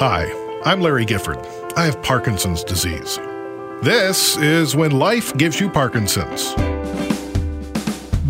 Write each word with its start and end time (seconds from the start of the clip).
Hi, 0.00 0.32
I'm 0.64 0.80
Larry 0.80 1.04
Gifford. 1.04 1.36
I 1.76 1.84
have 1.84 2.02
Parkinson's 2.02 2.64
disease. 2.64 3.18
This 3.82 4.38
is 4.38 4.74
when 4.74 4.92
life 4.92 5.36
gives 5.36 5.60
you 5.60 5.68
Parkinson's. 5.68 6.54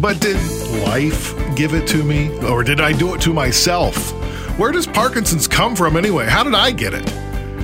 But 0.01 0.21
did 0.21 0.37
life 0.83 1.33
give 1.54 1.75
it 1.75 1.87
to 1.87 2.03
me? 2.03 2.37
Or 2.45 2.64
did 2.64 2.80
I 2.80 2.91
do 2.93 3.14
it 3.14 3.21
to 3.21 3.33
myself? 3.33 4.11
Where 4.59 4.72
does 4.72 4.88
Parkinson's 4.88 5.46
come 5.46 5.77
from 5.77 5.96
anyway? 5.96 6.27
How 6.27 6.43
did 6.43 6.54
I 6.54 6.72
get 6.72 6.93
it? 6.93 7.06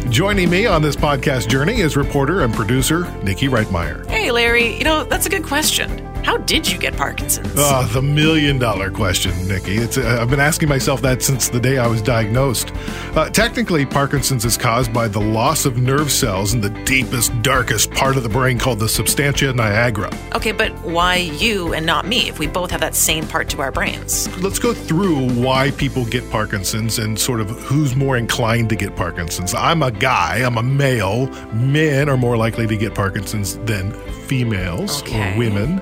Joining 0.08 0.48
me 0.50 0.66
on 0.66 0.82
this 0.82 0.94
podcast 0.94 1.48
journey 1.48 1.80
is 1.80 1.96
reporter 1.96 2.42
and 2.42 2.54
producer 2.54 3.12
Nikki 3.24 3.48
Reitmeyer. 3.48 4.08
Hey, 4.08 4.30
Larry, 4.30 4.78
you 4.78 4.84
know, 4.84 5.02
that's 5.02 5.26
a 5.26 5.30
good 5.30 5.42
question. 5.42 6.05
How 6.26 6.38
did 6.38 6.68
you 6.68 6.76
get 6.76 6.96
Parkinson's? 6.96 7.52
Oh, 7.56 7.88
the 7.92 8.02
million 8.02 8.58
dollar 8.58 8.90
question, 8.90 9.30
Nikki. 9.46 9.76
It's, 9.76 9.96
uh, 9.96 10.18
I've 10.20 10.28
been 10.28 10.40
asking 10.40 10.68
myself 10.68 11.00
that 11.02 11.22
since 11.22 11.48
the 11.48 11.60
day 11.60 11.78
I 11.78 11.86
was 11.86 12.02
diagnosed. 12.02 12.72
Uh, 13.14 13.30
technically, 13.30 13.86
Parkinson's 13.86 14.44
is 14.44 14.56
caused 14.56 14.92
by 14.92 15.06
the 15.06 15.20
loss 15.20 15.66
of 15.66 15.78
nerve 15.78 16.10
cells 16.10 16.52
in 16.52 16.60
the 16.60 16.70
deepest, 16.84 17.30
darkest 17.42 17.92
part 17.92 18.16
of 18.16 18.24
the 18.24 18.28
brain 18.28 18.58
called 18.58 18.80
the 18.80 18.88
substantia 18.88 19.52
nigra. 19.52 20.12
Okay, 20.34 20.50
but 20.50 20.72
why 20.80 21.14
you 21.14 21.72
and 21.74 21.86
not 21.86 22.08
me 22.08 22.28
if 22.28 22.40
we 22.40 22.48
both 22.48 22.72
have 22.72 22.80
that 22.80 22.96
same 22.96 23.24
part 23.28 23.48
to 23.50 23.60
our 23.60 23.70
brains? 23.70 24.26
Let's 24.42 24.58
go 24.58 24.74
through 24.74 25.30
why 25.34 25.70
people 25.70 26.04
get 26.06 26.28
Parkinson's 26.32 26.98
and 26.98 27.16
sort 27.16 27.40
of 27.40 27.50
who's 27.50 27.94
more 27.94 28.16
inclined 28.16 28.68
to 28.70 28.74
get 28.74 28.96
Parkinson's. 28.96 29.54
I'm 29.54 29.80
a 29.80 29.92
guy, 29.92 30.38
I'm 30.38 30.58
a 30.58 30.62
male. 30.64 31.28
Men 31.52 32.08
are 32.08 32.16
more 32.16 32.36
likely 32.36 32.66
to 32.66 32.76
get 32.76 32.96
Parkinson's 32.96 33.58
than 33.58 33.92
females 34.26 35.02
Okay. 35.02 35.34
or 35.34 35.38
women. 35.38 35.80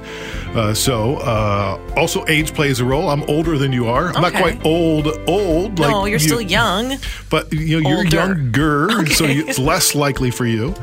Uh, 0.54 0.72
so, 0.72 1.16
uh, 1.16 1.78
also 1.96 2.24
age 2.28 2.54
plays 2.54 2.78
a 2.80 2.84
role. 2.84 3.08
I'm 3.10 3.22
older 3.24 3.58
than 3.58 3.72
you 3.72 3.86
are. 3.88 4.08
I'm 4.14 4.22
not 4.22 4.32
quite 4.34 4.64
old, 4.64 5.08
old. 5.26 5.78
no, 5.78 6.00
like 6.02 6.10
you're 6.10 6.20
you- 6.20 6.26
still 6.26 6.40
young. 6.40 6.96
but 7.30 7.52
you 7.52 7.80
know, 7.80 7.88
you're 7.90 8.04
younger, 8.06 8.88
so 9.06 9.24
you, 9.26 9.46
it's 9.48 9.58
less 9.58 9.94
likely 9.94 10.30
for 10.30 10.46
you. 10.46 10.74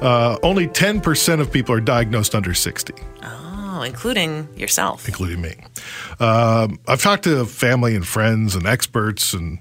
Uh, 0.00 0.38
only 0.42 0.68
10% 0.68 1.40
of 1.40 1.50
people 1.50 1.74
are 1.74 1.80
diagnosed 1.80 2.34
under 2.34 2.54
60, 2.54 2.92
Oh, 3.24 3.82
including 3.82 4.48
yourself. 4.56 5.08
including 5.08 5.40
me. 5.40 5.54
Um, 6.20 6.78
I've 6.86 7.00
talked 7.02 7.24
to 7.24 7.44
family 7.46 7.94
and 7.96 8.06
friends 8.06 8.54
and 8.54 8.66
experts 8.66 9.32
and 9.32 9.58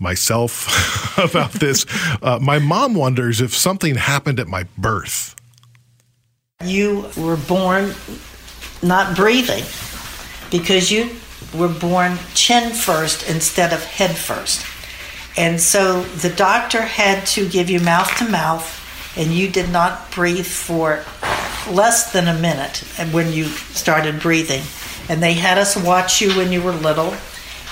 myself 0.00 1.18
about 1.22 1.52
this. 1.52 1.86
Uh, 2.22 2.38
my 2.40 2.58
mom 2.58 2.94
wonders 2.94 3.40
if 3.40 3.54
something 3.54 3.94
happened 3.96 4.40
at 4.40 4.48
my 4.48 4.64
birth. 4.76 5.34
You 6.64 7.08
were 7.16 7.36
born 7.36 7.94
not 8.82 9.14
breathing 9.14 9.62
because 10.50 10.90
you 10.90 11.10
were 11.54 11.68
born 11.68 12.18
chin 12.34 12.72
first 12.72 13.30
instead 13.30 13.72
of 13.72 13.84
head 13.84 14.16
first. 14.16 14.66
And 15.36 15.60
so 15.60 16.02
the 16.02 16.30
doctor 16.30 16.82
had 16.82 17.24
to 17.28 17.48
give 17.48 17.70
you 17.70 17.78
mouth 17.78 18.12
to 18.18 18.28
mouth, 18.28 18.66
and 19.16 19.30
you 19.30 19.48
did 19.48 19.70
not 19.70 20.10
breathe 20.10 20.46
for 20.46 21.04
less 21.70 22.12
than 22.12 22.26
a 22.26 22.36
minute 22.40 22.82
and 22.98 23.12
when 23.12 23.32
you 23.32 23.44
started 23.44 24.18
breathing. 24.18 24.62
And 25.08 25.22
they 25.22 25.34
had 25.34 25.58
us 25.58 25.76
watch 25.76 26.20
you 26.20 26.36
when 26.36 26.50
you 26.50 26.60
were 26.60 26.72
little, 26.72 27.14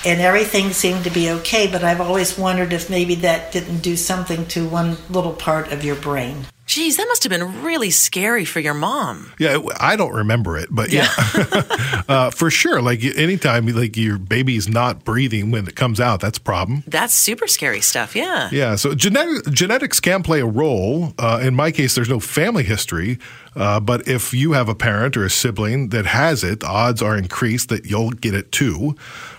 and 0.05 0.21
everything 0.21 0.71
seemed 0.71 1.03
to 1.03 1.09
be 1.09 1.29
okay. 1.31 1.69
But 1.69 1.83
I've 1.83 1.99
always 1.99 2.37
wondered 2.37 2.71
if 2.71 2.89
maybe 2.89 3.15
that 3.15 3.51
didn't 3.51 3.79
do 3.79 3.97
something 3.97 4.45
to 4.45 4.65
one 4.65 4.95
little 5.09 5.33
part 5.33 5.73
of 5.73 5.83
your 5.83 5.97
brain. 5.97 6.45
Geez, 6.77 6.97
that 6.97 7.07
must 7.07 7.23
have 7.23 7.31
been 7.31 7.63
really 7.63 7.89
scary 7.89 8.45
for 8.45 8.59
your 8.59 8.75
mom. 8.75 9.33
Yeah, 9.39 9.57
I 9.79 9.95
don't 9.95 10.13
remember 10.13 10.59
it, 10.59 10.67
but 10.69 10.91
yeah, 10.91 11.07
uh, 12.07 12.29
for 12.29 12.51
sure. 12.51 12.83
Like 12.83 13.03
anytime, 13.03 13.65
like 13.65 13.97
your 13.97 14.19
baby's 14.19 14.69
not 14.69 15.03
breathing 15.03 15.49
when 15.49 15.67
it 15.67 15.75
comes 15.75 15.99
out, 15.99 16.19
that's 16.19 16.37
a 16.37 16.41
problem. 16.41 16.83
That's 16.85 17.15
super 17.15 17.47
scary 17.47 17.81
stuff, 17.81 18.15
yeah. 18.15 18.49
Yeah, 18.51 18.75
so 18.75 18.93
genetic, 18.93 19.51
genetics 19.51 19.99
can 19.99 20.21
play 20.21 20.39
a 20.39 20.45
role. 20.45 21.15
Uh, 21.17 21.39
in 21.41 21.55
my 21.55 21.71
case, 21.71 21.95
there's 21.95 22.09
no 22.09 22.19
family 22.19 22.63
history, 22.63 23.17
uh, 23.55 23.79
but 23.79 24.07
if 24.07 24.31
you 24.31 24.51
have 24.51 24.69
a 24.69 24.75
parent 24.75 25.17
or 25.17 25.25
a 25.25 25.31
sibling 25.31 25.89
that 25.89 26.05
has 26.05 26.43
it, 26.43 26.63
odds 26.63 27.01
are 27.01 27.17
increased 27.17 27.69
that 27.69 27.87
you'll 27.87 28.11
get 28.11 28.35
it 28.35 28.51
too. 28.51 28.95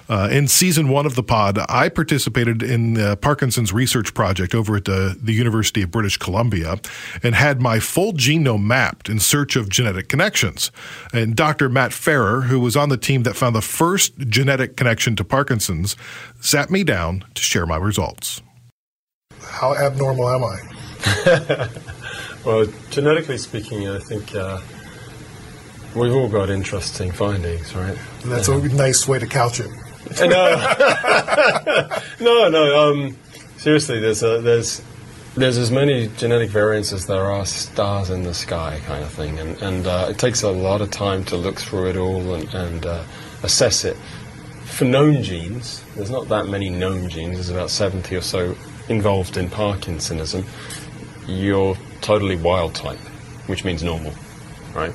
Uh, 0.09 0.29
in 0.31 0.49
season 0.49 0.89
one 0.89 1.07
of 1.07 1.15
the 1.15 1.23
pod, 1.23 1.59
I 1.69 1.89
participated 1.89 2.63
in 2.63 2.95
the 2.95 3.17
Parkinson's 3.17 3.73
research 3.73 4.15
project 4.15 4.55
over 4.55 4.77
at 4.77 4.87
the, 4.87 5.19
the 5.21 5.33
University 5.33 5.83
of 5.83 5.91
British 5.91 6.17
Columbia 6.17 6.81
and 7.23 7.35
had 7.35 7.61
my 7.61 7.79
full 7.79 8.13
genome 8.13 8.63
mapped 8.63 9.09
in 9.09 9.19
search 9.19 9.57
of 9.57 9.69
genetic 9.69 10.09
connections. 10.09 10.71
And 11.13 11.37
Dr. 11.37 11.69
Matt 11.69 11.93
Farrer, 11.93 12.43
who 12.43 12.59
was 12.61 12.77
on 12.77 12.89
the 12.89 12.97
team 12.97 13.25
that 13.25 13.35
found 13.35 13.55
the 13.55 13.63
first 13.63 14.17
genetic 14.19 14.77
connection 14.77 15.17
to 15.17 15.25
Parkinson's, 15.25 15.97
sat 16.41 16.71
me 16.71 16.85
down 16.85 17.25
to 17.35 17.43
share 17.43 17.67
my 17.67 17.77
results. 17.77 18.43
How 19.43 19.75
abnormal 19.75 20.29
am 20.29 20.45
I? 20.45 21.69
Well, 22.45 22.67
genetically 22.91 23.37
speaking, 23.37 23.89
I 23.89 23.99
think 23.99 24.35
uh, 24.35 24.61
we've 25.95 26.15
all 26.15 26.29
got 26.29 26.51
interesting 26.51 27.11
findings, 27.11 27.75
right? 27.75 27.99
That's 28.25 28.49
a 28.49 28.59
nice 28.69 29.07
way 29.07 29.19
to 29.19 29.27
couch 29.27 29.61
it. 29.61 29.71
No, 32.21 32.49
no. 32.49 32.91
Um, 32.91 33.17
seriously, 33.59 34.01
there's 34.01 34.23
a, 34.23 34.41
there's 34.41 34.83
there's 35.37 35.57
as 35.57 35.71
many 35.71 36.09
genetic 36.17 36.51
variants 36.51 36.93
as 36.93 37.07
there 37.07 37.27
are 37.27 37.47
stars 37.47 38.11
in 38.11 38.25
the 38.25 38.35
sky, 38.35 38.81
kind 38.87 39.05
of 39.05 39.11
thing, 39.13 39.39
and 39.39 39.61
and 39.63 39.87
uh, 39.87 40.07
it 40.11 40.19
takes 40.19 40.43
a 40.43 40.51
lot 40.51 40.81
of 40.81 40.91
time 40.91 41.25
to 41.25 41.37
look 41.37 41.61
through 41.61 41.91
it 41.91 41.97
all 41.97 42.35
and, 42.35 42.53
and 42.55 42.87
uh, 42.87 43.05
assess 43.43 43.85
it. 43.85 43.97
For 44.65 44.85
known 44.85 45.23
genes, 45.23 45.83
there's 45.95 46.11
not 46.11 46.29
that 46.29 46.47
many 46.47 46.71
known 46.71 47.09
genes. 47.09 47.35
There's 47.35 47.51
about 47.51 47.71
70 47.71 48.15
or 48.17 48.21
so 48.21 48.57
involved 48.89 49.37
in 49.37 49.49
Parkinsonism. 49.49 50.45
You're 51.27 51.77
totally 52.01 52.37
wild 52.37 52.75
type, 52.75 52.99
which 53.49 53.65
means 53.65 53.83
normal, 53.83 54.13
right? 54.75 54.93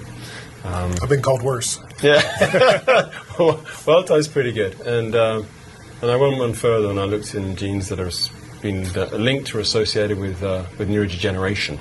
I've 1.01 1.09
been 1.09 1.21
called 1.21 1.41
worse. 1.41 1.79
Yeah. 2.03 3.09
well, 3.39 3.63
wild 3.87 4.07
type's 4.07 4.27
pretty 4.27 4.51
good. 4.51 4.79
And, 4.81 5.15
um, 5.15 5.47
and 6.01 6.11
I 6.11 6.15
went 6.15 6.37
one 6.37 6.53
further 6.53 6.89
and 6.89 6.99
I 6.99 7.05
looked 7.05 7.33
in 7.33 7.55
genes 7.55 7.89
that 7.89 7.99
have 7.99 8.13
been 8.61 8.91
linked 8.93 9.55
or 9.55 9.59
associated 9.59 10.19
with, 10.19 10.43
uh, 10.43 10.65
with 10.77 10.89
neurodegeneration, 10.89 11.79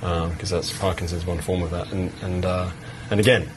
because 0.00 0.50
that's 0.50 0.76
Parkinson's 0.78 1.26
one 1.26 1.40
form 1.40 1.62
of 1.62 1.70
that. 1.70 1.90
And, 1.92 2.12
and, 2.22 2.44
uh, 2.44 2.70
and 3.10 3.18
again, 3.18 3.48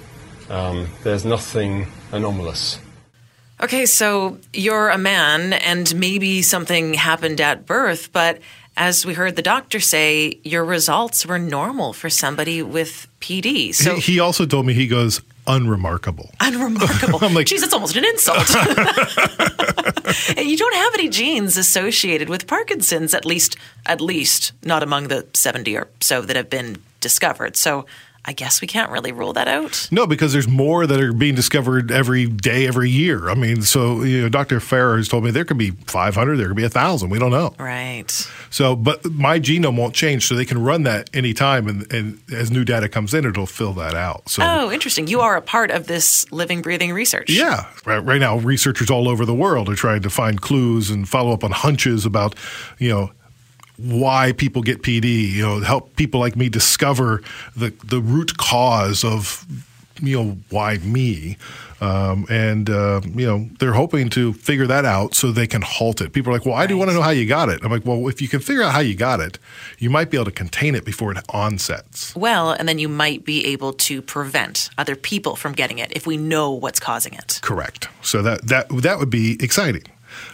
um, 0.49 0.87
there's 1.03 1.25
nothing 1.25 1.87
anomalous. 2.11 2.79
Okay, 3.61 3.85
so 3.85 4.37
you're 4.53 4.89
a 4.89 4.97
man 4.97 5.51
and 5.51 5.93
maybe 5.95 6.41
something 6.41 6.93
happened 6.93 7.41
at 7.41 7.65
birth, 7.65 8.13
but 8.13 8.39
as 8.77 9.05
we 9.05 9.13
heard 9.13 9.35
the 9.35 9.41
doctor 9.41 9.81
say, 9.81 10.39
your 10.45 10.63
results 10.63 11.25
were 11.25 11.37
normal 11.37 11.91
for 11.91 12.09
somebody 12.09 12.63
with 12.63 13.07
PD. 13.19 13.75
So 13.75 13.95
he, 13.95 14.13
he 14.13 14.19
also 14.21 14.45
told 14.45 14.65
me 14.65 14.73
he 14.73 14.87
goes 14.87 15.21
unremarkable. 15.49 16.29
unremarkable. 16.39 17.19
I'm 17.23 17.33
like- 17.33 17.47
Geez, 17.47 17.61
that's 17.61 17.73
almost 17.73 17.95
an 17.97 18.05
insult. 18.05 18.47
You 20.37 20.57
don't 20.57 20.73
have 20.75 20.93
any 20.95 21.09
genes 21.09 21.55
associated 21.57 22.29
with 22.29 22.47
Parkinson's, 22.47 23.13
at 23.13 23.25
least, 23.25 23.55
at 23.85 24.01
least 24.01 24.53
not 24.63 24.81
among 24.81 25.07
the 25.09 25.27
70 25.33 25.75
or 25.77 25.87
so 26.01 26.21
that 26.21 26.35
have 26.35 26.49
been 26.49 26.77
discovered. 26.99 27.55
So 27.55 27.85
I 28.29 28.31
guess 28.31 28.61
we 28.61 28.67
can't 28.67 28.91
really 28.91 29.11
rule 29.11 29.33
that 29.33 29.47
out. 29.47 29.87
No, 29.89 30.05
because 30.05 30.33
there's 30.33 30.47
more 30.47 30.85
that 30.85 31.01
are 31.01 31.13
being 31.13 31.33
discovered 31.33 31.89
every 31.89 32.27
day, 32.27 32.67
every 32.67 32.91
year. 32.91 33.27
I 33.27 33.33
mean, 33.33 33.63
so 33.63 34.03
you 34.03 34.21
know, 34.21 34.29
Dr. 34.29 34.59
Farrer 34.59 34.97
has 34.97 35.07
told 35.07 35.23
me 35.23 35.31
there 35.31 35.45
could 35.45 35.57
be 35.57 35.71
500, 35.71 36.37
there 36.37 36.45
could 36.45 36.55
be 36.55 36.63
a 36.63 36.69
thousand. 36.69 37.09
We 37.09 37.17
don't 37.17 37.31
know. 37.31 37.55
Right. 37.57 38.05
So, 38.51 38.75
but 38.75 39.03
my 39.03 39.39
genome 39.39 39.79
won't 39.79 39.95
change, 39.95 40.27
so 40.27 40.35
they 40.35 40.45
can 40.45 40.61
run 40.61 40.83
that 40.83 41.09
anytime, 41.11 41.67
and, 41.67 41.91
and 41.91 42.21
as 42.31 42.51
new 42.51 42.63
data 42.63 42.87
comes 42.87 43.15
in, 43.15 43.25
it'll 43.25 43.47
fill 43.47 43.73
that 43.73 43.95
out. 43.95 44.29
So. 44.29 44.43
Oh, 44.45 44.71
interesting. 44.71 45.07
You 45.07 45.21
are 45.21 45.35
a 45.35 45.41
part 45.41 45.71
of 45.71 45.87
this 45.87 46.31
living, 46.31 46.61
breathing 46.61 46.93
research. 46.93 47.31
Yeah, 47.31 47.65
right, 47.83 47.97
right 47.97 48.19
now 48.19 48.37
researchers 48.37 48.91
all 48.91 49.09
over 49.09 49.25
the 49.25 49.33
world 49.33 49.69
are 49.69 49.75
trying 49.75 50.03
to 50.03 50.09
find 50.11 50.39
clues 50.39 50.91
and 50.91 51.09
follow 51.09 51.33
up 51.33 51.43
on 51.43 51.49
hunches 51.49 52.05
about, 52.05 52.35
you 52.77 52.89
know, 52.89 53.11
why 53.79 54.33
people 54.33 54.61
get 54.61 54.81
PD. 54.81 55.31
You 55.31 55.43
know, 55.43 55.59
help 55.61 55.95
people 55.95 56.19
like 56.19 56.35
me 56.35 56.49
discover 56.49 57.21
the 57.55 57.73
the 57.83 58.01
root 58.01 58.37
cause 58.37 59.03
of, 59.03 59.45
you 60.01 60.17
know, 60.17 60.37
why 60.49 60.77
me. 60.77 61.37
Um, 61.81 62.25
and 62.29 62.69
uh, 62.69 63.01
you 63.05 63.25
know 63.25 63.49
they're 63.59 63.73
hoping 63.73 64.09
to 64.09 64.33
figure 64.33 64.67
that 64.67 64.83
out 64.83 65.15
so 65.15 65.31
they 65.31 65.47
can 65.47 65.61
halt 65.61 66.01
it. 66.01 66.11
People 66.11 66.31
are 66.31 66.37
like, 66.37 66.45
"Well, 66.45 66.55
I 66.55 66.67
do 66.67 66.77
want 66.77 66.89
to 66.89 66.93
know 66.93 67.01
how 67.01 67.11
you 67.11 67.25
got 67.25 67.47
it." 67.47 67.63
I'm 67.63 67.71
like, 67.71 67.85
"Well, 67.85 68.07
if 68.09 68.21
you 68.21 68.27
can 68.27 68.41
figure 68.41 68.63
out 68.63 68.73
how 68.73 68.81
you 68.81 68.95
got 68.95 69.21
it, 69.21 69.39
you 69.77 69.89
might 69.89 70.09
be 70.09 70.17
able 70.17 70.25
to 70.25 70.31
contain 70.31 70.75
it 70.75 70.83
before 70.83 71.11
it 71.11 71.17
onsets." 71.29 72.13
Well, 72.15 72.51
and 72.51 72.67
then 72.67 72.79
you 72.79 72.89
might 72.89 73.23
be 73.23 73.45
able 73.45 73.71
to 73.73 74.01
prevent 74.01 74.69
other 74.77 74.97
people 74.97 75.37
from 75.37 75.53
getting 75.53 75.79
it 75.79 75.93
if 75.95 76.05
we 76.05 76.17
know 76.17 76.51
what's 76.51 76.81
causing 76.81 77.13
it. 77.13 77.39
Correct. 77.41 77.87
So 78.01 78.21
that 78.23 78.47
that 78.47 78.67
that 78.69 78.99
would 78.99 79.09
be 79.09 79.37
exciting. 79.41 79.83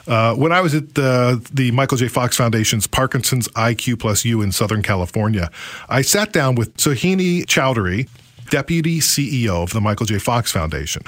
Uh, 0.07 0.35
when 0.35 0.51
I 0.51 0.61
was 0.61 0.73
at 0.73 0.95
the, 0.95 1.45
the 1.53 1.71
Michael 1.71 1.97
J. 1.97 2.07
Fox 2.07 2.37
Foundation's 2.37 2.87
Parkinson's 2.87 3.47
IQ 3.49 3.99
Plus 3.99 4.25
You 4.25 4.41
in 4.41 4.51
Southern 4.51 4.81
California, 4.81 5.49
I 5.89 6.01
sat 6.01 6.31
down 6.31 6.55
with 6.55 6.75
Sohini 6.77 7.45
Chowdhury. 7.45 8.07
deputy 8.51 8.99
CEO 8.99 9.63
of 9.63 9.73
the 9.73 9.81
Michael 9.81 10.05
J. 10.05 10.19
Fox 10.19 10.51
Foundation. 10.51 11.01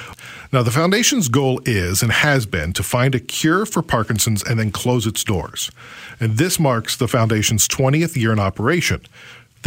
Now, 0.52 0.64
the 0.64 0.72
foundation's 0.72 1.28
goal 1.28 1.62
is 1.66 2.02
and 2.02 2.12
has 2.12 2.48
been 2.48 2.74
to 2.74 2.82
find 2.82 3.14
a 3.14 3.20
cure 3.20 3.68
for 3.68 3.84
Parkinson's 3.84 4.42
and 4.44 4.60
then 4.60 4.72
close 4.72 5.06
its 5.06 5.24
doors. 5.24 5.70
And 6.20 6.38
this 6.38 6.60
marks 6.60 6.96
the 6.96 7.08
foundation's 7.08 7.68
20th 7.68 8.16
year 8.16 8.34
in 8.34 8.40
operation. 8.40 9.02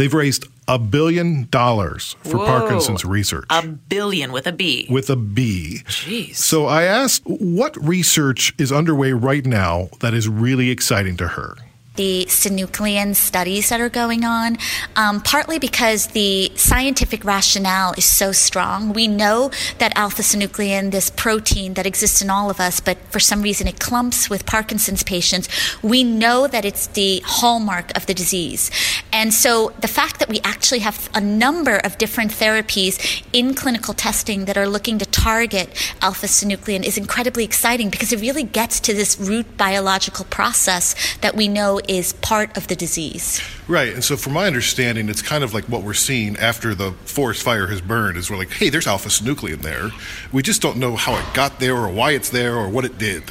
They've 0.01 0.11
raised 0.11 0.47
a 0.67 0.79
billion 0.79 1.47
dollars 1.51 2.15
for 2.23 2.39
Whoa. 2.39 2.45
Parkinson's 2.47 3.05
research. 3.05 3.45
A 3.51 3.67
billion 3.67 4.31
with 4.31 4.47
a 4.47 4.51
B. 4.51 4.87
with 4.89 5.11
a 5.11 5.15
B. 5.15 5.83
Jeez. 5.85 6.37
So 6.37 6.65
I 6.65 6.85
asked 6.85 7.21
what 7.27 7.77
research 7.77 8.51
is 8.57 8.71
underway 8.71 9.11
right 9.11 9.45
now 9.45 9.89
that 9.99 10.15
is 10.15 10.27
really 10.27 10.71
exciting 10.71 11.17
to 11.17 11.27
her. 11.27 11.55
The 11.95 12.25
synuclein 12.29 13.13
studies 13.13 13.67
that 13.69 13.81
are 13.81 13.89
going 13.89 14.23
on, 14.23 14.57
um, 14.95 15.21
partly 15.21 15.59
because 15.59 16.07
the 16.07 16.49
scientific 16.55 17.25
rationale 17.25 17.93
is 17.97 18.05
so 18.05 18.31
strong. 18.31 18.93
We 18.93 19.07
know 19.07 19.51
that 19.79 19.91
alpha 19.97 20.21
synuclein, 20.21 20.91
this 20.91 21.09
protein 21.09 21.73
that 21.73 21.85
exists 21.85 22.21
in 22.21 22.29
all 22.29 22.49
of 22.49 22.61
us, 22.61 22.79
but 22.79 22.97
for 23.09 23.19
some 23.19 23.41
reason 23.41 23.67
it 23.67 23.79
clumps 23.79 24.29
with 24.29 24.45
Parkinson's 24.45 25.03
patients, 25.03 25.49
we 25.83 26.03
know 26.03 26.47
that 26.47 26.63
it's 26.63 26.87
the 26.87 27.21
hallmark 27.25 27.95
of 27.97 28.05
the 28.05 28.13
disease. 28.13 28.71
And 29.11 29.33
so 29.33 29.73
the 29.81 29.89
fact 29.89 30.19
that 30.19 30.29
we 30.29 30.39
actually 30.45 30.79
have 30.79 31.09
a 31.13 31.19
number 31.19 31.75
of 31.75 31.97
different 31.97 32.31
therapies 32.31 33.21
in 33.33 33.53
clinical 33.53 33.93
testing 33.93 34.45
that 34.45 34.57
are 34.57 34.67
looking 34.67 34.97
to 34.99 35.05
target 35.05 35.69
alpha 36.01 36.27
synuclein 36.27 36.85
is 36.85 36.97
incredibly 36.97 37.43
exciting 37.43 37.89
because 37.89 38.13
it 38.13 38.21
really 38.21 38.43
gets 38.43 38.79
to 38.79 38.93
this 38.93 39.19
root 39.19 39.57
biological 39.57 40.23
process 40.25 40.95
that 41.17 41.35
we 41.35 41.49
know 41.49 41.80
is 41.87 42.13
part 42.13 42.55
of 42.57 42.67
the 42.67 42.75
disease. 42.75 43.41
Right. 43.67 43.93
And 43.93 44.03
so, 44.03 44.17
from 44.17 44.33
my 44.33 44.47
understanding, 44.47 45.09
it's 45.09 45.21
kind 45.21 45.43
of 45.43 45.53
like 45.53 45.65
what 45.65 45.83
we're 45.83 45.93
seeing 45.93 46.37
after 46.37 46.75
the 46.75 46.91
forest 47.05 47.43
fire 47.43 47.67
has 47.67 47.81
burned 47.81 48.17
is 48.17 48.29
we're 48.29 48.37
like, 48.37 48.51
hey, 48.51 48.69
there's 48.69 48.87
alpha 48.87 49.09
synuclein 49.09 49.61
there. 49.61 49.89
We 50.31 50.41
just 50.41 50.61
don't 50.61 50.77
know 50.77 50.95
how 50.95 51.15
it 51.15 51.25
got 51.33 51.59
there 51.59 51.75
or 51.75 51.89
why 51.89 52.11
it's 52.11 52.29
there 52.29 52.55
or 52.55 52.69
what 52.69 52.85
it 52.85 52.97
did. 52.97 53.23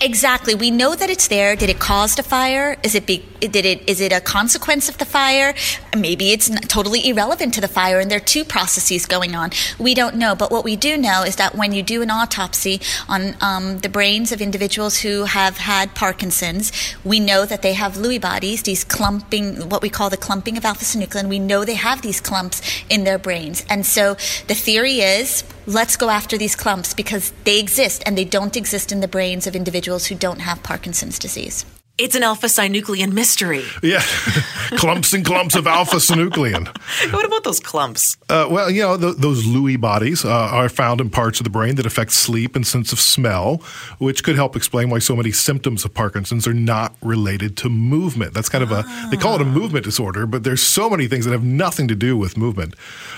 Exactly. 0.00 0.54
We 0.54 0.70
know 0.70 0.94
that 0.94 1.10
it's 1.10 1.28
there. 1.28 1.56
Did 1.56 1.70
it 1.70 1.78
cause 1.78 2.14
the 2.14 2.22
fire? 2.22 2.76
Is 2.82 2.94
it 2.94 3.06
be, 3.06 3.24
did 3.40 3.66
it 3.66 3.88
is 3.88 4.00
it 4.00 4.12
a 4.12 4.20
consequence 4.20 4.88
of 4.88 4.98
the 4.98 5.04
fire? 5.04 5.54
Maybe 5.96 6.32
it's 6.32 6.48
totally 6.66 7.08
irrelevant 7.08 7.54
to 7.54 7.60
the 7.60 7.68
fire 7.68 8.00
and 8.00 8.10
there 8.10 8.18
are 8.18 8.20
two 8.20 8.44
processes 8.44 9.06
going 9.06 9.34
on. 9.34 9.50
We 9.78 9.94
don't 9.94 10.16
know, 10.16 10.34
but 10.34 10.50
what 10.50 10.64
we 10.64 10.76
do 10.76 10.96
know 10.96 11.22
is 11.22 11.36
that 11.36 11.54
when 11.54 11.72
you 11.72 11.82
do 11.82 12.02
an 12.02 12.10
autopsy 12.10 12.80
on 13.08 13.36
um, 13.40 13.78
the 13.80 13.88
brains 13.88 14.32
of 14.32 14.40
individuals 14.40 14.98
who 14.98 15.24
have 15.24 15.58
had 15.58 15.94
Parkinson's, 15.94 16.72
we 17.04 17.20
know 17.20 17.44
that 17.44 17.62
they 17.62 17.74
have 17.74 17.96
Lewy 17.98 18.20
bodies, 18.20 18.62
these 18.62 18.84
clumping, 18.84 19.68
what 19.68 19.82
we 19.82 19.90
call 19.90 20.10
the 20.10 20.16
clumping 20.16 20.56
of 20.56 20.64
alpha 20.64 20.84
synuclein. 20.84 21.28
We 21.28 21.38
know 21.38 21.64
they 21.64 21.74
have 21.74 22.02
these 22.02 22.20
clumps 22.20 22.62
in 22.88 23.04
their 23.04 23.18
brains, 23.18 23.64
and 23.68 23.84
so 23.84 24.14
the 24.46 24.54
theory 24.54 25.00
is 25.00 25.44
let's 25.66 25.96
go 25.96 26.08
after 26.08 26.38
these 26.38 26.56
clumps 26.56 26.94
because 26.94 27.32
they 27.44 27.58
exist 27.60 28.02
and 28.06 28.16
they 28.16 28.24
don't 28.24 28.56
exist 28.56 28.92
in 28.92 29.00
the 29.00 29.08
brains 29.08 29.46
of 29.46 29.54
individuals 29.54 30.06
who 30.06 30.14
don't 30.14 30.40
have 30.40 30.62
Parkinson's 30.62 31.18
disease. 31.18 31.64
It's 31.98 32.14
an 32.14 32.22
alpha 32.22 32.46
synuclein 32.46 33.12
mystery. 33.12 33.64
Yeah. 33.82 34.02
clumps 34.76 35.12
and 35.12 35.24
clumps 35.24 35.56
of 35.56 35.66
alpha 35.66 35.96
synuclein. 35.96 36.68
What 37.12 37.24
about 37.24 37.42
those 37.42 37.58
clumps? 37.58 38.16
Uh, 38.28 38.46
well, 38.50 38.70
you 38.70 38.82
know, 38.82 38.96
th- 38.96 39.16
those 39.16 39.44
Lewy 39.44 39.80
bodies 39.80 40.24
uh, 40.24 40.28
are 40.28 40.68
found 40.68 41.00
in 41.00 41.10
parts 41.10 41.40
of 41.40 41.44
the 41.44 41.50
brain 41.50 41.74
that 41.76 41.86
affect 41.86 42.12
sleep 42.12 42.54
and 42.54 42.66
sense 42.66 42.92
of 42.92 43.00
smell, 43.00 43.56
which 43.98 44.22
could 44.22 44.36
help 44.36 44.54
explain 44.54 44.90
why 44.90 44.98
so 45.00 45.16
many 45.16 45.32
symptoms 45.32 45.84
of 45.84 45.92
Parkinson's 45.94 46.46
are 46.46 46.54
not 46.54 46.94
related 47.02 47.56
to 47.58 47.68
movement. 47.68 48.34
That's 48.34 48.48
kind 48.48 48.62
of 48.62 48.70
a, 48.70 48.84
they 49.10 49.16
call 49.16 49.34
it 49.34 49.40
a 49.40 49.44
movement 49.44 49.84
disorder, 49.84 50.26
but 50.26 50.44
there's 50.44 50.62
so 50.62 50.88
many 50.88 51.08
things 51.08 51.24
that 51.24 51.32
have 51.32 51.44
nothing 51.44 51.88
to 51.88 51.96
do 51.96 52.16
with 52.16 52.36
movement. 52.36 52.74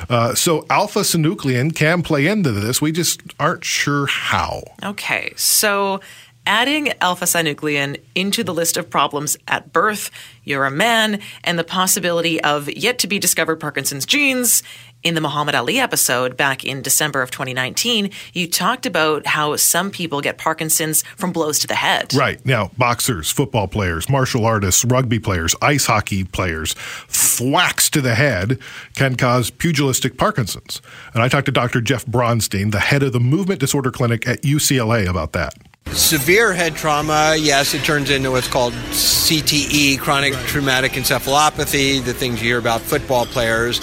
Uh, 0.09 0.35
so 0.35 0.65
alpha 0.71 1.01
synuclein 1.01 1.75
can 1.75 2.03
play 2.03 2.27
into 2.27 2.53
this. 2.53 2.81
We 2.81 2.93
just 2.93 3.21
aren't 3.39 3.65
sure 3.65 4.07
how. 4.07 4.63
Okay, 4.83 5.33
so 5.37 6.01
adding 6.47 6.93
alpha 7.01 7.25
synuclein 7.25 8.01
into 8.15 8.43
the 8.43 8.55
list 8.55 8.77
of 8.77 8.91
problems 8.91 9.37
at 9.49 9.73
birth, 9.73 10.11
you're 10.45 10.65
a 10.65 10.71
man, 10.71 11.21
and 11.45 11.59
the 11.59 11.65
possibility 11.65 12.41
of 12.43 12.69
yet 12.69 12.99
to 13.01 13.07
be 13.07 13.19
discovered 13.19 13.57
Parkinson's 13.57 14.07
genes. 14.07 14.63
In 15.03 15.15
the 15.15 15.23
Muhammad 15.23 15.55
Ali 15.55 15.81
episode 15.81 16.37
back 16.37 16.63
in 16.63 16.83
December 16.83 17.23
of 17.23 17.31
2019, 17.31 18.11
you 18.35 18.47
talked 18.47 18.85
about 18.85 19.27
how 19.27 19.57
some 19.57 19.91
people 19.91 20.21
get 20.21 20.37
Parkinson's 20.37 21.03
from 21.17 21.33
blows 21.33 21.59
to 21.61 21.67
the 21.67 21.75
head. 21.75 22.13
Right. 22.13 22.45
Now, 22.45 22.71
boxers, 22.77 23.31
football 23.31 23.67
players, 23.67 24.11
martial 24.11 24.45
artists, 24.45 24.85
rugby 24.85 25.19
players, 25.19 25.57
ice 25.63 25.87
hockey 25.87 26.25
players, 26.25 26.75
thwacks 27.09 27.89
to 27.91 28.03
the 28.03 28.15
head 28.15 28.59
can 28.95 29.17
cause 29.17 29.49
pugilistic 29.49 30.19
Parkinson's. 30.19 30.83
And 31.15 31.23
I 31.23 31.29
talked 31.29 31.47
to 31.47 31.53
Dr. 31.53 31.81
Jeff 31.81 32.05
Bronstein, 32.05 32.71
the 32.71 32.81
head 32.81 33.03
of 33.03 33.15
the 33.15 33.21
Movement 33.21 33.61
Disorder 33.61 33.91
Clinic 33.91 34.29
at 34.29 34.43
UCLA, 34.43 35.09
about 35.09 35.33
that. 35.33 35.55
Severe 35.93 36.53
head 36.53 36.77
trauma, 36.77 37.37
yes, 37.37 37.75
it 37.75 37.83
turns 37.83 38.11
into 38.11 38.31
what's 38.31 38.47
called 38.47 38.73
CTE, 38.73 39.99
chronic 39.99 40.35
traumatic 40.47 40.93
encephalopathy, 40.93 42.03
the 42.05 42.15
things 42.15 42.41
you 42.41 42.49
hear 42.49 42.59
about 42.59 42.81
football 42.81 43.27
players. 43.27 43.81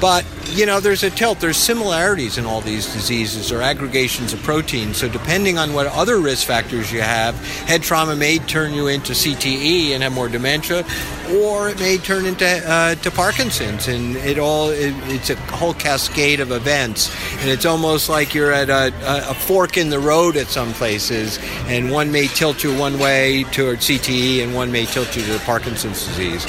But, 0.00 0.26
you 0.50 0.66
know, 0.66 0.80
there's 0.80 1.02
a 1.02 1.10
tilt. 1.10 1.40
There's 1.40 1.56
similarities 1.56 2.36
in 2.36 2.44
all 2.44 2.60
these 2.60 2.92
diseases 2.92 3.50
or 3.50 3.62
aggregations 3.62 4.32
of 4.32 4.42
proteins. 4.42 4.98
So, 4.98 5.08
depending 5.08 5.58
on 5.58 5.72
what 5.72 5.86
other 5.86 6.18
risk 6.18 6.46
factors 6.46 6.92
you 6.92 7.00
have, 7.00 7.34
head 7.66 7.82
trauma 7.82 8.14
may 8.14 8.38
turn 8.38 8.74
you 8.74 8.88
into 8.88 9.12
CTE 9.12 9.90
and 9.90 10.02
have 10.02 10.12
more 10.12 10.28
dementia, 10.28 10.84
or 11.30 11.70
it 11.70 11.78
may 11.78 11.96
turn 11.96 12.26
into 12.26 12.46
uh, 12.46 12.94
to 12.96 13.10
Parkinson's. 13.10 13.88
And 13.88 14.16
it 14.16 14.38
all 14.38 14.70
it, 14.70 14.94
it's 15.10 15.30
a 15.30 15.36
whole 15.36 15.74
cascade 15.74 16.40
of 16.40 16.52
events. 16.52 17.10
And 17.40 17.48
it's 17.48 17.64
almost 17.64 18.08
like 18.08 18.34
you're 18.34 18.52
at 18.52 18.68
a, 18.68 18.92
a, 19.30 19.34
fork 19.34 19.76
in 19.76 19.90
the 19.90 19.98
road 19.98 20.36
at 20.36 20.48
some 20.48 20.72
places, 20.74 21.38
and 21.66 21.90
one 21.90 22.12
may 22.12 22.26
tilt 22.26 22.62
you 22.62 22.76
one 22.76 22.98
way 22.98 23.44
toward 23.44 23.78
CTE, 23.78 24.42
and 24.42 24.54
one 24.54 24.70
may 24.70 24.84
tilt 24.84 25.16
you 25.16 25.22
to 25.22 25.38
Parkinson's 25.44 26.06
disease. 26.06 26.46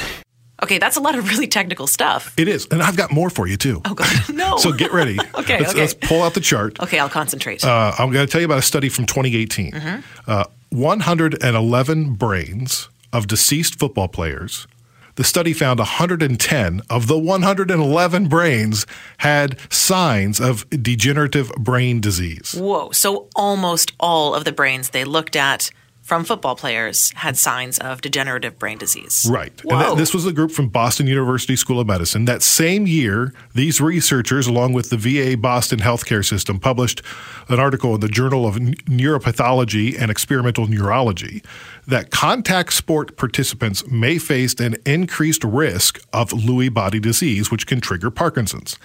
Okay, 0.63 0.79
that's 0.79 0.97
a 0.97 0.99
lot 0.99 1.15
of 1.15 1.29
really 1.29 1.47
technical 1.47 1.85
stuff. 1.87 2.33
It 2.37 2.47
is. 2.47 2.67
And 2.71 2.81
I've 2.81 2.97
got 2.97 3.11
more 3.11 3.29
for 3.29 3.47
you, 3.47 3.57
too. 3.57 3.81
Oh, 3.85 3.93
God. 3.93 4.07
No. 4.37 4.57
So 4.57 4.71
get 4.71 4.93
ready. 4.93 5.17
Okay, 5.37 5.59
let's, 5.59 5.71
okay. 5.71 5.81
let's 5.81 5.93
pull 5.93 6.23
out 6.23 6.33
the 6.33 6.39
chart. 6.41 6.79
Okay, 6.79 6.99
I'll 6.99 7.09
concentrate. 7.09 7.63
Uh, 7.63 7.93
I'm 7.97 8.11
going 8.11 8.25
to 8.25 8.31
tell 8.31 8.41
you 8.41 8.45
about 8.45 8.57
a 8.57 8.63
study 8.63 8.89
from 8.89 9.05
2018. 9.05 9.71
Mm-hmm. 9.71 9.99
Uh, 10.25 10.43
111 10.69 12.13
brains 12.15 12.89
of 13.13 13.27
deceased 13.27 13.77
football 13.79 14.07
players. 14.07 14.67
The 15.15 15.23
study 15.23 15.53
found 15.53 15.79
110 15.79 16.81
of 16.89 17.07
the 17.07 17.17
111 17.17 18.27
brains 18.27 18.85
had 19.17 19.57
signs 19.71 20.39
of 20.39 20.69
degenerative 20.69 21.49
brain 21.57 21.99
disease. 22.01 22.53
Whoa. 22.55 22.91
So 22.91 23.27
almost 23.35 23.93
all 23.99 24.35
of 24.35 24.45
the 24.45 24.51
brains 24.51 24.91
they 24.91 25.03
looked 25.03 25.35
at 25.35 25.71
from 26.07 26.23
football 26.23 26.55
players 26.55 27.11
had 27.15 27.37
signs 27.37 27.77
of 27.79 27.99
degenerative 27.99 28.57
brain 28.57 28.77
disease. 28.77 29.27
Right. 29.29 29.51
And 29.65 29.71
Whoa. 29.71 29.93
this 29.93 30.13
was 30.13 30.25
a 30.25 30.31
group 30.31 30.51
from 30.51 30.69
Boston 30.69 31.05
University 31.05 31.57
School 31.57 31.81
of 31.81 31.87
Medicine. 31.87 32.23
That 32.23 32.41
same 32.41 32.87
year, 32.87 33.33
these 33.53 33.81
researchers, 33.81 34.47
along 34.47 34.71
with 34.71 34.89
the 34.89 34.95
VA 34.95 35.35
Boston 35.35 35.79
healthcare 35.79 36.25
system, 36.25 36.61
published 36.61 37.01
an 37.49 37.59
article 37.59 37.93
in 37.93 37.99
the 37.99 38.07
Journal 38.07 38.47
of 38.47 38.55
N- 38.55 38.75
Neuropathology 38.85 39.99
and 39.99 40.09
Experimental 40.09 40.65
Neurology 40.65 41.43
that 41.87 42.09
contact 42.09 42.71
sport 42.71 43.17
participants 43.17 43.85
may 43.87 44.17
face 44.17 44.53
an 44.61 44.77
increased 44.85 45.43
risk 45.43 45.99
of 46.13 46.29
Lewy 46.29 46.73
body 46.73 47.01
disease, 47.01 47.51
which 47.51 47.67
can 47.67 47.81
trigger 47.81 48.09
Parkinson's. 48.09 48.79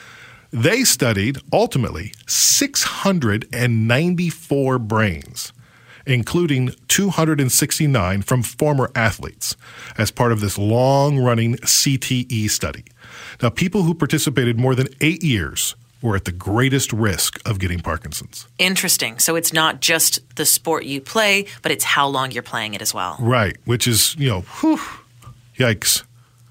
They 0.50 0.82
studied 0.82 1.38
ultimately 1.52 2.14
694 2.26 4.78
brains 4.80 5.52
including 6.06 6.74
269 6.88 8.22
from 8.22 8.42
former 8.42 8.90
athletes, 8.94 9.56
as 9.96 10.10
part 10.10 10.32
of 10.32 10.40
this 10.40 10.58
long 10.58 11.18
running 11.18 11.56
CTE 11.56 12.50
study. 12.50 12.84
Now, 13.42 13.50
people 13.50 13.82
who 13.82 13.94
participated 13.94 14.58
more 14.58 14.74
than 14.74 14.88
eight 15.00 15.22
years 15.22 15.74
were 16.00 16.16
at 16.16 16.24
the 16.24 16.32
greatest 16.32 16.92
risk 16.92 17.40
of 17.48 17.58
getting 17.58 17.78
Parkinson's. 17.78 18.46
Interesting. 18.58 19.18
So 19.18 19.36
it's 19.36 19.52
not 19.52 19.80
just 19.80 20.18
the 20.36 20.44
sport 20.44 20.84
you 20.84 21.00
play, 21.00 21.46
but 21.62 21.70
it's 21.70 21.84
how 21.84 22.08
long 22.08 22.32
you're 22.32 22.42
playing 22.42 22.74
it 22.74 22.82
as 22.82 22.92
well. 22.92 23.16
Right, 23.20 23.56
which 23.64 23.86
is, 23.86 24.16
you 24.16 24.28
know, 24.28 24.40
whew, 24.40 24.80
yikes. 25.56 26.02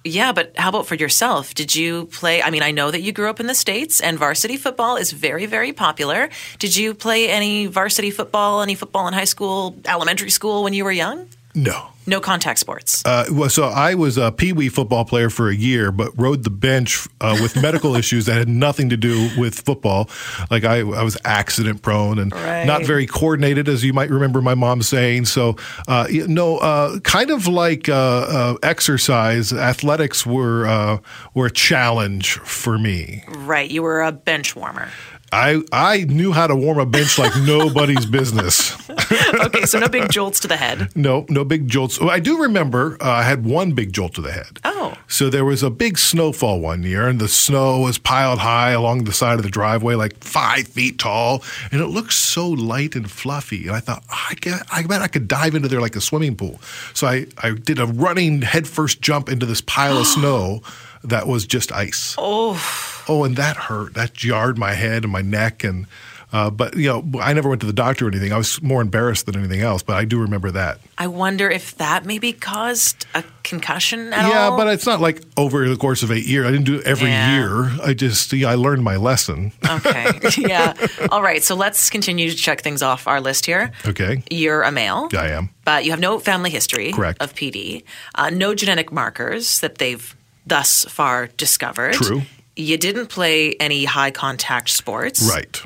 Yeah, 0.03 0.31
but 0.31 0.53
how 0.57 0.69
about 0.69 0.87
for 0.87 0.95
yourself? 0.95 1.53
Did 1.53 1.75
you 1.75 2.07
play? 2.07 2.41
I 2.41 2.49
mean, 2.49 2.63
I 2.63 2.71
know 2.71 2.89
that 2.89 3.01
you 3.01 3.11
grew 3.11 3.29
up 3.29 3.39
in 3.39 3.45
the 3.45 3.53
States 3.53 4.01
and 4.01 4.17
varsity 4.17 4.57
football 4.57 4.95
is 4.95 5.11
very, 5.11 5.45
very 5.45 5.73
popular. 5.73 6.29
Did 6.57 6.75
you 6.75 6.95
play 6.95 7.29
any 7.29 7.67
varsity 7.67 8.09
football, 8.09 8.61
any 8.61 8.73
football 8.73 9.07
in 9.07 9.13
high 9.13 9.25
school, 9.25 9.75
elementary 9.85 10.31
school 10.31 10.63
when 10.63 10.73
you 10.73 10.85
were 10.85 10.91
young? 10.91 11.29
No. 11.55 11.87
No 12.07 12.19
contact 12.19 12.57
sports. 12.57 13.03
Uh, 13.05 13.25
well, 13.31 13.47
so 13.49 13.65
I 13.65 13.93
was 13.93 14.17
a 14.17 14.31
pee 14.31 14.53
wee 14.53 14.69
football 14.69 15.05
player 15.05 15.29
for 15.29 15.49
a 15.49 15.55
year, 15.55 15.91
but 15.91 16.09
rode 16.19 16.43
the 16.43 16.49
bench 16.49 17.07
uh, 17.21 17.37
with 17.39 17.55
medical 17.61 17.95
issues 18.01 18.25
that 18.25 18.37
had 18.39 18.49
nothing 18.49 18.89
to 18.89 18.97
do 18.97 19.29
with 19.37 19.53
football. 19.61 20.09
Like 20.49 20.63
I, 20.63 20.79
I 20.79 21.03
was 21.03 21.15
accident 21.23 21.83
prone 21.83 22.17
and 22.17 22.33
Right. 22.33 22.65
not 22.65 22.85
very 22.85 23.05
coordinated, 23.05 23.69
as 23.69 23.83
you 23.83 23.93
might 23.93 24.09
remember 24.09 24.41
my 24.41 24.55
mom 24.55 24.81
saying. 24.81 25.25
So, 25.25 25.57
uh, 25.87 26.07
you 26.09 26.27
know, 26.27 26.57
uh, 26.57 26.99
kind 27.01 27.29
of 27.29 27.45
like 27.47 27.87
uh, 27.87 27.93
uh, 27.93 28.57
exercise, 28.63 29.53
athletics 29.53 30.25
were 30.25 30.65
uh, 30.65 30.97
were 31.35 31.45
a 31.45 31.51
challenge 31.51 32.33
for 32.39 32.79
me. 32.79 33.23
right. 33.27 33.69
You 33.69 33.83
were 33.83 34.01
a 34.01 34.11
bench 34.11 34.55
warmer. 34.55 34.89
I 35.31 35.61
I 35.71 36.03
knew 36.03 36.31
how 36.31 36.47
to 36.47 36.55
warm 36.55 36.79
a 36.79 36.85
bench 36.85 37.17
like 37.17 37.35
nobody's 37.41 38.05
business. 38.05 38.77
Okay, 38.89 39.63
so 39.63 39.79
no 39.79 39.87
big 39.87 40.09
jolts 40.09 40.39
to 40.41 40.47
the 40.47 40.57
head. 40.57 40.89
No, 41.01 41.25
no 41.29 41.43
big 41.43 41.67
jolts. 41.67 41.99
I 42.01 42.19
do 42.19 42.41
remember 42.41 42.97
uh, 43.01 43.09
I 43.09 43.23
had 43.23 43.43
one 43.43 43.71
big 43.71 43.91
jolt 43.91 44.13
to 44.15 44.21
the 44.21 44.31
head. 44.31 44.59
Oh. 44.63 44.93
So 45.07 45.29
there 45.29 45.43
was 45.45 45.63
a 45.63 45.69
big 45.69 45.97
snowfall 45.97 46.59
one 46.59 46.83
year, 46.83 47.07
and 47.07 47.19
the 47.19 47.27
snow 47.27 47.79
was 47.79 47.97
piled 47.97 48.39
high 48.39 48.71
along 48.71 49.05
the 49.05 49.13
side 49.13 49.37
of 49.37 49.43
the 49.43 49.49
driveway, 49.49 49.95
like 49.95 50.23
five 50.23 50.67
feet 50.67 50.99
tall, 50.99 51.43
and 51.71 51.81
it 51.81 51.87
looked 51.87 52.13
so 52.13 52.47
light 52.47 52.95
and 52.95 53.09
fluffy. 53.09 53.67
And 53.67 53.75
I 53.75 53.79
thought, 53.79 54.03
I, 54.09 54.35
get, 54.41 54.61
I 54.71 54.83
bet 54.83 55.01
I 55.01 55.07
could 55.07 55.27
dive 55.27 55.55
into 55.55 55.67
there 55.67 55.81
like 55.81 55.95
a 55.95 56.01
swimming 56.01 56.35
pool. 56.35 56.59
So 56.93 57.07
I, 57.07 57.25
I 57.37 57.51
did 57.51 57.79
a 57.79 57.87
running 57.87 58.43
headfirst 58.43 59.01
jump 59.01 59.27
into 59.29 59.45
this 59.45 59.61
pile 59.61 59.97
of 59.97 60.07
snow 60.17 60.61
that 61.03 61.25
was 61.27 61.45
just 61.45 61.71
ice. 61.71 62.15
Oh, 62.17 62.53
Oh, 63.11 63.23
and 63.25 63.35
that 63.35 63.57
hurt. 63.57 63.93
That 63.95 64.13
jarred 64.13 64.57
my 64.57 64.73
head 64.73 65.03
and 65.03 65.11
my 65.11 65.21
neck. 65.21 65.63
And 65.65 65.85
uh, 66.33 66.49
but 66.49 66.77
you 66.77 66.87
know, 66.87 67.19
I 67.19 67.33
never 67.33 67.49
went 67.49 67.59
to 67.59 67.67
the 67.67 67.73
doctor 67.73 68.05
or 68.05 68.07
anything. 68.07 68.31
I 68.31 68.37
was 68.37 68.61
more 68.61 68.81
embarrassed 68.81 69.25
than 69.25 69.35
anything 69.35 69.59
else. 69.59 69.83
But 69.83 69.97
I 69.97 70.05
do 70.05 70.21
remember 70.21 70.49
that. 70.51 70.79
I 70.97 71.07
wonder 71.07 71.49
if 71.49 71.75
that 71.75 72.05
maybe 72.05 72.31
caused 72.31 73.05
a 73.13 73.23
concussion 73.43 74.13
at 74.13 74.29
yeah, 74.29 74.47
all. 74.47 74.55
but 74.57 74.67
it's 74.67 74.85
not 74.85 75.01
like 75.01 75.21
over 75.35 75.67
the 75.67 75.75
course 75.75 76.03
of 76.03 76.11
eight 76.11 76.25
years. 76.25 76.47
I 76.47 76.51
didn't 76.51 76.65
do 76.67 76.75
it 76.77 76.85
every 76.87 77.09
Yeah. 77.09 77.35
year. 77.37 77.71
I 77.83 77.93
just 77.93 78.31
yeah, 78.31 78.49
I 78.49 78.55
learned 78.55 78.81
my 78.81 78.95
lesson. 78.95 79.51
okay. 79.69 80.19
yeah. 80.37 80.73
All 81.11 81.21
right. 81.21 81.43
So 81.43 81.53
let's 81.55 81.89
continue 81.89 82.29
to 82.29 82.35
check 82.35 82.61
things 82.61 82.81
off 82.81 83.07
our 83.07 83.19
list 83.19 83.45
here. 83.45 83.73
Okay. 83.85 84.23
You're 84.31 84.61
a 84.61 84.71
male. 84.71 85.09
I 85.13 85.31
am. 85.31 85.49
But 85.65 85.83
you 85.83 85.91
have 85.91 85.99
no 85.99 86.17
family 86.19 86.49
history 86.49 86.93
Correct. 86.93 87.21
of 87.21 87.35
PD, 87.35 87.83
uh, 88.15 88.29
no 88.29 88.55
genetic 88.55 88.89
markers 88.89 89.59
that 89.59 89.79
they've 89.79 90.15
thus 90.47 90.85
far 90.85 91.27
discovered. 91.27 91.93
True. 91.93 92.21
You 92.61 92.77
didn't 92.77 93.07
play 93.07 93.53
any 93.53 93.85
high 93.85 94.11
contact 94.11 94.69
sports. 94.69 95.21
Right. 95.21 95.61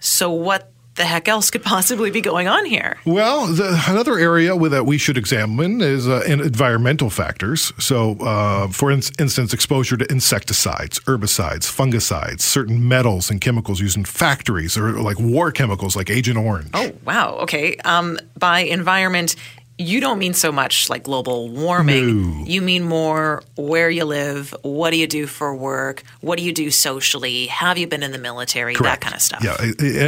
So 0.00 0.30
what 0.30 0.72
the 0.94 1.04
heck 1.04 1.28
else 1.28 1.50
could 1.50 1.62
possibly 1.62 2.10
be 2.10 2.20
going 2.20 2.48
on 2.48 2.66
here? 2.66 2.98
Well, 3.06 3.46
the, 3.46 3.82
another 3.88 4.18
area 4.18 4.56
that 4.68 4.84
we 4.84 4.98
should 4.98 5.16
examine 5.16 5.80
is 5.80 6.06
uh, 6.06 6.22
in 6.26 6.40
environmental 6.40 7.08
factors. 7.08 7.72
So, 7.78 8.18
uh, 8.20 8.68
for 8.68 8.90
in- 8.90 9.00
instance, 9.18 9.54
exposure 9.54 9.96
to 9.96 10.10
insecticides, 10.10 11.00
herbicides, 11.00 11.64
fungicides, 11.64 12.42
certain 12.42 12.86
metals 12.86 13.30
and 13.30 13.40
chemicals 13.40 13.80
used 13.80 13.96
in 13.96 14.04
factories, 14.04 14.76
or 14.76 14.92
like 15.00 15.18
war 15.18 15.50
chemicals 15.50 15.96
like 15.96 16.10
Agent 16.10 16.36
Orange. 16.36 16.70
Oh, 16.74 16.92
wow. 17.04 17.38
Okay. 17.42 17.76
Um, 17.78 18.18
by 18.38 18.60
environment, 18.60 19.36
you 19.78 20.00
don't 20.00 20.18
mean 20.18 20.34
so 20.34 20.52
much 20.52 20.90
like 20.90 21.04
global 21.04 21.48
warming. 21.48 22.40
No. 22.40 22.44
You 22.44 22.62
mean 22.62 22.84
more 22.84 23.42
where 23.56 23.90
you 23.90 24.04
live, 24.04 24.54
what 24.62 24.90
do 24.90 24.96
you 24.96 25.06
do 25.06 25.26
for 25.26 25.54
work, 25.54 26.02
what 26.20 26.38
do 26.38 26.44
you 26.44 26.52
do 26.52 26.70
socially, 26.70 27.46
have 27.46 27.78
you 27.78 27.86
been 27.86 28.02
in 28.02 28.12
the 28.12 28.18
military, 28.18 28.74
that 28.76 29.00
kind 29.00 29.14
of 29.14 29.22
stuff. 29.22 29.42
Yeah, 29.42 29.56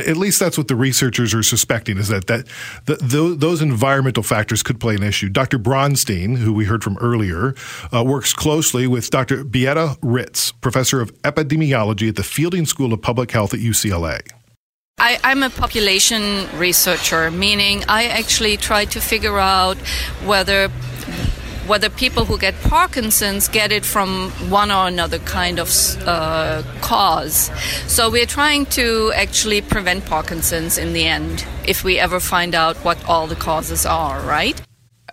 at 0.06 0.16
least 0.16 0.38
that's 0.38 0.58
what 0.58 0.68
the 0.68 0.76
researchers 0.76 1.34
are 1.34 1.42
suspecting 1.42 1.98
is 1.98 2.08
that 2.08 2.26
that 2.26 2.46
th 2.86 2.98
those, 3.00 3.38
those 3.38 3.62
environmental 3.62 4.22
factors 4.22 4.62
could 4.62 4.78
play 4.80 4.94
an 4.94 5.02
issue. 5.02 5.28
Dr. 5.28 5.58
Bronstein, 5.58 6.36
who 6.36 6.52
we 6.52 6.66
heard 6.66 6.84
from 6.84 6.96
earlier, 6.98 7.54
uh, 7.92 8.04
works 8.04 8.32
closely 8.32 8.86
with 8.86 9.10
Dr. 9.10 9.44
Beata 9.44 9.96
Ritz, 10.02 10.52
professor 10.52 11.00
of 11.00 11.14
epidemiology 11.22 12.08
at 12.08 12.16
the 12.16 12.22
Fielding 12.22 12.66
School 12.66 12.92
of 12.92 13.00
Public 13.02 13.30
Health 13.30 13.54
at 13.54 13.60
UCLA. 13.60 14.20
I, 14.98 15.18
I'm 15.22 15.42
a 15.42 15.50
population 15.50 16.46
researcher, 16.56 17.30
meaning 17.30 17.84
I 17.88 18.06
actually 18.06 18.56
try 18.56 18.86
to 18.86 19.00
figure 19.00 19.38
out 19.38 19.76
whether 20.24 20.68
whether 21.66 21.90
people 21.90 22.24
who 22.24 22.38
get 22.38 22.54
Parkinson's 22.62 23.48
get 23.48 23.72
it 23.72 23.84
from 23.84 24.30
one 24.50 24.70
or 24.70 24.86
another 24.86 25.18
kind 25.18 25.58
of 25.58 25.68
uh, 26.06 26.62
cause. 26.80 27.50
So 27.86 28.10
we're 28.10 28.26
trying 28.26 28.66
to 28.66 29.12
actually 29.14 29.62
prevent 29.62 30.04
Parkinson's 30.06 30.78
in 30.78 30.92
the 30.92 31.04
end, 31.04 31.46
if 31.66 31.84
we 31.84 31.98
ever 31.98 32.20
find 32.20 32.54
out 32.54 32.76
what 32.78 33.02
all 33.06 33.26
the 33.26 33.36
causes 33.36 33.86
are, 33.86 34.20
right? 34.20 34.60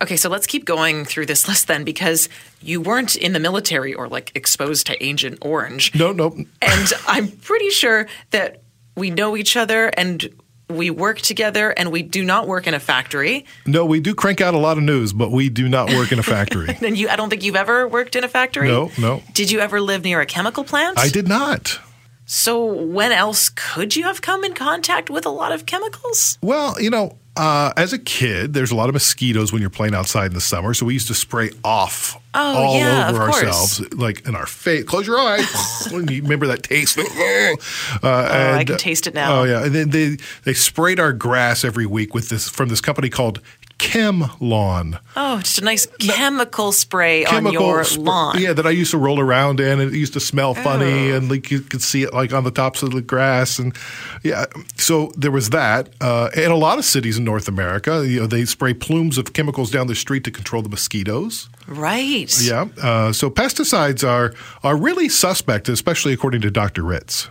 Okay, 0.02 0.16
so 0.16 0.28
let's 0.28 0.46
keep 0.46 0.64
going 0.64 1.04
through 1.04 1.26
this 1.26 1.46
list 1.48 1.68
then 1.68 1.84
because 1.84 2.28
you 2.60 2.80
weren't 2.80 3.14
in 3.14 3.34
the 3.34 3.40
military 3.40 3.94
or 3.94 4.08
like 4.08 4.32
exposed 4.34 4.86
to 4.88 5.04
Agent 5.04 5.38
Orange. 5.42 5.94
No, 5.94 6.12
no. 6.12 6.36
And 6.60 6.92
I'm 7.06 7.28
pretty 7.28 7.70
sure 7.70 8.08
that 8.30 8.61
we 8.96 9.10
know 9.10 9.36
each 9.36 9.56
other 9.56 9.88
and 9.88 10.28
we 10.68 10.90
work 10.90 11.20
together 11.20 11.70
and 11.70 11.92
we 11.92 12.02
do 12.02 12.24
not 12.24 12.46
work 12.46 12.66
in 12.66 12.74
a 12.74 12.80
factory. 12.80 13.44
No, 13.66 13.84
we 13.84 14.00
do 14.00 14.14
crank 14.14 14.40
out 14.40 14.54
a 14.54 14.58
lot 14.58 14.78
of 14.78 14.84
news, 14.84 15.12
but 15.12 15.30
we 15.30 15.48
do 15.48 15.68
not 15.68 15.90
work 15.90 16.12
in 16.12 16.18
a 16.18 16.22
factory. 16.22 16.76
And 16.82 16.98
you 16.98 17.08
I 17.08 17.16
don't 17.16 17.30
think 17.30 17.44
you've 17.44 17.56
ever 17.56 17.86
worked 17.86 18.16
in 18.16 18.24
a 18.24 18.28
factory? 18.28 18.68
No, 18.68 18.90
no. 18.98 19.22
Did 19.32 19.50
you 19.50 19.60
ever 19.60 19.80
live 19.80 20.02
near 20.04 20.20
a 20.20 20.26
chemical 20.26 20.64
plant? 20.64 20.98
I 20.98 21.08
did 21.08 21.28
not. 21.28 21.78
So 22.24 22.64
when 22.64 23.12
else 23.12 23.50
could 23.50 23.94
you 23.94 24.04
have 24.04 24.22
come 24.22 24.44
in 24.44 24.54
contact 24.54 25.10
with 25.10 25.26
a 25.26 25.30
lot 25.30 25.52
of 25.52 25.66
chemicals? 25.66 26.38
Well, 26.42 26.80
you 26.80 26.90
know, 26.90 27.18
uh, 27.36 27.72
as 27.76 27.92
a 27.92 27.98
kid, 27.98 28.52
there's 28.52 28.70
a 28.70 28.74
lot 28.76 28.88
of 28.88 28.94
mosquitoes 28.94 29.52
when 29.52 29.60
you're 29.62 29.70
playing 29.70 29.94
outside 29.94 30.26
in 30.26 30.34
the 30.34 30.40
summer, 30.40 30.74
so 30.74 30.84
we 30.86 30.92
used 30.92 31.08
to 31.08 31.14
spray 31.14 31.50
off 31.64 32.18
Oh, 32.34 32.40
all 32.56 32.78
yeah, 32.78 33.10
over 33.10 33.18
course. 33.26 33.42
ourselves, 33.42 33.94
like 33.94 34.26
in 34.26 34.34
our 34.34 34.46
face. 34.46 34.84
Close 34.84 35.06
your 35.06 35.18
eyes. 35.18 35.46
You 35.92 36.22
remember 36.22 36.46
that 36.46 36.62
taste? 36.62 36.98
uh, 36.98 37.02
Oh, 38.02 38.54
I 38.54 38.64
can 38.64 38.78
taste 38.78 39.06
it 39.06 39.14
now. 39.14 39.40
Oh 39.40 39.44
yeah, 39.44 39.64
and 39.64 39.74
then 39.74 39.90
they 39.90 40.16
they 40.44 40.54
sprayed 40.54 40.98
our 40.98 41.12
grass 41.12 41.64
every 41.64 41.84
week 41.86 42.14
with 42.14 42.28
this 42.30 42.48
from 42.48 42.68
this 42.70 42.80
company 42.80 43.10
called 43.10 43.40
Chem 43.82 44.24
Lawn. 44.40 44.98
Oh, 45.16 45.38
just 45.40 45.58
a 45.58 45.64
nice 45.64 45.86
chemical 45.98 46.72
spray 46.72 47.24
on 47.26 47.50
your 47.52 47.80
spr- 47.82 47.98
lawn. 48.04 48.40
Yeah, 48.40 48.52
that 48.52 48.66
I 48.66 48.70
used 48.70 48.92
to 48.92 48.98
roll 48.98 49.18
around 49.20 49.60
in, 49.60 49.80
and 49.80 49.92
it 49.92 49.98
used 49.98 50.12
to 50.12 50.20
smell 50.20 50.54
funny, 50.54 51.10
Oh. 51.12 51.16
and 51.16 51.28
like 51.30 51.50
you 51.50 51.60
could 51.60 51.82
see 51.82 52.02
it 52.04 52.14
like 52.14 52.32
on 52.32 52.44
the 52.44 52.50
tops 52.50 52.82
of 52.82 52.92
the 52.92 53.02
grass, 53.02 53.58
and 53.58 53.76
yeah. 54.22 54.46
So 54.76 55.12
there 55.16 55.30
was 55.32 55.50
that. 55.50 55.90
Uh, 56.00 56.30
in 56.36 56.50
a 56.50 56.56
lot 56.56 56.78
of 56.78 56.84
cities 56.84 57.18
in 57.18 57.24
North 57.24 57.48
America, 57.48 58.04
you 58.06 58.20
know, 58.20 58.26
they 58.26 58.44
spray 58.44 58.72
plumes 58.72 59.18
of 59.18 59.32
chemicals 59.32 59.70
down 59.70 59.88
the 59.88 59.94
street 59.96 60.24
to 60.24 60.30
control 60.30 60.62
the 60.62 60.68
mosquitoes. 60.68 61.48
Right. 61.66 62.32
Yeah. 62.40 62.66
Uh, 62.80 63.12
so 63.12 63.30
pesticides 63.30 64.06
are 64.08 64.32
are 64.62 64.76
really 64.76 65.08
suspect, 65.08 65.68
especially 65.68 66.12
according 66.12 66.40
to 66.42 66.50
Dr. 66.50 66.82
Ritz. 66.82 67.28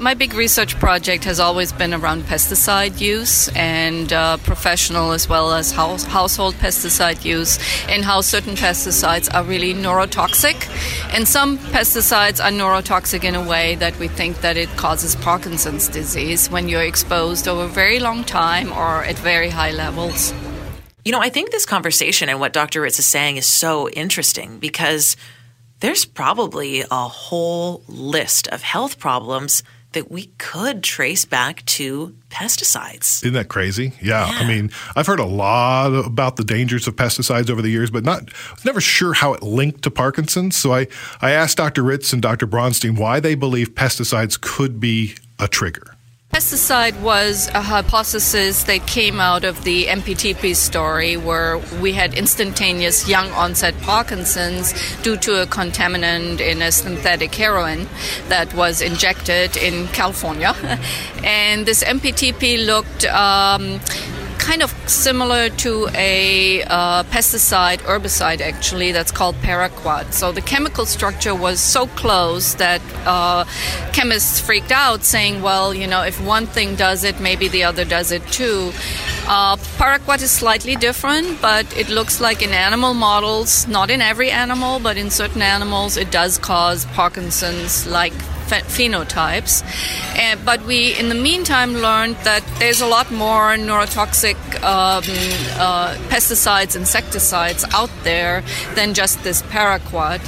My 0.00 0.14
big 0.14 0.32
research 0.32 0.78
project 0.78 1.24
has 1.24 1.38
always 1.38 1.72
been 1.72 1.92
around 1.92 2.22
pesticide 2.22 3.02
use 3.02 3.48
and 3.48 4.10
uh, 4.10 4.38
professional 4.38 5.12
as 5.12 5.28
well 5.28 5.52
as 5.52 5.72
house, 5.72 6.04
household 6.04 6.54
pesticide 6.54 7.22
use, 7.22 7.58
and 7.86 8.02
how 8.02 8.22
certain 8.22 8.54
pesticides 8.54 9.28
are 9.34 9.44
really 9.44 9.74
neurotoxic. 9.74 10.56
And 11.14 11.28
some 11.28 11.58
pesticides 11.58 12.42
are 12.42 12.50
neurotoxic 12.50 13.24
in 13.24 13.34
a 13.34 13.46
way 13.46 13.74
that 13.74 13.98
we 13.98 14.08
think 14.08 14.40
that 14.40 14.56
it 14.56 14.70
causes 14.70 15.16
Parkinson's 15.16 15.86
disease 15.86 16.48
when 16.48 16.70
you're 16.70 16.82
exposed 16.82 17.46
over 17.46 17.64
a 17.64 17.68
very 17.68 18.00
long 18.00 18.24
time 18.24 18.72
or 18.72 19.04
at 19.04 19.18
very 19.18 19.50
high 19.50 19.72
levels. 19.72 20.32
You 21.04 21.12
know, 21.12 21.20
I 21.20 21.28
think 21.28 21.50
this 21.50 21.66
conversation 21.66 22.30
and 22.30 22.40
what 22.40 22.54
Dr. 22.54 22.80
Ritz 22.80 22.98
is 22.98 23.04
saying 23.04 23.36
is 23.36 23.44
so 23.44 23.90
interesting 23.90 24.60
because 24.60 25.18
there's 25.80 26.06
probably 26.06 26.84
a 26.90 27.06
whole 27.06 27.82
list 27.86 28.48
of 28.48 28.62
health 28.62 28.98
problems 28.98 29.62
that 29.92 30.10
we 30.10 30.26
could 30.38 30.82
trace 30.82 31.24
back 31.24 31.64
to 31.66 32.14
pesticides. 32.30 33.22
Isn't 33.24 33.34
that 33.34 33.48
crazy? 33.48 33.92
Yeah. 34.00 34.24
I 34.24 34.46
mean, 34.46 34.70
I've 34.94 35.06
heard 35.06 35.20
a 35.20 35.24
lot 35.24 35.92
about 35.92 36.36
the 36.36 36.44
dangers 36.44 36.86
of 36.86 36.96
pesticides 36.96 37.50
over 37.50 37.60
the 37.60 37.70
years, 37.70 37.90
but 37.90 38.04
not 38.04 38.32
was 38.54 38.64
never 38.64 38.80
sure 38.80 39.14
how 39.14 39.34
it 39.34 39.42
linked 39.42 39.82
to 39.82 39.90
Parkinson's. 39.90 40.56
So 40.56 40.72
I, 40.72 40.86
I 41.20 41.32
asked 41.32 41.56
Dr. 41.56 41.82
Ritz 41.82 42.12
and 42.12 42.22
Dr. 42.22 42.46
Bronstein 42.46 42.98
why 42.98 43.20
they 43.20 43.34
believe 43.34 43.74
pesticides 43.74 44.40
could 44.40 44.78
be 44.78 45.16
a 45.38 45.48
trigger. 45.48 45.96
Pesticide 46.32 47.00
was 47.00 47.48
a 47.54 47.60
hypothesis 47.60 48.62
that 48.62 48.86
came 48.86 49.18
out 49.18 49.42
of 49.42 49.64
the 49.64 49.86
MPTP 49.86 50.54
story 50.54 51.16
where 51.16 51.58
we 51.82 51.92
had 51.92 52.14
instantaneous 52.14 53.08
young 53.08 53.28
onset 53.32 53.74
Parkinson's 53.80 54.72
due 55.02 55.16
to 55.16 55.42
a 55.42 55.46
contaminant 55.46 56.40
in 56.40 56.62
a 56.62 56.70
synthetic 56.70 57.34
heroin 57.34 57.88
that 58.28 58.54
was 58.54 58.80
injected 58.80 59.56
in 59.56 59.88
California. 59.88 60.54
and 61.24 61.66
this 61.66 61.82
MPTP 61.82 62.64
looked 62.64 63.04
um, 63.06 63.80
kind 64.40 64.62
of 64.62 64.70
similar 64.88 65.50
to 65.50 65.88
a 65.94 66.62
uh, 66.64 67.02
pesticide, 67.04 67.78
herbicide 67.80 68.40
actually, 68.40 68.90
that's 68.90 69.12
called 69.12 69.34
paraquat. 69.36 70.12
So 70.12 70.32
the 70.32 70.40
chemical 70.40 70.86
structure 70.86 71.34
was 71.34 71.60
so 71.60 71.86
close 71.88 72.54
that 72.54 72.80
uh, 73.06 73.44
chemists 73.92 74.40
freaked 74.40 74.72
out, 74.72 75.04
saying, 75.04 75.42
well, 75.42 75.74
you 75.74 75.86
know, 75.86 76.02
if 76.02 76.20
one 76.24 76.46
thing 76.46 76.74
does 76.74 77.04
it, 77.04 77.20
maybe 77.20 77.48
the 77.48 77.64
other 77.64 77.84
does 77.84 78.10
it 78.10 78.26
too. 78.28 78.72
Uh, 79.28 79.56
paraquat 79.78 80.22
is 80.22 80.30
slightly 80.30 80.74
different, 80.74 81.40
but 81.40 81.66
it 81.76 81.88
looks 81.88 82.20
like 82.20 82.42
in 82.42 82.50
animal 82.50 82.94
models, 82.94 83.68
not 83.68 83.90
in 83.90 84.00
every 84.00 84.30
animal, 84.30 84.80
but 84.80 84.96
in 84.96 85.10
certain 85.10 85.42
animals, 85.42 85.96
it 85.96 86.10
does 86.10 86.38
cause 86.38 86.86
Parkinson's 86.86 87.86
like 87.86 88.14
phenotypes. 88.50 89.62
Uh, 90.16 90.36
but 90.44 90.64
we, 90.66 90.98
in 90.98 91.08
the 91.08 91.14
meantime, 91.14 91.74
learned 91.74 92.16
that 92.24 92.44
there's 92.58 92.80
a 92.80 92.86
lot 92.86 93.10
more 93.10 93.56
neurotoxic 93.56 94.36
um, 94.62 95.04
uh, 95.58 95.96
pesticides, 96.08 96.76
insecticides 96.76 97.64
out 97.72 97.90
there 98.02 98.42
than 98.74 98.94
just 98.94 99.22
this 99.22 99.42
paraquat. 99.42 100.20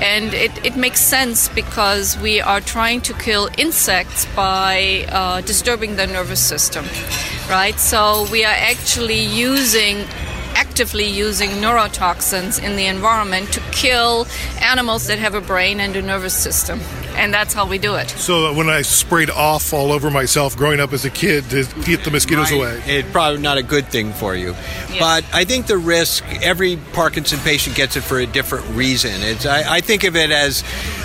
And 0.00 0.32
it, 0.34 0.52
it 0.64 0.76
makes 0.76 1.00
sense 1.00 1.48
because 1.48 2.18
we 2.18 2.40
are 2.40 2.60
trying 2.60 3.00
to 3.02 3.14
kill 3.14 3.48
insects 3.58 4.26
by 4.36 5.06
uh, 5.08 5.40
disturbing 5.42 5.96
their 5.96 6.06
nervous 6.06 6.40
system, 6.40 6.84
right? 7.48 7.78
So 7.78 8.26
we 8.30 8.44
are 8.44 8.54
actually 8.56 9.20
using 9.20 10.06
actively 10.54 11.06
using 11.06 11.48
neurotoxins 11.62 12.62
in 12.62 12.76
the 12.76 12.86
environment 12.86 13.52
to 13.52 13.60
kill 13.70 14.26
animals 14.60 15.06
that 15.06 15.18
have 15.18 15.34
a 15.34 15.40
brain 15.40 15.80
and 15.80 15.96
a 15.96 16.02
nervous 16.02 16.34
system 16.34 16.80
and 17.16 17.32
that's 17.32 17.54
how 17.54 17.66
we 17.66 17.78
do 17.78 17.94
it. 17.94 18.10
So 18.10 18.52
when 18.54 18.68
I 18.68 18.82
sprayed 18.82 19.30
off 19.30 19.72
all 19.72 19.92
over 19.92 20.10
myself 20.10 20.56
growing 20.56 20.80
up 20.80 20.92
as 20.92 21.04
a 21.04 21.10
kid 21.10 21.44
to 21.50 21.64
keep 21.84 22.02
the 22.02 22.10
mosquitoes 22.10 22.50
right. 22.50 22.58
away, 22.58 22.82
it's 22.86 23.10
probably 23.10 23.40
not 23.40 23.58
a 23.58 23.62
good 23.62 23.86
thing 23.88 24.12
for 24.12 24.34
you. 24.34 24.54
But 24.98 25.24
I 25.32 25.44
think 25.44 25.66
the 25.66 25.78
risk 25.78 26.24
every 26.42 26.76
Parkinson 26.92 27.38
patient 27.40 27.76
gets 27.76 27.96
it 27.96 28.02
for 28.02 28.18
a 28.18 28.26
different 28.26 28.68
reason. 28.70 29.12
It's 29.22 29.46
I, 29.46 29.76
I 29.76 29.80
think 29.80 30.04
of 30.04 30.16
it 30.16 30.30
as 30.30 30.62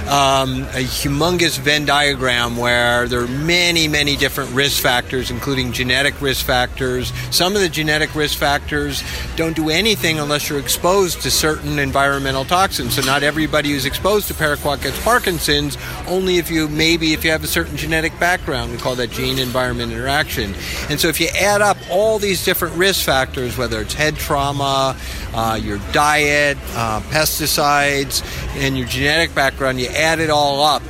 um, 0.08 0.64
a 0.74 0.84
humongous 0.84 1.58
Venn 1.60 1.86
diagram 1.86 2.58
where 2.58 3.08
there 3.08 3.22
are 3.22 3.28
many 3.28 3.88
many 3.88 4.16
different 4.16 4.52
risk 4.52 4.82
factors, 4.82 5.32
including 5.32 5.72
genetic 5.72 6.20
risk 6.22 6.46
factors. 6.46 7.12
Some 7.32 7.56
of 7.56 7.62
the 7.62 7.70
genetic 7.70 8.16
risk 8.16 8.38
factors 8.38 9.04
don't 9.36 9.56
do 9.56 9.70
anything 9.70 10.20
unless 10.20 10.50
you're 10.50 10.60
exposed 10.60 11.22
to 11.22 11.32
certain 11.32 11.80
environmental 11.80 12.46
toxins. 12.46 12.96
So 12.96 13.02
not 13.02 13.24
everybody 13.24 13.72
who's 13.72 13.86
exposed 13.86 14.28
to 14.28 14.34
paraquat 14.34 14.84
gets 14.84 15.02
Parkinson's 15.04 15.78
only 16.08 16.38
if 16.38 16.52
you 16.52 16.68
maybe 16.68 17.14
if 17.14 17.24
you 17.24 17.32
have 17.32 17.44
a 17.44 17.48
certain 17.48 17.78
genetic 17.78 18.18
background. 18.20 18.72
We 18.72 18.78
call 18.78 18.96
that 18.96 19.12
gene 19.12 19.40
environment 19.40 19.92
interaction. 19.92 20.54
And 20.90 21.00
so 21.00 21.08
if 21.08 21.20
you 21.20 21.28
add 21.40 21.62
up 21.62 21.78
all 21.90 22.20
these 22.20 22.44
different 22.44 22.76
risk 22.76 23.06
factors, 23.06 23.58
whether 23.58 23.82
it's 23.82 23.94
head 23.94 24.16
trauma, 24.16 24.96
uh, 25.34 25.60
your 25.62 25.80
diet, 25.92 26.58
uh, 26.74 27.02
pesticides, 27.02 28.24
and 28.56 28.78
your 28.78 28.88
genetic 28.88 29.34
background, 29.36 29.80
you 29.80 29.88
add 29.88 30.20
it 30.20 30.30
all 30.30 30.64
up 30.64 30.84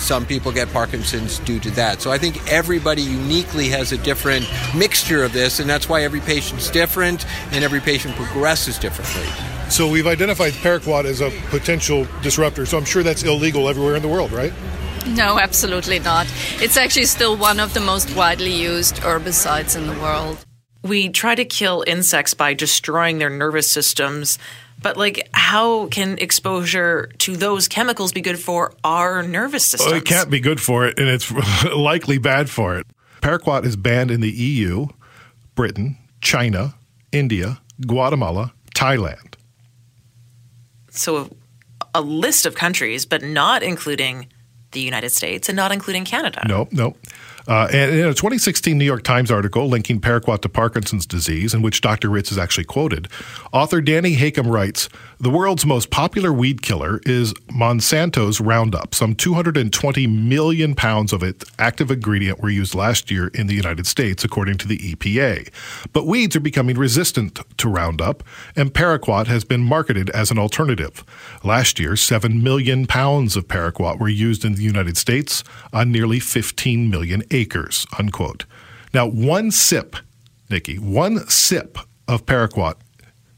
some 0.00 0.24
people 0.24 0.50
get 0.50 0.72
Parkinson's 0.72 1.38
due 1.40 1.60
to 1.60 1.70
that. 1.72 2.00
So 2.00 2.10
I 2.10 2.18
think 2.18 2.50
everybody 2.50 3.02
uniquely 3.02 3.68
has 3.68 3.92
a 3.92 3.98
different 3.98 4.48
mixture 4.74 5.22
of 5.22 5.32
this, 5.32 5.60
and 5.60 5.68
that's 5.68 5.88
why 5.88 6.02
every 6.02 6.20
patient's 6.20 6.70
different 6.70 7.26
and 7.52 7.62
every 7.62 7.80
patient 7.80 8.16
progresses 8.16 8.78
differently. 8.78 9.59
So 9.70 9.88
we've 9.88 10.08
identified 10.08 10.52
paraquat 10.54 11.04
as 11.04 11.20
a 11.20 11.30
potential 11.48 12.04
disruptor. 12.22 12.66
So 12.66 12.76
I'm 12.76 12.84
sure 12.84 13.04
that's 13.04 13.22
illegal 13.22 13.68
everywhere 13.68 13.94
in 13.94 14.02
the 14.02 14.08
world, 14.08 14.32
right? 14.32 14.52
No, 15.06 15.38
absolutely 15.38 16.00
not. 16.00 16.26
It's 16.56 16.76
actually 16.76 17.04
still 17.04 17.36
one 17.36 17.60
of 17.60 17.72
the 17.72 17.78
most 17.78 18.14
widely 18.16 18.52
used 18.52 18.96
herbicides 18.96 19.76
in 19.76 19.86
the 19.86 19.92
world. 20.00 20.44
We 20.82 21.08
try 21.08 21.36
to 21.36 21.44
kill 21.44 21.84
insects 21.86 22.34
by 22.34 22.52
destroying 22.54 23.18
their 23.18 23.30
nervous 23.30 23.70
systems, 23.70 24.38
but 24.82 24.96
like 24.96 25.28
how 25.32 25.86
can 25.86 26.18
exposure 26.18 27.08
to 27.18 27.36
those 27.36 27.68
chemicals 27.68 28.12
be 28.12 28.22
good 28.22 28.40
for 28.40 28.74
our 28.82 29.22
nervous 29.22 29.66
systems? 29.66 29.92
Well, 29.92 30.00
it 30.00 30.04
can't 30.04 30.30
be 30.30 30.40
good 30.40 30.60
for 30.60 30.84
it 30.84 30.98
and 30.98 31.08
it's 31.08 31.30
likely 31.64 32.18
bad 32.18 32.50
for 32.50 32.76
it. 32.76 32.86
Paraquat 33.22 33.64
is 33.64 33.76
banned 33.76 34.10
in 34.10 34.20
the 34.20 34.30
EU, 34.30 34.88
Britain, 35.54 35.96
China, 36.20 36.74
India, 37.12 37.60
Guatemala, 37.86 38.52
Thailand 38.74 39.29
so 41.00 41.30
a 41.94 42.00
list 42.00 42.46
of 42.46 42.54
countries, 42.54 43.06
but 43.06 43.22
not 43.22 43.62
including 43.62 44.26
the 44.72 44.80
United 44.80 45.10
States 45.10 45.48
and 45.48 45.56
not 45.56 45.72
including 45.72 46.04
Canada. 46.04 46.42
No, 46.46 46.68
no. 46.70 46.94
Uh, 47.48 47.68
and 47.72 47.90
in 47.92 48.06
a 48.06 48.14
2016 48.14 48.76
New 48.76 48.84
York 48.84 49.02
Times 49.02 49.30
article 49.30 49.68
linking 49.68 50.00
paraquat 50.00 50.40
to 50.42 50.48
Parkinson's 50.48 51.06
disease, 51.06 51.54
in 51.54 51.62
which 51.62 51.80
Dr. 51.80 52.08
Ritz 52.08 52.30
is 52.30 52.38
actually 52.38 52.64
quoted, 52.64 53.08
author 53.52 53.80
Danny 53.80 54.14
Hakim 54.14 54.46
writes 54.46 54.88
The 55.18 55.30
world's 55.30 55.66
most 55.66 55.90
popular 55.90 56.32
weed 56.32 56.62
killer 56.62 57.00
is 57.06 57.32
Monsanto's 57.48 58.40
Roundup. 58.40 58.94
Some 58.94 59.14
220 59.14 60.06
million 60.06 60.74
pounds 60.74 61.12
of 61.12 61.22
its 61.22 61.44
active 61.58 61.90
ingredient 61.90 62.40
were 62.40 62.50
used 62.50 62.74
last 62.74 63.10
year 63.10 63.28
in 63.28 63.46
the 63.46 63.54
United 63.54 63.86
States, 63.86 64.24
according 64.24 64.58
to 64.58 64.68
the 64.68 64.78
EPA. 64.78 65.48
But 65.92 66.06
weeds 66.06 66.36
are 66.36 66.40
becoming 66.40 66.76
resistant 66.76 67.40
to 67.58 67.68
Roundup, 67.68 68.22
and 68.54 68.72
paraquat 68.72 69.26
has 69.26 69.44
been 69.44 69.62
marketed 69.62 70.10
as 70.10 70.30
an 70.30 70.38
alternative. 70.38 71.04
Last 71.42 71.78
year, 71.78 71.96
7 71.96 72.42
million 72.42 72.86
pounds 72.86 73.36
of 73.36 73.48
paraquat 73.48 73.98
were 73.98 74.08
used 74.08 74.44
in 74.44 74.54
the 74.54 74.62
United 74.62 74.96
States 74.96 75.42
on 75.72 75.90
nearly 75.90 76.20
15 76.20 76.90
million 76.90 77.22
acres, 77.30 77.86
unquote. 77.98 78.44
Now, 78.92 79.06
one 79.06 79.50
sip, 79.50 79.96
Nikki, 80.48 80.76
one 80.78 81.28
sip 81.28 81.78
of 82.08 82.26
paraquat 82.26 82.74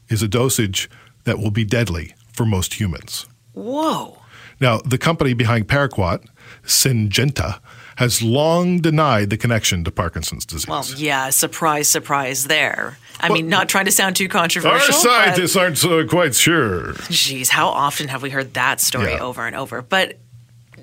is 0.09 0.23
a 0.23 0.27
dosage 0.27 0.89
that 1.25 1.37
will 1.37 1.51
be 1.51 1.63
deadly 1.63 2.15
for 2.31 2.45
most 2.45 2.75
humans. 2.75 3.27
Whoa. 3.53 4.17
Now, 4.59 4.79
the 4.79 4.97
company 4.97 5.33
behind 5.33 5.67
paraquat, 5.67 6.25
Syngenta, 6.63 7.59
has 7.97 8.21
long 8.21 8.79
denied 8.79 9.29
the 9.29 9.37
connection 9.37 9.83
to 9.83 9.91
Parkinson's 9.91 10.45
disease. 10.45 10.67
Well, 10.67 10.85
yeah, 10.97 11.29
surprise, 11.29 11.87
surprise 11.87 12.45
there. 12.45 12.97
I 13.19 13.27
well, 13.27 13.35
mean, 13.35 13.49
not 13.49 13.69
trying 13.69 13.85
to 13.85 13.91
sound 13.91 14.15
too 14.15 14.27
controversial. 14.27 14.95
Our 14.95 15.01
scientists 15.01 15.55
aren't 15.55 15.77
so 15.77 16.05
quite 16.07 16.33
sure. 16.33 16.93
Geez, 17.09 17.49
how 17.49 17.67
often 17.67 18.07
have 18.07 18.21
we 18.21 18.31
heard 18.31 18.55
that 18.55 18.81
story 18.81 19.11
yeah. 19.11 19.23
over 19.23 19.45
and 19.45 19.55
over? 19.55 19.81
But 19.81 20.17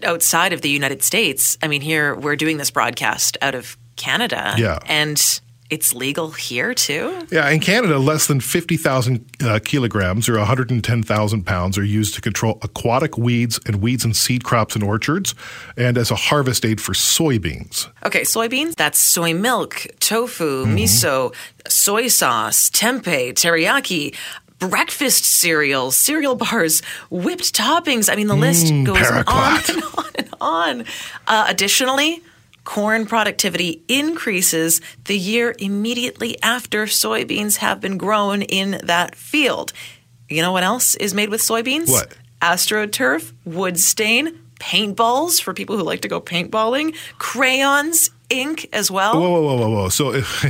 outside 0.04 0.52
of 0.52 0.60
the 0.60 0.70
United 0.70 1.02
States, 1.02 1.58
I 1.62 1.68
mean, 1.68 1.80
here 1.80 2.14
we're 2.14 2.36
doing 2.36 2.56
this 2.56 2.70
broadcast 2.70 3.36
out 3.42 3.54
of 3.54 3.76
Canada. 3.96 4.54
Yeah. 4.56 4.78
And 4.86 5.40
it's 5.70 5.94
legal 5.94 6.32
here 6.32 6.74
too? 6.74 7.26
Yeah, 7.30 7.48
in 7.48 7.60
Canada, 7.60 7.98
less 7.98 8.26
than 8.26 8.40
50,000 8.40 9.24
uh, 9.42 9.60
kilograms 9.64 10.28
or 10.28 10.36
110,000 10.36 11.46
pounds 11.46 11.78
are 11.78 11.84
used 11.84 12.14
to 12.14 12.20
control 12.20 12.58
aquatic 12.62 13.16
weeds 13.16 13.60
and 13.66 13.80
weeds 13.80 14.04
and 14.04 14.16
seed 14.16 14.42
crops 14.42 14.74
in 14.74 14.82
orchards 14.82 15.34
and 15.76 15.96
as 15.96 16.10
a 16.10 16.16
harvest 16.16 16.64
aid 16.64 16.80
for 16.80 16.92
soybeans. 16.92 17.88
Okay, 18.04 18.22
soybeans, 18.22 18.74
that's 18.74 18.98
soy 18.98 19.32
milk, 19.32 19.86
tofu, 20.00 20.64
mm-hmm. 20.64 20.76
miso, 20.76 21.32
soy 21.68 22.08
sauce, 22.08 22.68
tempeh, 22.70 23.32
teriyaki 23.32 24.16
breakfast 24.61 25.25
cereals, 25.25 25.96
cereal 25.96 26.37
bars, 26.37 26.83
whipped 27.11 27.53
toppings. 27.55 28.11
I 28.12 28.14
mean, 28.14 28.29
the 28.29 28.37
list 28.37 28.66
mm, 28.66 28.87
goes 28.87 29.11
on 29.11 29.61
and 29.68 29.83
on 29.99 30.11
and 30.14 30.35
on. 30.40 30.85
Uh, 31.27 31.46
additionally, 31.49 32.23
corn 32.64 33.07
productivity 33.07 33.83
increases 33.88 34.81
the 35.07 35.18
year 35.18 35.55
immediately 35.59 36.40
after 36.42 36.85
soybeans 36.85 37.57
have 37.57 37.81
been 37.81 37.99
grown 37.99 38.42
in 38.42 38.81
that 38.85 39.16
field. 39.16 39.73
You 40.29 40.42
know 40.42 40.53
what 40.53 40.62
else 40.62 40.94
is 40.94 41.12
made 41.12 41.31
with 41.31 41.40
soybeans? 41.40 41.88
What? 41.88 42.16
AstroTurf, 42.40 43.33
wood 43.44 43.79
stain, 43.79 44.38
paintballs 44.61 45.42
for 45.42 45.53
people 45.53 45.77
who 45.77 45.83
like 45.83 46.03
to 46.03 46.09
go 46.09 46.20
paintballing, 46.20 46.94
crayons, 47.18 48.11
ink 48.31 48.68
as 48.73 48.90
well. 48.90 49.20
Whoa, 49.20 49.31
whoa, 49.31 49.42
whoa, 49.42 49.57
whoa, 49.57 49.70
whoa. 49.70 49.88
So 49.88 50.14
if, 50.14 50.44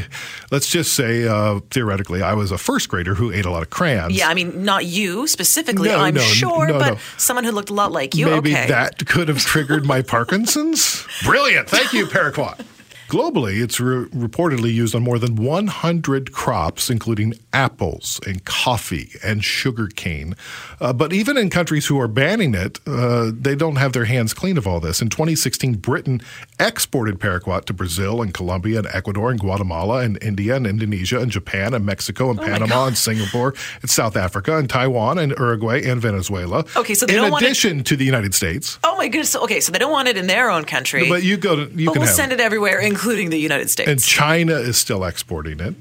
let's 0.53 0.68
just 0.68 0.92
say, 0.92 1.27
uh, 1.27 1.61
theoretically, 1.70 2.23
I 2.23 2.35
was 2.35 2.53
a 2.53 2.59
first 2.59 2.88
grader 2.88 3.14
who 3.14 3.33
ate 3.33 3.46
a 3.46 3.51
lot 3.51 3.62
of 3.62 3.70
crayons. 3.70 4.12
Yeah, 4.12 4.29
I 4.29 4.35
mean, 4.35 4.64
not 4.64 4.85
you 4.85 5.27
specifically, 5.27 5.88
no, 5.88 5.99
I'm 5.99 6.14
no, 6.14 6.20
sure, 6.20 6.68
no, 6.68 6.79
but 6.79 6.99
someone 7.16 7.44
who 7.44 7.53
looked 7.53 7.70
a 7.70 7.75
lot 7.75 7.92
like 7.92 8.14
you. 8.14 8.27
Maybe 8.27 8.53
okay. 8.53 8.66
that 8.68 9.07
could 9.07 9.29
have 9.29 9.38
triggered 9.38 9.87
my 9.87 10.03
Parkinson's. 10.03 11.07
Brilliant. 11.25 11.68
Thank 11.68 11.92
you, 11.92 12.07
Paraquat. 12.07 12.64
Globally, 13.11 13.61
it's 13.61 13.81
re- 13.81 14.07
reportedly 14.11 14.73
used 14.73 14.94
on 14.94 15.03
more 15.03 15.18
than 15.18 15.35
100 15.35 16.31
crops, 16.31 16.88
including 16.88 17.35
apples 17.53 18.20
and 18.25 18.44
coffee 18.44 19.11
and 19.25 19.42
sugarcane. 19.42 20.37
Uh, 20.81 20.92
but 20.92 21.12
even 21.12 21.37
in 21.37 21.51
countries 21.51 21.87
who 21.87 22.01
are 22.01 22.07
banning 22.07 22.55
it, 22.55 22.79
uh, 22.87 23.33
they 23.35 23.57
don't 23.57 23.75
have 23.77 23.94
their 23.94 24.05
hands 24.05 24.33
clean 24.33 24.57
of 24.57 24.64
all 24.64 24.79
this. 24.79 25.03
In 25.03 25.09
2016, 25.09 25.75
Britain 25.75 26.20
exported 26.61 27.18
paraquat 27.18 27.64
to 27.64 27.73
Brazil 27.73 28.23
and 28.23 28.33
Colombia 28.33 28.79
and 28.79 28.87
Ecuador 28.92 29.33
and 29.33 29.40
Guatemala 29.40 30.05
and 30.05 30.16
India 30.23 30.55
and 30.55 30.64
Indonesia 30.64 31.18
and 31.18 31.33
Japan 31.33 31.75
and 31.75 31.85
Mexico 31.85 32.31
and 32.31 32.38
Oh 32.38 32.44
Panama 32.44 32.87
and 32.87 32.96
Singapore 32.96 33.55
and 33.83 33.90
South 33.90 34.16
Africa 34.16 34.57
and 34.57 34.70
Taiwan 34.70 35.18
and 35.18 35.33
Uruguay 35.37 35.83
and 35.85 36.01
Venezuela. 36.01 36.64
Okay, 36.77 36.94
so 36.94 37.07
they 37.07 37.16
in 37.16 37.23
don't 37.23 37.33
want 37.33 37.42
it- 37.42 37.46
addition 37.46 37.83
to 37.83 37.96
the 37.96 38.05
United 38.05 38.37
States. 38.37 38.79
Oh 38.85 38.96
my 38.96 39.09
goodness. 39.09 39.35
Okay, 39.35 39.59
so 39.59 39.73
they 39.73 39.81
don't 39.81 39.90
want 39.90 40.07
it 40.07 40.16
in 40.16 40.29
their 40.29 40.49
own 40.49 40.62
country. 40.62 41.09
But 41.09 41.25
you 41.25 41.37
go 41.37 41.57
to 41.57 41.73
you 41.75 41.87
but 41.87 41.94
can 41.94 42.03
we'll 42.03 42.09
send 42.09 42.31
it 42.31 42.38
everywhere, 42.38 42.79
including 42.79 42.99
the 43.04 43.38
United 43.38 43.70
States. 43.70 43.88
and 43.90 44.00
China 44.02 44.54
is 44.54 44.76
still 44.76 45.04
exporting 45.04 45.60
it. 45.60 45.74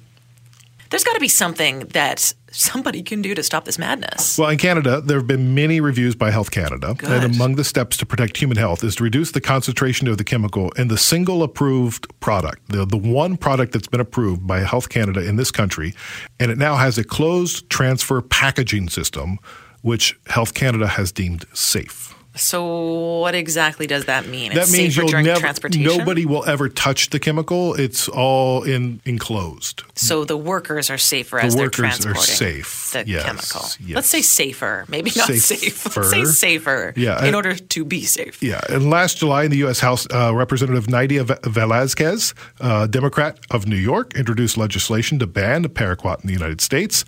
There's 0.89 1.03
got 1.03 1.13
to 1.13 1.19
be 1.19 1.27
something 1.27 1.82
that 1.89 2.34
somebody 2.51 3.03
can 3.03 3.21
do 3.21 3.36
to 3.36 3.43
stop 3.43 3.65
this 3.65 3.77
madness. 3.77 4.39
Well, 4.39 4.49
in 4.49 4.58
Canada, 4.58 5.01
there 5.01 5.17
have 5.17 5.27
been 5.27 5.53
many 5.53 5.79
reviews 5.79 6.15
by 6.15 6.32
Health 6.32 6.49
Canada, 6.49 6.95
Good. 6.97 7.12
and 7.12 7.36
among 7.36 7.58
the 7.58 7.63
steps 7.63 7.95
to 7.97 8.08
protect 8.08 8.38
human 8.38 8.58
health 8.58 8.84
is 8.84 8.95
to 8.95 9.03
reduce 9.03 9.32
the 9.32 9.39
concentration 9.41 10.08
of 10.08 10.17
the 10.17 10.23
chemical 10.23 10.71
in 10.71 10.88
the 10.88 10.97
single 10.97 11.43
approved 11.43 12.08
product, 12.21 12.69
the, 12.69 12.86
the 12.86 12.97
one 12.97 13.38
product 13.38 13.73
that's 13.73 13.88
been 13.88 13.99
approved 13.99 14.47
by 14.47 14.62
Health 14.62 14.89
Canada 14.89 15.23
in 15.23 15.36
this 15.36 15.51
country, 15.51 15.93
and 16.39 16.49
it 16.49 16.58
now 16.58 16.75
has 16.75 16.97
a 16.97 17.03
closed 17.03 17.69
transfer 17.69 18.19
packaging 18.19 18.89
system, 18.89 19.38
which 19.84 20.19
Health 20.25 20.55
Canada 20.55 20.88
has 20.88 21.12
deemed 21.12 21.45
safe. 21.53 22.15
So, 22.39 23.19
what 23.19 23.36
exactly 23.36 23.86
does 23.88 24.06
that 24.06 24.28
mean? 24.28 24.54
that 24.54 24.63
it's 24.63 24.71
means 24.71 24.93
safer 24.95 25.02
you'll 25.04 25.10
during 25.12 25.25
never, 25.25 25.39
transportation. 25.39 25.84
nobody 25.84 26.25
will 26.25 26.45
ever 26.45 26.69
touch 26.69 27.10
the 27.10 27.19
chemical. 27.19 27.73
It's 27.75 28.08
all 28.10 28.63
in 28.63 29.02
enclosed. 29.06 29.84
So 29.95 30.23
the 30.25 30.38
workers 30.38 30.89
are 30.89 30.97
safer 30.97 31.38
The 31.38 31.43
as 31.43 31.56
they're 31.56 31.65
workers 31.65 31.80
are 32.06 32.13
transporting 32.13 32.21
safe. 32.63 32.91
the 32.93 33.04
Yes, 33.08 33.23
chemical. 33.25 33.62
yes. 33.86 33.95
Let's 33.95 34.10
say 34.10 34.21
safer, 34.21 34.86
maybe 34.88 35.12
not 35.15 35.28
safe. 35.30 35.86
Let's 35.97 36.10
say 36.10 36.23
safer. 36.25 36.93
Yeah, 36.95 37.23
in 37.25 37.36
order 37.36 37.56
to 37.56 37.86
be 37.86 38.04
safe. 38.06 38.41
Yeah, 38.41 38.62
and 38.69 38.89
last 38.89 39.17
July, 39.17 39.43
in 39.43 39.52
the 39.52 39.58
U.S. 39.58 39.80
House 39.80 40.08
uh, 40.13 40.34
Representative 40.34 40.88
Nydia 40.89 41.23
Ve- 41.25 41.36
Velazquez, 41.43 42.34
uh, 42.62 42.88
Democrat 42.88 43.39
of 43.52 43.67
New 43.67 43.75
York, 43.78 44.15
introduced 44.15 44.58
legislation 44.58 45.19
to 45.19 45.28
ban 45.28 45.65
paraquat 45.65 46.21
in 46.21 46.28
the 46.28 46.34
United 46.34 46.62
States. 46.62 47.06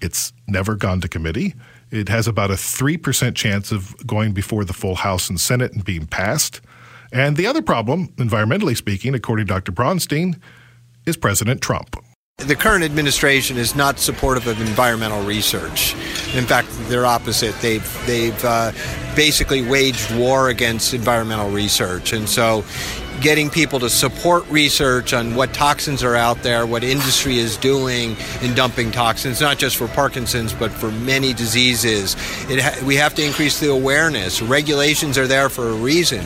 It's 0.00 0.32
never 0.48 0.74
gone 0.76 1.00
to 1.02 1.08
committee. 1.08 1.54
It 1.90 2.08
has 2.08 2.28
about 2.28 2.50
a 2.50 2.54
3% 2.54 3.34
chance 3.34 3.72
of 3.72 3.94
going 4.06 4.32
before 4.32 4.64
the 4.64 4.72
full 4.72 4.94
House 4.96 5.28
and 5.28 5.40
Senate 5.40 5.72
and 5.72 5.84
being 5.84 6.06
passed. 6.06 6.60
And 7.12 7.36
the 7.36 7.46
other 7.46 7.62
problem, 7.62 8.08
environmentally 8.16 8.76
speaking, 8.76 9.14
according 9.14 9.46
to 9.46 9.52
Dr. 9.52 9.72
Bronstein, 9.72 10.40
is 11.06 11.16
President 11.16 11.60
Trump. 11.60 11.96
The 12.38 12.56
current 12.56 12.84
administration 12.84 13.58
is 13.58 13.74
not 13.74 13.98
supportive 13.98 14.46
of 14.46 14.60
environmental 14.60 15.22
research. 15.24 15.94
In 16.34 16.46
fact, 16.46 16.68
they're 16.88 17.04
opposite. 17.04 17.54
They've 17.60 18.06
they've 18.06 18.44
uh, 18.44 18.72
basically 19.14 19.60
waged 19.60 20.14
war 20.16 20.48
against 20.48 20.94
environmental 20.94 21.50
research, 21.50 22.14
and 22.14 22.26
so 22.26 22.64
getting 23.20 23.50
people 23.50 23.78
to 23.80 23.90
support 23.90 24.48
research 24.48 25.12
on 25.12 25.34
what 25.34 25.52
toxins 25.52 26.02
are 26.02 26.16
out 26.16 26.42
there, 26.42 26.66
what 26.66 26.82
industry 26.82 27.38
is 27.38 27.56
doing 27.56 28.16
in 28.42 28.54
dumping 28.54 28.90
toxins, 28.90 29.40
not 29.40 29.58
just 29.58 29.76
for 29.76 29.88
Parkinson's 29.88 30.52
but 30.52 30.70
for 30.70 30.90
many 30.90 31.32
diseases. 31.32 32.14
Ha- 32.14 32.82
we 32.84 32.96
have 32.96 33.14
to 33.14 33.24
increase 33.24 33.60
the 33.60 33.70
awareness. 33.70 34.42
Regulations 34.42 35.18
are 35.18 35.26
there 35.26 35.48
for 35.48 35.68
a 35.68 35.74
reason, 35.74 36.24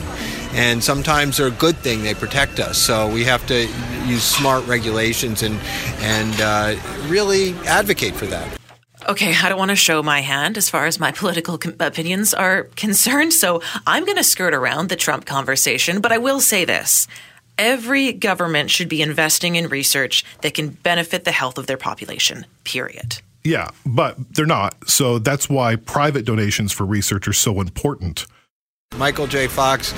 and 0.53 0.83
sometimes 0.83 1.37
they're 1.37 1.47
a 1.47 1.51
good 1.51 1.77
thing. 1.77 2.03
They 2.03 2.13
protect 2.13 2.59
us. 2.59 2.77
So 2.77 3.11
we 3.11 3.23
have 3.25 3.45
to 3.47 3.67
use 4.05 4.23
smart 4.23 4.65
regulations 4.67 5.43
and 5.43 5.59
and 5.99 6.41
uh, 6.41 6.75
really 7.07 7.53
advocate 7.65 8.15
for 8.15 8.25
that. 8.27 8.64
Okay, 9.07 9.35
I 9.35 9.49
don't 9.49 9.59
want 9.59 9.69
to 9.69 9.75
show 9.75 10.01
my 10.01 10.21
hand 10.21 10.57
as 10.57 10.69
far 10.69 10.87
as 10.87 10.99
my 10.99 11.11
political 11.15 11.57
com- 11.57 11.75
opinions 11.79 12.33
are 12.33 12.63
concerned, 12.75 13.33
so 13.33 13.61
I'm 13.85 14.05
going 14.05 14.17
to 14.17 14.23
skirt 14.23 14.53
around 14.53 14.89
the 14.89 14.95
Trump 14.95 15.25
conversation, 15.25 16.01
but 16.01 16.11
I 16.11 16.17
will 16.17 16.39
say 16.39 16.65
this. 16.65 17.07
Every 17.57 18.11
government 18.11 18.69
should 18.69 18.89
be 18.89 19.01
investing 19.01 19.55
in 19.55 19.69
research 19.69 20.25
that 20.41 20.55
can 20.55 20.69
benefit 20.69 21.23
the 21.23 21.31
health 21.31 21.57
of 21.57 21.67
their 21.67 21.77
population, 21.77 22.45
period. 22.65 23.21
Yeah, 23.45 23.69
but 23.85 24.17
they're 24.33 24.45
not. 24.45 24.89
So 24.89 25.19
that's 25.19 25.47
why 25.47 25.75
private 25.75 26.25
donations 26.25 26.71
for 26.73 26.83
research 26.85 27.27
are 27.27 27.33
so 27.33 27.61
important. 27.61 28.25
Michael 28.97 29.27
J. 29.27 29.47
Fox 29.47 29.93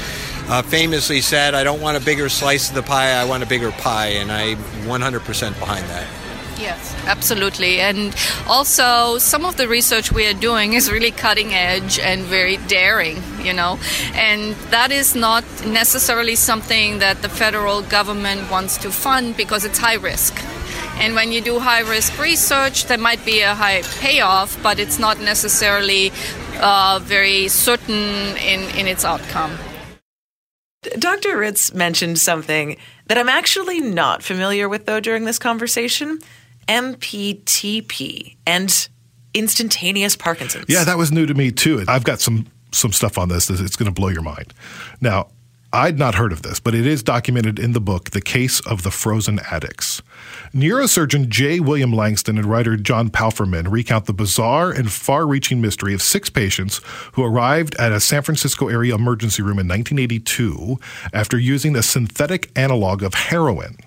uh, 0.50 0.62
famously 0.62 1.22
said, 1.22 1.56
"I 1.56 1.64
don't 1.64 1.82
want 1.82 1.98
a 1.98 2.00
bigger 2.00 2.30
slice 2.30 2.70
of 2.70 2.76
the 2.76 2.84
pie. 2.84 3.12
I 3.12 3.26
want 3.26 3.44
a 3.44 3.46
bigger 3.46 3.72
pie," 3.72 4.08
and 4.08 4.32
I'm 4.32 4.58
100% 4.86 5.60
behind 5.60 5.86
that. 5.88 6.27
Yes, 6.60 6.96
absolutely. 7.06 7.80
And 7.80 8.16
also, 8.48 9.20
some 9.20 9.46
of 9.46 9.58
the 9.58 9.68
research 9.68 10.12
we 10.12 10.26
are 10.28 10.34
doing 10.34 10.74
is 10.74 10.92
really 10.92 11.12
cutting 11.12 11.54
edge 11.54 12.00
and 12.00 12.24
very 12.24 12.58
daring, 12.68 13.22
you 13.44 13.54
know. 13.54 13.80
And 14.14 14.56
that 14.72 14.92
is 14.92 15.16
not 15.16 15.44
necessarily 15.66 16.36
something 16.36 17.00
that 17.00 17.22
the 17.22 17.30
federal 17.30 17.84
government 17.84 18.50
wants 18.50 18.78
to 18.80 18.92
fund 18.92 19.38
because 19.38 19.66
it's 19.66 19.78
high 19.78 19.96
risk. 19.96 20.44
And 21.00 21.14
when 21.14 21.32
you 21.32 21.42
do 21.42 21.60
high 21.60 21.82
risk 21.82 22.18
research, 22.20 22.86
there 22.86 22.98
might 22.98 23.24
be 23.24 23.42
a 23.42 23.54
high 23.54 23.84
payoff, 24.00 24.62
but 24.64 24.80
it's 24.80 24.98
not 24.98 25.20
necessarily 25.20 26.12
uh, 26.60 27.00
very 27.04 27.48
certain 27.50 28.36
in, 28.38 28.62
in 28.76 28.88
its 28.88 29.06
outcome. 29.06 29.58
Dr. 30.98 31.38
Ritz 31.38 31.74
mentioned 31.74 32.18
something 32.18 32.78
that 33.08 33.18
I'm 33.18 33.30
actually 33.30 33.80
not 33.80 34.24
familiar 34.24 34.68
with, 34.68 34.86
though, 34.86 35.00
during 35.00 35.26
this 35.26 35.38
conversation 35.38 36.20
MPTP 36.68 38.38
and 38.46 38.90
instantaneous 39.34 40.16
Parkinson's. 40.16 40.66
Yeah, 40.68 40.84
that 40.84 40.98
was 40.98 41.12
new 41.12 41.26
to 41.26 41.34
me 41.34 41.52
too. 41.52 41.84
I've 41.88 42.04
got 42.04 42.20
some 42.20 42.48
some 42.72 42.92
stuff 42.92 43.18
on 43.18 43.30
this 43.30 43.50
it's 43.50 43.76
going 43.76 43.92
to 43.92 43.92
blow 43.92 44.10
your 44.10 44.22
mind. 44.22 44.54
Now, 45.00 45.30
I'd 45.74 46.00
not 46.00 46.16
heard 46.16 46.32
of 46.32 46.44
this, 46.44 46.62
but 46.62 46.74
it 46.74 46.88
is 46.88 47.04
documented 47.04 47.60
in 47.60 47.74
the 47.74 47.82
book 47.82 48.12
The 48.12 48.22
Case 48.22 48.62
of 48.62 48.84
the 48.84 48.92
Frozen 48.92 49.40
Addicts. 49.52 50.02
Neurosurgeon 50.54 51.28
J. 51.28 51.60
William 51.60 51.92
Langston 51.92 52.38
and 52.38 52.46
writer 52.46 52.78
John 52.78 53.10
Palfreman 53.10 53.70
recount 53.70 54.06
the 54.06 54.14
bizarre 54.14 54.72
and 54.72 54.90
far-reaching 54.90 55.60
mystery 55.60 55.94
of 55.94 56.02
six 56.02 56.30
patients 56.30 56.80
who 57.14 57.24
arrived 57.24 57.76
at 57.76 57.92
a 57.92 58.00
San 58.00 58.22
Francisco 58.22 58.70
area 58.70 58.96
emergency 58.96 59.42
room 59.42 59.60
in 59.60 59.68
1982 59.68 60.80
after 61.12 61.38
using 61.38 61.76
a 61.76 61.84
synthetic 61.84 62.50
analog 62.58 63.04
of 63.04 63.14
heroin. 63.14 63.78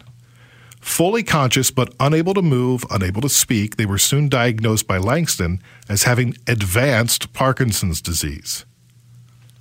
Fully 0.81 1.23
conscious 1.23 1.71
but 1.71 1.95
unable 2.01 2.35
to 2.35 2.43
move, 2.43 2.85
unable 2.91 3.21
to 3.21 3.29
speak, 3.29 3.77
they 3.77 3.87
were 3.87 3.99
soon 3.99 4.29
diagnosed 4.29 4.87
by 4.87 4.97
Langston 4.99 5.63
as 5.89 6.05
having 6.05 6.37
advanced 6.47 7.33
Parkinson's 7.33 8.01
disease. 8.01 8.65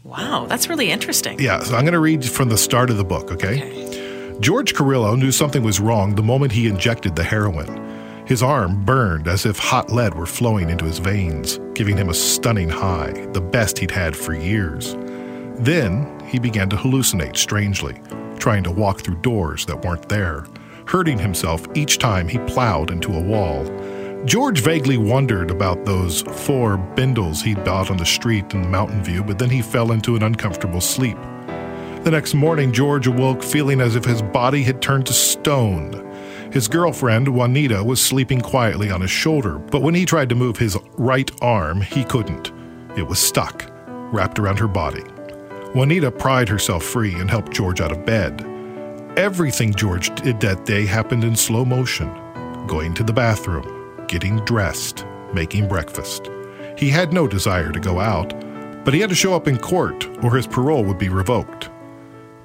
Wow, 0.04 0.46
that's 0.48 0.70
really 0.70 0.90
interesting. 0.90 1.40
Yeah, 1.40 1.60
so 1.60 1.76
I'm 1.76 1.84
going 1.84 1.94
to 1.94 2.00
read 2.00 2.26
from 2.26 2.50
the 2.50 2.58
start 2.58 2.90
of 2.90 2.98
the 2.98 3.04
book, 3.04 3.32
okay? 3.32 4.38
George 4.40 4.74
Carrillo 4.74 5.16
knew 5.16 5.32
something 5.32 5.62
was 5.62 5.82
wrong 5.82 6.16
the 6.16 6.24
moment 6.24 6.54
he 6.54 6.68
injected 6.68 7.16
the 7.16 7.24
heroin. 7.24 7.86
His 8.26 8.42
arm 8.42 8.86
burned 8.86 9.28
as 9.28 9.46
if 9.46 9.60
hot 9.60 9.92
lead 9.92 10.14
were 10.14 10.26
flowing 10.26 10.70
into 10.70 10.86
his 10.86 11.00
veins, 11.00 11.60
giving 11.74 11.98
him 11.98 12.10
a 12.10 12.14
stunning 12.14 12.70
high, 12.70 13.12
the 13.34 13.42
best 13.42 13.78
he'd 13.78 13.92
had 13.92 14.16
for 14.16 14.34
years. 14.34 14.96
Then 15.58 16.20
he 16.28 16.40
began 16.40 16.70
to 16.70 16.78
hallucinate 16.78 17.36
strangely, 17.36 18.00
trying 18.38 18.64
to 18.64 18.72
walk 18.72 19.02
through 19.02 19.18
doors 19.18 19.66
that 19.66 19.84
weren't 19.84 20.08
there, 20.08 20.46
hurting 20.89 21.19
himself 21.19 21.67
each 21.75 21.99
time 21.99 22.28
he 22.28 22.39
plowed 22.39 22.89
into 22.89 23.15
a 23.15 23.21
wall. 23.21 23.63
George 24.25 24.62
vaguely 24.62 24.97
wondered 24.97 25.52
about 25.52 25.86
those 25.86 26.23
four 26.23 26.78
bindles 26.78 27.43
he'd 27.43 27.63
bought 27.63 27.91
on 27.91 27.97
the 27.97 28.06
street 28.06 28.54
in 28.56 28.71
Mountain 28.71 29.04
View, 29.04 29.23
but 29.23 29.38
then 29.38 29.52
he 29.52 29.62
fell 29.62 29.91
into 29.91 30.15
an 30.15 30.23
uncomfortable 30.23 30.82
sleep. 30.82 31.17
The 32.04 32.10
next 32.12 32.34
morning, 32.34 32.73
George 32.73 33.06
awoke 33.06 33.43
feeling 33.43 33.80
as 33.80 33.95
if 33.95 34.04
his 34.04 34.23
body 34.23 34.63
had 34.63 34.82
turned 34.82 35.06
to 35.06 35.13
stone. 35.13 35.93
His 36.52 36.67
girlfriend, 36.67 37.28
Juanita, 37.28 37.84
was 37.84 38.02
sleeping 38.02 38.41
quietly 38.41 38.89
on 38.89 39.02
his 39.02 39.12
shoulder, 39.12 39.60
but 39.60 39.84
when 39.84 39.93
he 39.93 40.06
tried 40.06 40.30
to 40.30 40.36
move 40.36 40.58
his 40.58 40.75
right 40.97 41.30
arm, 41.39 41.82
he 41.82 42.04
couldn't. 42.04 42.52
It 42.97 43.04
was 43.08 43.19
stuck, 43.19 43.71
wrapped 43.88 44.39
around 44.39 44.58
her 44.58 44.67
body. 44.67 45.04
Juanita 45.75 46.10
pried 46.10 46.49
herself 46.49 46.84
free 46.84 47.13
and 47.13 47.30
helped 47.30 47.54
George 47.54 47.80
out 47.80 47.91
of 47.91 48.06
bed. 48.08 48.49
Everything 49.17 49.74
George 49.74 50.13
did 50.15 50.39
that 50.39 50.65
day 50.65 50.86
happened 50.86 51.24
in 51.24 51.36
slow 51.36 51.65
motion 51.65 52.13
going 52.67 52.93
to 52.93 53.04
the 53.04 53.12
bathroom, 53.12 54.06
getting 54.08 54.38
dressed, 54.45 55.06
making 55.34 55.67
breakfast. 55.67 56.30
He 56.78 56.89
had 56.89 57.12
no 57.12 57.28
desire 57.28 57.72
to 57.72 57.80
go 57.80 58.00
out, 58.00 58.34
but 58.86 58.93
he 58.93 59.00
had 59.00 59.10
to 59.10 59.15
show 59.15 59.34
up 59.34 59.48
in 59.48 59.58
court 59.58 60.08
or 60.24 60.36
his 60.36 60.45
parole 60.45 60.84
would 60.86 61.00
be 61.00 61.10
revoked. 61.10 61.72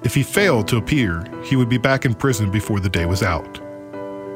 If 0.03 0.15
he 0.15 0.23
failed 0.23 0.67
to 0.69 0.77
appear, 0.77 1.23
he 1.43 1.55
would 1.55 1.69
be 1.69 1.77
back 1.77 2.05
in 2.05 2.15
prison 2.15 2.49
before 2.49 2.79
the 2.79 2.89
day 2.89 3.05
was 3.05 3.21
out. 3.21 3.61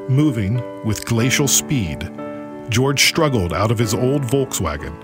Moving 0.09 0.61
with 0.85 1.05
glacial 1.05 1.47
speed, 1.47 2.09
George 2.69 3.01
struggled 3.01 3.53
out 3.53 3.71
of 3.71 3.79
his 3.79 3.95
old 3.95 4.21
Volkswagen 4.21 4.95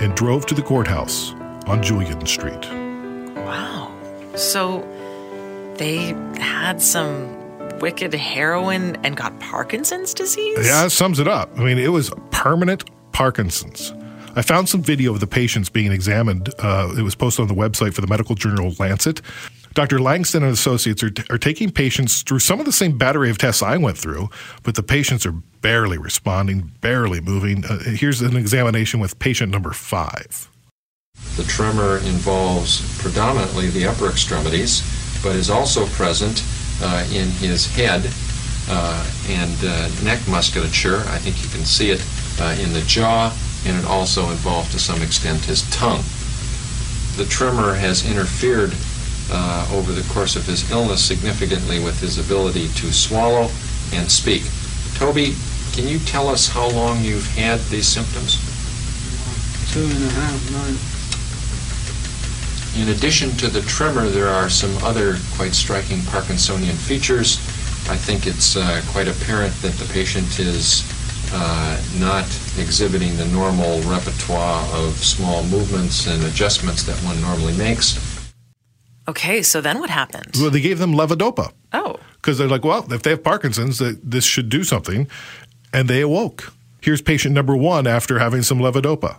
and 0.00 0.14
drove 0.14 0.46
to 0.46 0.54
the 0.54 0.62
courthouse 0.62 1.32
on 1.66 1.82
Julian 1.82 2.24
Street. 2.26 2.64
Wow. 3.36 3.92
So 4.36 4.82
they 5.76 6.14
had 6.40 6.80
some 6.80 7.38
wicked 7.78 8.14
heroin 8.14 8.96
and 9.04 9.16
got 9.16 9.38
Parkinson's 9.40 10.14
disease? 10.14 10.66
Yeah, 10.66 10.84
that 10.84 10.92
sums 10.92 11.18
it 11.18 11.28
up. 11.28 11.50
I 11.58 11.64
mean, 11.64 11.78
it 11.78 11.88
was 11.88 12.10
permanent 12.30 12.88
Parkinson's. 13.12 13.92
I 14.34 14.42
found 14.42 14.68
some 14.68 14.82
video 14.82 15.12
of 15.12 15.20
the 15.20 15.26
patients 15.26 15.68
being 15.68 15.92
examined. 15.92 16.48
Uh, 16.58 16.94
it 16.96 17.02
was 17.02 17.14
posted 17.14 17.42
on 17.42 17.48
the 17.48 17.60
website 17.60 17.92
for 17.92 18.00
the 18.00 18.06
medical 18.06 18.34
journal 18.34 18.74
Lancet. 18.78 19.20
Dr. 19.74 20.00
Langston 20.00 20.42
and 20.42 20.52
associates 20.52 21.02
are, 21.02 21.12
are 21.30 21.38
taking 21.38 21.70
patients 21.70 22.22
through 22.22 22.38
some 22.38 22.60
of 22.60 22.66
the 22.66 22.72
same 22.72 22.96
battery 22.98 23.30
of 23.30 23.38
tests 23.38 23.62
I 23.62 23.76
went 23.76 23.96
through, 23.96 24.28
but 24.62 24.74
the 24.74 24.82
patients 24.82 25.24
are 25.24 25.32
barely 25.60 25.98
responding, 25.98 26.72
barely 26.80 27.20
moving. 27.20 27.64
Uh, 27.64 27.78
here's 27.78 28.20
an 28.20 28.36
examination 28.36 29.00
with 29.00 29.18
patient 29.18 29.50
number 29.50 29.72
five. 29.72 30.50
The 31.36 31.44
tremor 31.44 31.98
involves 31.98 33.00
predominantly 33.00 33.68
the 33.68 33.86
upper 33.86 34.08
extremities, 34.08 34.82
but 35.22 35.36
is 35.36 35.50
also 35.50 35.86
present 35.86 36.44
uh, 36.82 37.06
in 37.12 37.28
his 37.38 37.66
head 37.66 38.10
uh, 38.68 39.06
and 39.28 39.56
uh, 39.64 39.88
neck 40.02 40.20
musculature. 40.28 40.98
I 41.08 41.18
think 41.18 41.42
you 41.42 41.48
can 41.48 41.64
see 41.64 41.90
it 41.90 42.04
uh, 42.40 42.56
in 42.60 42.72
the 42.72 42.82
jaw, 42.82 43.32
and 43.66 43.78
it 43.78 43.84
also 43.84 44.30
involved 44.30 44.72
to 44.72 44.78
some 44.78 45.00
extent 45.02 45.44
his 45.44 45.68
tongue. 45.70 46.02
The 47.16 47.24
tremor 47.24 47.74
has 47.74 48.08
interfered 48.08 48.74
over 49.72 49.92
the 49.92 50.06
course 50.12 50.36
of 50.36 50.44
his 50.44 50.70
illness 50.70 51.02
significantly 51.02 51.82
with 51.82 51.98
his 52.00 52.18
ability 52.18 52.68
to 52.68 52.92
swallow 52.92 53.48
and 53.94 54.10
speak. 54.10 54.42
Toby, 54.96 55.34
can 55.72 55.88
you 55.88 55.98
tell 56.00 56.28
us 56.28 56.48
how 56.48 56.68
long 56.68 57.02
you've 57.02 57.26
had 57.34 57.58
these 57.70 57.86
symptoms? 57.86 58.36
Two 59.72 59.80
and 59.80 60.04
a 60.04 60.10
half 60.10 60.52
months. 60.52 61.01
In 62.76 62.88
addition 62.88 63.30
to 63.32 63.48
the 63.48 63.60
tremor, 63.62 64.08
there 64.08 64.28
are 64.28 64.48
some 64.48 64.74
other 64.82 65.16
quite 65.36 65.52
striking 65.54 65.98
Parkinsonian 65.98 66.74
features. 66.74 67.36
I 67.90 67.96
think 67.96 68.26
it's 68.26 68.56
uh, 68.56 68.80
quite 68.88 69.08
apparent 69.08 69.52
that 69.62 69.72
the 69.74 69.92
patient 69.92 70.38
is 70.38 70.82
uh, 71.34 71.80
not 71.98 72.24
exhibiting 72.58 73.16
the 73.16 73.26
normal 73.26 73.80
repertoire 73.82 74.64
of 74.74 74.94
small 74.96 75.42
movements 75.44 76.06
and 76.06 76.22
adjustments 76.24 76.82
that 76.84 76.96
one 77.04 77.20
normally 77.20 77.56
makes. 77.58 77.98
Okay, 79.08 79.42
so 79.42 79.60
then 79.60 79.78
what 79.78 79.90
happened? 79.90 80.30
Well, 80.40 80.50
they 80.50 80.60
gave 80.60 80.78
them 80.78 80.92
levodopa 80.92 81.52
Oh, 81.74 81.96
because 82.14 82.38
they're 82.38 82.48
like, 82.48 82.64
well, 82.64 82.90
if 82.92 83.02
they 83.02 83.10
have 83.10 83.24
Parkinson's, 83.24 83.78
that 83.78 83.98
this 84.10 84.24
should 84.24 84.48
do 84.48 84.62
something, 84.64 85.08
and 85.72 85.88
they 85.88 86.00
awoke. 86.00 86.52
Here's 86.80 87.02
patient 87.02 87.34
number 87.34 87.56
one 87.56 87.86
after 87.86 88.18
having 88.18 88.42
some 88.42 88.58
levodopa. 88.58 89.16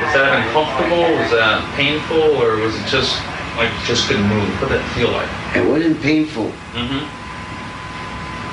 Was 0.00 0.12
that 0.14 0.28
uncomfortable? 0.40 1.04
Was 1.20 1.30
that 1.36 1.60
painful? 1.76 2.40
Or 2.40 2.56
was 2.56 2.74
it 2.74 2.86
just 2.88 3.20
like 3.56 3.70
just 3.84 4.08
couldn't 4.08 4.26
move? 4.28 4.48
What 4.60 4.70
did 4.70 4.80
that 4.80 4.88
feel 4.96 5.10
like? 5.12 5.28
It 5.56 5.64
wasn't 5.68 6.00
painful 6.00 6.48
Mm-hmm. 6.72 7.04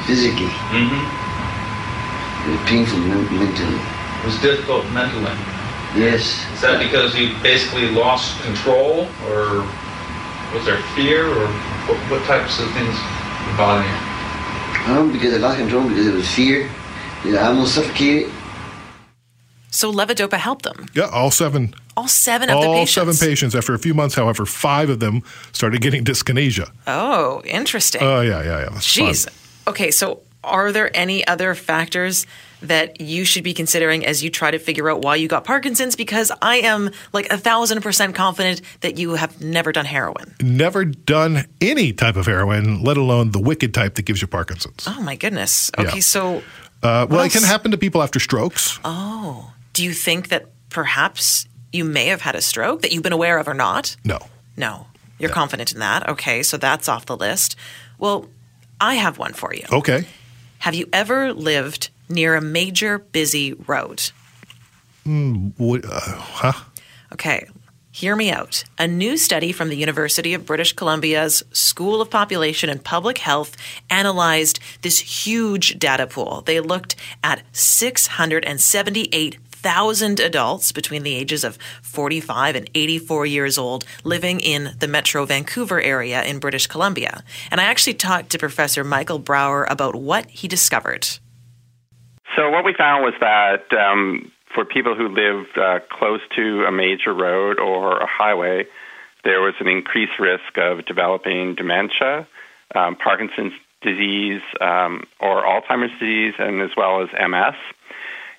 physically. 0.06 0.52
Mm-hmm. 0.75 0.99
It 2.43 2.52
was 2.60 2.63
painful 2.67 2.99
mentally. 2.99 3.80
It 3.80 4.25
was 4.25 4.38
difficult 4.41 4.84
mentally. 4.91 5.32
Yes. 5.95 6.45
Is 6.54 6.62
that 6.62 6.78
because 6.84 7.15
you 7.15 7.34
basically 7.41 7.89
lost 7.89 8.41
control? 8.43 9.08
Or 9.32 9.63
was 10.54 10.65
there 10.65 10.82
fear? 10.95 11.25
Or 11.28 11.47
what, 11.88 11.97
what 12.12 12.21
types 12.25 12.60
of 12.60 12.67
things 12.75 12.95
bothering 13.56 13.88
you? 13.88 14.91
Um, 14.91 15.12
because 15.12 15.34
I 15.34 15.38
lost 15.38 15.58
control 15.58 15.88
because 15.88 16.08
it 16.08 16.13
was 16.13 16.28
fear. 16.30 16.69
You 17.23 17.32
know, 17.34 17.39
I 17.39 17.47
almost 17.47 17.75
suffocated. 17.75 18.32
So 19.72 19.92
levodopa 19.92 20.38
helped 20.38 20.64
them. 20.64 20.86
Yeah, 20.94 21.06
all 21.12 21.32
seven. 21.32 21.74
All 21.98 22.08
seven 22.08 22.50
of 22.50 22.62
the 22.62 22.68
All 22.68 22.74
patients. 22.76 22.94
seven 22.94 23.16
patients. 23.30 23.56
After 23.56 23.74
a 23.74 23.80
few 23.80 23.94
months, 23.94 24.16
however, 24.16 24.46
five 24.46 24.90
of 24.90 25.00
them 25.00 25.22
started 25.52 25.82
getting 25.82 26.04
dyskinesia. 26.06 26.70
Oh, 26.88 27.42
interesting. 27.46 28.02
Oh 28.02 28.22
yeah, 28.22 28.42
yeah, 28.42 28.60
yeah. 28.62 28.70
That's 28.72 28.88
Jeez. 28.88 29.26
fun. 29.26 29.34
Okay, 29.74 29.92
so 29.92 30.22
are 30.44 30.72
there 30.72 30.90
any 30.96 31.28
other 31.28 31.54
factors 31.56 32.26
that 32.62 33.00
you 33.02 33.24
should 33.26 33.44
be 33.44 33.54
considering 33.54 34.06
as 34.06 34.24
you 34.24 34.30
try 34.30 34.50
to 34.52 34.58
figure 34.60 34.90
out 34.90 35.02
why 35.02 35.16
you 35.18 35.28
got 35.28 35.44
Parkinson's? 35.44 35.96
Because 35.98 36.32
I 36.42 36.58
am 36.58 36.92
like 37.12 37.30
a 37.32 37.38
thousand 37.38 37.82
percent 37.82 38.16
confident 38.16 38.62
that 38.82 38.98
you 38.98 39.16
have 39.16 39.42
never 39.42 39.72
done 39.74 39.86
heroin. 39.86 40.34
Never 40.42 40.86
done 40.86 41.46
any 41.60 41.92
type 41.92 42.16
of 42.16 42.26
heroin, 42.26 42.82
let 42.82 42.96
alone 42.98 43.32
the 43.32 43.40
wicked 43.42 43.74
type 43.74 43.96
that 43.96 44.04
gives 44.04 44.22
you 44.22 44.28
Parkinson's. 44.28 44.86
Oh 44.88 45.02
my 45.02 45.16
goodness. 45.18 45.70
Okay, 45.78 45.96
Yeah. 45.96 46.00
so 46.02 46.42
Uh, 46.82 47.06
well, 47.10 47.20
it 47.26 47.32
can 47.34 47.44
happen 47.44 47.72
to 47.72 47.78
people 47.78 48.02
after 48.02 48.20
strokes. 48.22 48.80
oh, 48.86 49.52
do 49.80 49.86
you 49.86 49.94
think 49.94 50.28
that 50.28 50.48
perhaps 50.70 51.48
you 51.72 51.86
may 51.86 52.08
have 52.08 52.20
had 52.20 52.36
a 52.36 52.42
stroke 52.42 52.82
that 52.82 52.92
you've 52.92 53.02
been 53.02 53.13
aware 53.13 53.38
of 53.38 53.48
or 53.48 53.54
not? 53.54 53.96
No. 54.04 54.20
No. 54.58 54.88
You're 55.20 55.30
confident 55.30 55.72
in 55.72 55.80
that. 55.80 56.10
Okay, 56.10 56.44
so 56.44 56.58
that's 56.58 56.89
off 56.89 57.06
the 57.06 57.15
list. 57.15 57.56
Well, 57.98 58.28
I 58.82 58.96
have 58.96 59.18
one 59.18 59.32
for 59.32 59.54
you. 59.54 59.63
Okay. 59.72 60.04
Have 60.58 60.76
you 60.76 60.89
ever 60.92 61.32
lived 61.32 61.92
near 62.10 62.36
a 62.36 62.42
major 62.42 63.00
busy 63.00 63.54
road? 63.54 64.12
What, 65.06 65.86
uh, 65.86 66.18
huh? 66.18 66.65
Okay, 67.13 67.48
hear 67.89 68.18
me 68.18 68.32
out. 68.32 68.65
A 68.78 68.86
new 68.86 69.15
study 69.15 69.54
from 69.54 69.70
the 69.70 69.78
University 69.78 70.34
of 70.34 70.46
British 70.46 70.74
Columbia's 70.74 71.42
School 71.54 72.02
of 72.02 72.10
Population 72.10 72.70
and 72.70 72.84
Public 72.84 73.20
Health 73.20 73.56
analyzed 73.89 74.60
this 74.82 75.00
huge 75.00 75.80
data 75.80 76.06
pool. 76.06 76.44
They 76.46 76.60
looked 76.60 76.98
at 77.24 77.44
678,000 79.62 80.19
adults 80.19 80.72
between 80.72 81.04
the 81.04 81.15
ages 81.15 81.43
of 81.43 81.58
45 81.82 82.56
and 82.56 82.69
84 82.74 83.26
years 83.26 83.58
old 83.58 83.84
living 84.04 84.39
in 84.39 84.72
the 84.80 84.88
Metro 84.88 85.26
Vancouver 85.26 85.82
area 85.82 86.24
in 86.24 86.39
British 86.39 86.67
Columbia. 86.67 87.24
And 87.52 87.60
I 87.60 87.65
actually 87.65 87.95
talked 87.95 88.30
to 88.32 88.38
Professor 88.38 88.84
Michael 88.84 89.19
Brauer 89.19 89.65
about 89.69 89.95
what 89.95 90.30
he 90.30 90.48
discovered. 90.48 91.08
So 92.36 92.50
what 92.50 92.63
we 92.63 92.74
found 92.78 93.04
was 93.04 93.13
that 93.19 93.65
um, 93.78 94.32
for 94.54 94.63
people 94.63 94.95
who 94.95 95.10
lived 95.10 95.58
uh, 95.58 95.80
close 95.91 96.22
to 96.36 96.63
a 96.65 96.72
major 96.72 97.13
road 97.13 97.60
or 97.60 98.00
a 98.00 98.08
highway, 98.08 98.65
there 99.24 99.41
was 99.41 99.56
an 99.60 99.67
increased 99.67 100.19
risk 100.19 100.58
of 100.58 100.86
developing 100.86 101.56
dementia, 101.56 102.28
um, 102.76 102.95
Parkinson's 102.95 103.54
disease, 103.82 104.41
um, 104.62 105.04
or 105.19 105.43
Alzheimer's 105.43 105.91
disease, 106.00 106.36
and 106.38 106.62
as 106.62 106.69
well 106.78 107.02
as 107.02 107.10
MS. 107.13 107.56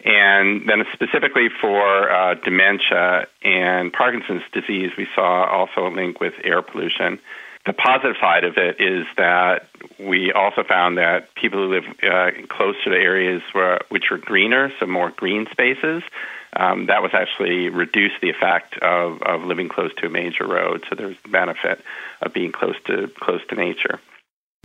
And 0.05 0.69
then 0.69 0.85
specifically 0.93 1.49
for 1.61 2.11
uh, 2.11 2.35
dementia 2.35 3.27
and 3.43 3.93
Parkinson's 3.93 4.43
disease, 4.53 4.93
we 4.97 5.07
saw 5.15 5.45
also 5.45 5.87
a 5.87 5.93
link 5.95 6.21
with 6.21 6.35
air 6.43 6.63
pollution. 6.63 7.19
The 7.67 7.75
positive 7.75 8.17
side 8.19 8.45
of 8.45 8.57
it 8.57 8.81
is 8.81 9.07
that 9.19 9.69
we 9.99 10.33
also 10.33 10.65
found 10.65 10.97
that 10.97 11.35
people 11.35 11.59
who 11.59 11.75
live 11.75 11.85
uh, 12.03 12.31
close 12.49 12.77
to 12.85 12.91
the 12.91 12.97
areas 12.97 13.43
where, 13.53 13.81
which 13.91 14.11
are 14.11 14.17
greener, 14.17 14.73
so 14.81 14.87
more 14.87 15.11
green 15.11 15.47
spaces, 15.51 16.03
um, 16.57 16.87
that 16.87 17.03
was 17.03 17.13
actually 17.13 17.69
reduced 17.69 18.17
the 18.23 18.31
effect 18.31 18.79
of, 18.79 19.23
of 19.23 19.43
living 19.43 19.69
close 19.69 19.95
to 19.97 20.07
a 20.07 20.11
major 20.11 20.47
road. 20.47 20.85
So 20.89 20.97
there's 20.97 21.17
benefit 21.31 21.81
of 22.23 22.33
being 22.33 22.53
close 22.53 22.77
to 22.87 23.09
close 23.21 23.41
to 23.51 23.55
nature. 23.55 24.01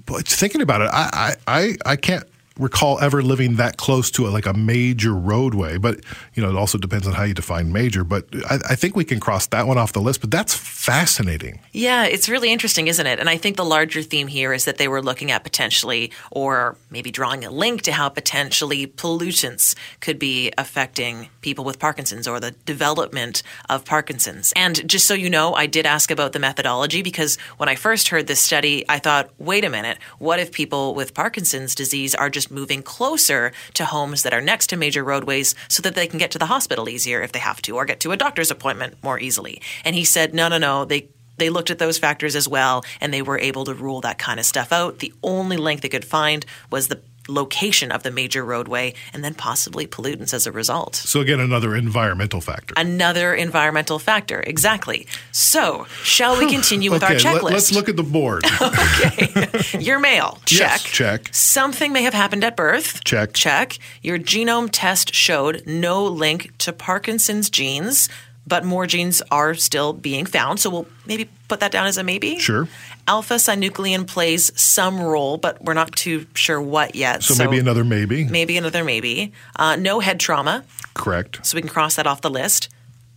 But 0.06 0.28
thinking 0.28 0.62
about 0.62 0.82
it, 0.82 0.90
I, 0.92 1.36
I, 1.48 1.76
I 1.86 1.96
can't 1.96 2.26
recall 2.58 3.00
ever 3.00 3.22
living 3.22 3.56
that 3.56 3.78
close 3.78 4.10
to 4.12 4.28
a, 4.28 4.30
like 4.30 4.46
a 4.46 4.54
major 4.54 5.14
roadway. 5.14 5.78
But 5.78 6.02
you 6.34 6.44
know, 6.44 6.50
it 6.50 6.56
also 6.56 6.78
depends 6.78 7.08
on 7.08 7.14
how 7.14 7.24
you 7.24 7.34
define 7.34 7.72
major. 7.72 8.04
But 8.04 8.28
I, 8.50 8.60
I 8.70 8.76
think 8.76 8.96
we 8.96 9.06
can 9.06 9.20
cross 9.20 9.48
that 9.48 9.68
one 9.68 9.78
off 9.78 9.94
the 9.94 10.02
list. 10.02 10.22
But 10.22 10.32
that's 10.32 10.56
fascinating. 10.56 11.60
Yeah, 11.72 12.06
it's 12.06 12.30
really 12.30 12.52
interesting, 12.52 12.88
isn't 12.88 13.06
it? 13.06 13.20
And 13.20 13.30
I 13.30 13.38
think 13.38 13.58
the 13.58 13.66
larger 13.66 14.02
theme 14.02 14.28
here 14.28 14.54
is 14.54 14.66
that 14.66 14.78
they 14.78 14.88
were 14.88 15.02
looking 15.02 15.32
at 15.32 15.44
potentially, 15.44 16.12
or 16.32 16.78
maybe 16.90 17.12
drawing 17.12 17.44
a 17.44 17.52
link 17.52 17.82
to 17.84 17.92
how 17.92 18.10
potentially 18.10 18.88
pollutants 18.88 19.76
could 20.00 20.20
be 20.20 20.52
affecting 20.58 21.30
people 21.42 21.66
with 21.66 21.80
Parkinson's 21.80 22.28
or 22.28 22.40
the 22.40 22.52
development 22.52 23.44
of 23.70 23.84
Parkinson's. 23.86 24.54
And 24.56 24.88
just 24.88 25.08
so 25.08 25.14
you 25.14 25.30
know, 25.30 25.54
I 25.54 25.66
did 25.66 25.86
ask 25.86 26.12
about 26.12 26.34
the 26.34 26.40
methodology 26.40 27.02
because 27.02 27.38
when 27.58 27.70
I 27.70 27.76
first 27.76 28.10
heard 28.10 28.28
this 28.28 28.40
study, 28.40 28.86
I 28.88 29.00
thought, 29.00 29.30
wait 29.38 29.66
a 29.66 29.70
minute, 29.70 29.98
what 30.20 30.40
if 30.40 30.52
people 30.52 30.96
with 30.96 31.14
Parkinson's 31.14 31.76
disease 31.76 32.16
are 32.16 32.30
just 32.30 32.45
moving 32.52 32.84
closer 32.84 33.52
to 33.74 33.86
homes 33.86 34.24
that 34.24 34.34
are 34.34 34.42
next 34.42 34.68
to 34.68 34.78
major 34.78 35.04
roadways 35.04 35.56
so 35.68 35.82
that 35.82 35.96
they 35.96 36.08
can 36.08 36.20
get 36.20 36.32
to 36.32 36.40
the 36.40 36.48
hospital 36.48 36.90
easier 36.90 37.22
if 37.22 37.32
they 37.32 37.40
have 37.40 37.62
to 37.64 37.76
or 37.76 37.86
get 37.86 38.00
to 38.02 38.12
a 38.12 38.18
doctor's 38.18 38.52
appointment 38.52 38.96
more 39.04 39.20
easily? 39.20 39.62
And 39.84 39.96
he 39.96 40.04
said, 40.04 40.34
no, 40.34 40.48
no, 40.48 40.58
no, 40.58 40.86
they 40.86 41.10
they 41.38 41.50
looked 41.50 41.70
at 41.70 41.80
those 41.80 41.98
factors 41.98 42.36
as 42.36 42.48
well 42.48 42.86
and 43.02 43.14
they 43.14 43.22
were 43.22 43.38
able 43.38 43.66
to 43.66 43.74
rule 43.74 44.02
that 44.02 44.18
kind 44.18 44.40
of 44.40 44.46
stuff 44.46 44.72
out. 44.72 45.00
The 45.00 45.14
only 45.22 45.58
link 45.58 45.82
they 45.82 45.90
could 45.90 46.06
find 46.06 46.46
was 46.72 46.88
the 46.88 47.02
location 47.28 47.92
of 47.92 48.04
the 48.04 48.12
major 48.12 48.44
roadway 48.44 48.94
and 49.14 49.24
then 49.24 49.34
possibly 49.34 49.88
pollutants 49.88 50.34
as 50.34 50.48
a 50.48 50.52
result. 50.52 50.96
So 50.96 51.22
again, 51.22 51.40
another 51.40 51.76
environmental 51.76 52.42
factor. 52.42 52.74
Another 52.78 53.34
environmental 53.34 54.00
factor, 54.00 54.44
exactly. 54.46 55.08
So, 55.32 55.86
shall 56.04 56.38
we 56.38 56.52
continue 56.52 56.92
with 56.92 57.04
okay, 57.04 57.14
our 57.14 57.20
checklist? 57.20 57.44
Let, 57.44 57.54
us 57.54 57.72
look 57.72 57.90
at 57.90 57.96
the 57.96 58.04
board. 58.04 58.44
Okay. 58.66 59.80
Your 59.80 60.00
male, 60.00 60.40
check. 60.46 60.60
Yes, 60.60 60.84
check. 60.84 61.30
Something 61.32 61.94
may 61.94 62.04
have 62.04 62.14
happened 62.14 62.44
at 62.44 62.56
birth. 62.56 63.04
Check. 63.04 63.34
Check. 63.34 63.78
Your 64.02 64.18
genome 64.18 64.70
test 64.72 65.14
showed 65.14 65.64
no 65.66 66.04
link 66.06 66.58
to 66.60 66.74
Parkinson's 66.74 67.50
genes, 67.50 68.10
but 68.48 68.64
more 68.64 68.88
genes 68.88 69.22
are 69.32 69.54
still 69.56 69.94
being 69.94 70.26
found. 70.26 70.60
So 70.60 70.70
we'll 70.70 70.88
maybe 71.06 71.30
put 71.48 71.60
that 71.60 71.72
down 71.72 71.88
as 71.88 71.98
a 71.98 72.04
maybe. 72.04 72.40
Sure. 72.40 72.68
Alpha 73.08 73.36
synuclein 73.36 74.08
plays 74.08 74.52
some 74.60 75.00
role, 75.00 75.38
but 75.38 75.62
we're 75.64 75.74
not 75.74 75.92
too 75.92 76.26
sure 76.34 76.62
what 76.62 76.96
yet. 76.96 77.24
So, 77.24 77.36
maybe 77.44 77.60
another 77.60 77.84
maybe. 77.84 78.26
Maybe 78.26 78.58
another 78.58 78.84
maybe. 78.84 79.32
Uh, 79.56 79.76
no 79.76 80.00
head 80.00 80.20
trauma, 80.20 80.64
Correct. 80.96 81.46
so 81.46 81.56
we 81.56 81.62
can 81.62 81.70
cross 81.70 81.96
that 81.96 82.08
off 82.08 82.22
the 82.22 82.30
list. 82.32 82.70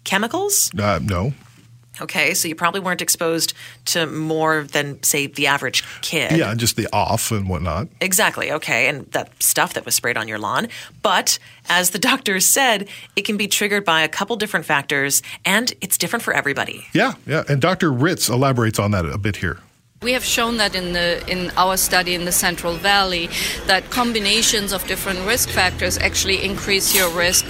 Chemicals? 0.05 0.71
Uh, 0.79 1.01
no. 1.03 1.33
Okay, 2.01 2.35
so 2.35 2.49
you 2.49 2.55
probably 2.55 2.81
weren't 2.81 3.03
exposed 3.03 3.55
to 3.87 4.07
more 4.07 4.65
than, 4.65 5.03
say, 5.03 5.27
the 5.27 5.47
average 5.47 5.85
kid. 6.03 6.33
Yeah, 6.33 6.55
just 6.55 6.77
the 6.77 6.89
off 6.93 7.31
and 7.31 7.49
whatnot. 7.49 7.89
Exactly. 8.01 8.53
Okay. 8.53 8.89
And 8.89 9.11
that 9.13 9.31
stuff 9.43 9.75
that 9.75 9.85
was 9.85 9.95
sprayed 9.95 10.17
on 10.17 10.29
your 10.29 10.39
lawn. 10.39 10.69
But 11.03 11.39
as 11.69 11.91
the 11.91 11.99
doctors 12.11 12.47
said, 12.47 12.89
it 13.17 13.23
can 13.23 13.37
be 13.37 13.49
triggered 13.49 13.85
by 13.85 14.03
a 14.03 14.09
couple 14.09 14.37
different 14.37 14.67
factors 14.67 15.23
and 15.45 15.73
it's 15.81 15.99
different 15.99 16.23
for 16.23 16.33
everybody. 16.33 16.87
Yeah, 16.93 17.15
yeah. 17.27 17.45
And 17.49 17.61
Dr. 17.61 17.93
Ritz 17.93 18.29
elaborates 18.29 18.79
on 18.79 18.91
that 18.93 19.05
a 19.05 19.19
bit 19.19 19.37
here. 19.37 19.59
We 20.01 20.13
have 20.13 20.25
shown 20.25 20.59
that 20.59 20.77
in 20.77 20.93
the 20.93 21.29
in 21.29 21.51
our 21.57 21.77
study 21.77 22.15
in 22.15 22.25
the 22.25 22.31
Central 22.31 22.75
Valley 22.75 23.29
that 23.67 23.91
combinations 23.91 24.73
of 24.73 24.87
different 24.87 25.27
risk 25.27 25.49
factors 25.49 25.99
actually 25.99 26.45
increase 26.45 26.95
your 26.95 27.11
risk 27.11 27.45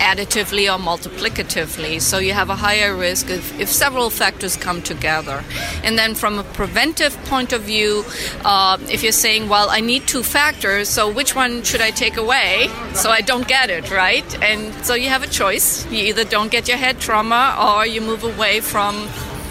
additively 0.00 0.72
or 0.72 0.78
multiplicatively. 0.78 2.00
So 2.00 2.18
you 2.18 2.32
have 2.32 2.50
a 2.50 2.56
higher 2.56 2.94
risk 2.96 3.30
if, 3.30 3.58
if 3.58 3.68
several 3.68 4.10
factors 4.10 4.56
come 4.56 4.82
together. 4.82 5.44
And 5.84 5.98
then 5.98 6.14
from 6.14 6.38
a 6.38 6.44
preventive 6.44 7.16
point 7.24 7.52
of 7.52 7.62
view, 7.62 8.04
uh, 8.44 8.78
if 8.90 9.02
you're 9.02 9.12
saying, 9.12 9.48
well, 9.48 9.68
I 9.70 9.80
need 9.80 10.06
two 10.06 10.22
factors, 10.22 10.88
so 10.88 11.10
which 11.10 11.34
one 11.34 11.62
should 11.62 11.80
I 11.80 11.90
take 11.90 12.16
away 12.16 12.68
so 12.94 13.10
I 13.10 13.20
don't 13.20 13.46
get 13.46 13.70
it, 13.70 13.90
right? 13.90 14.42
And 14.42 14.72
so 14.84 14.94
you 14.94 15.08
have 15.08 15.22
a 15.22 15.28
choice. 15.28 15.86
You 15.90 16.04
either 16.04 16.24
don't 16.24 16.50
get 16.50 16.68
your 16.68 16.76
head 16.78 17.00
trauma 17.00 17.56
or 17.60 17.86
you 17.86 18.00
move 18.00 18.24
away 18.24 18.60
from 18.60 18.94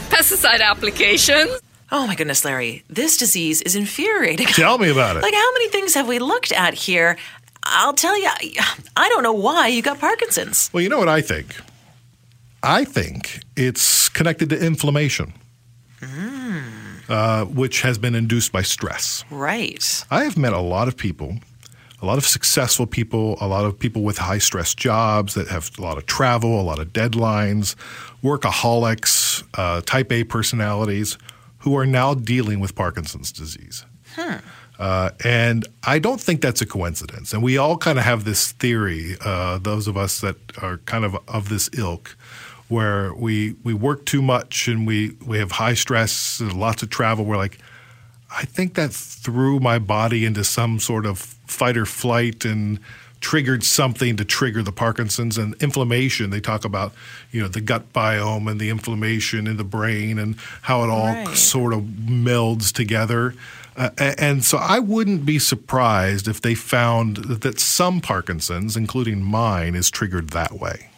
pesticide 0.09 0.61
applications. 0.61 1.61
Oh 1.93 2.07
my 2.07 2.15
goodness, 2.15 2.45
Larry, 2.45 2.85
this 2.89 3.17
disease 3.17 3.61
is 3.63 3.75
infuriating. 3.75 4.47
Tell 4.47 4.77
me 4.77 4.89
about 4.89 5.15
it. 5.17 5.23
Like, 5.23 5.33
how 5.33 5.51
many 5.51 5.67
things 5.67 5.93
have 5.95 6.07
we 6.07 6.19
looked 6.19 6.53
at 6.53 6.73
here? 6.73 7.17
I'll 7.63 7.93
tell 7.93 8.19
you, 8.19 8.29
I 8.97 9.09
don't 9.09 9.23
know 9.23 9.33
why 9.33 9.67
you 9.67 9.81
got 9.81 9.99
Parkinson's. 9.99 10.69
Well, 10.73 10.81
you 10.83 10.89
know 10.89 10.99
what 10.99 11.09
I 11.09 11.21
think? 11.21 11.55
I 12.63 12.83
think 12.85 13.41
it's 13.55 14.09
connected 14.09 14.49
to 14.49 14.65
inflammation, 14.65 15.33
Mm. 16.01 16.63
uh, 17.09 17.45
which 17.45 17.81
has 17.81 17.97
been 17.97 18.15
induced 18.15 18.51
by 18.51 18.61
stress. 18.63 19.23
Right. 19.29 20.03
I 20.09 20.23
have 20.23 20.37
met 20.37 20.53
a 20.53 20.59
lot 20.59 20.87
of 20.87 20.97
people, 20.97 21.37
a 22.01 22.05
lot 22.05 22.17
of 22.17 22.25
successful 22.25 22.87
people, 22.87 23.37
a 23.39 23.47
lot 23.47 23.65
of 23.65 23.77
people 23.77 24.01
with 24.03 24.17
high 24.17 24.39
stress 24.39 24.73
jobs 24.73 25.33
that 25.35 25.47
have 25.47 25.69
a 25.77 25.81
lot 25.81 25.97
of 25.97 26.05
travel, 26.07 26.59
a 26.59 26.63
lot 26.63 26.79
of 26.79 26.93
deadlines, 26.93 27.75
workaholics, 28.23 29.43
uh, 29.55 29.81
type 29.81 30.11
A 30.11 30.23
personalities 30.23 31.17
who 31.59 31.77
are 31.77 31.85
now 31.85 32.13
dealing 32.15 32.59
with 32.59 32.73
Parkinson's 32.75 33.31
disease. 33.31 33.85
Uh, 34.81 35.11
and 35.23 35.67
I 35.83 35.99
don't 35.99 36.19
think 36.19 36.41
that's 36.41 36.59
a 36.61 36.65
coincidence. 36.65 37.33
And 37.33 37.43
we 37.43 37.55
all 37.55 37.77
kind 37.77 37.99
of 37.99 38.03
have 38.05 38.23
this 38.23 38.51
theory, 38.53 39.15
uh, 39.23 39.59
those 39.59 39.87
of 39.87 39.95
us 39.95 40.21
that 40.21 40.37
are 40.59 40.77
kind 40.79 41.05
of 41.05 41.15
of 41.27 41.49
this 41.49 41.69
ilk, 41.77 42.17
where 42.67 43.13
we 43.13 43.55
we 43.63 43.75
work 43.75 44.05
too 44.07 44.23
much 44.23 44.67
and 44.67 44.87
we 44.87 45.15
we 45.23 45.37
have 45.37 45.51
high 45.51 45.75
stress 45.75 46.39
and 46.39 46.53
lots 46.59 46.81
of 46.81 46.89
travel. 46.89 47.25
We're 47.25 47.37
like, 47.37 47.59
I 48.35 48.45
think 48.45 48.73
that 48.73 48.91
threw 48.91 49.59
my 49.59 49.77
body 49.77 50.25
into 50.25 50.43
some 50.43 50.79
sort 50.79 51.05
of 51.05 51.19
fight 51.45 51.77
or 51.77 51.85
flight 51.85 52.43
and 52.43 52.79
triggered 53.19 53.63
something 53.63 54.17
to 54.17 54.25
trigger 54.25 54.63
the 54.63 54.71
Parkinson's 54.71 55.37
and 55.37 55.53
inflammation. 55.61 56.31
They 56.31 56.39
talk 56.41 56.65
about, 56.65 56.91
you 57.31 57.39
know, 57.39 57.47
the 57.47 57.61
gut 57.61 57.93
biome 57.93 58.49
and 58.49 58.59
the 58.59 58.69
inflammation 58.71 59.45
in 59.45 59.57
the 59.57 59.63
brain 59.63 60.17
and 60.17 60.37
how 60.63 60.83
it 60.83 60.89
all 60.89 61.05
Right. 61.13 61.37
sort 61.37 61.71
of 61.73 61.81
melds 61.81 62.71
together. 62.73 63.35
Uh, 63.75 63.89
and 63.97 64.43
so 64.43 64.57
I 64.57 64.79
wouldn't 64.79 65.25
be 65.25 65.39
surprised 65.39 66.27
if 66.27 66.41
they 66.41 66.55
found 66.55 67.17
that, 67.17 67.59
some 67.59 68.01
Parkinson's, 68.01 68.75
including 68.75 69.23
mine, 69.23 69.75
is 69.75 69.89
triggered 69.89 70.31
that 70.31 70.53
way. 70.53 70.89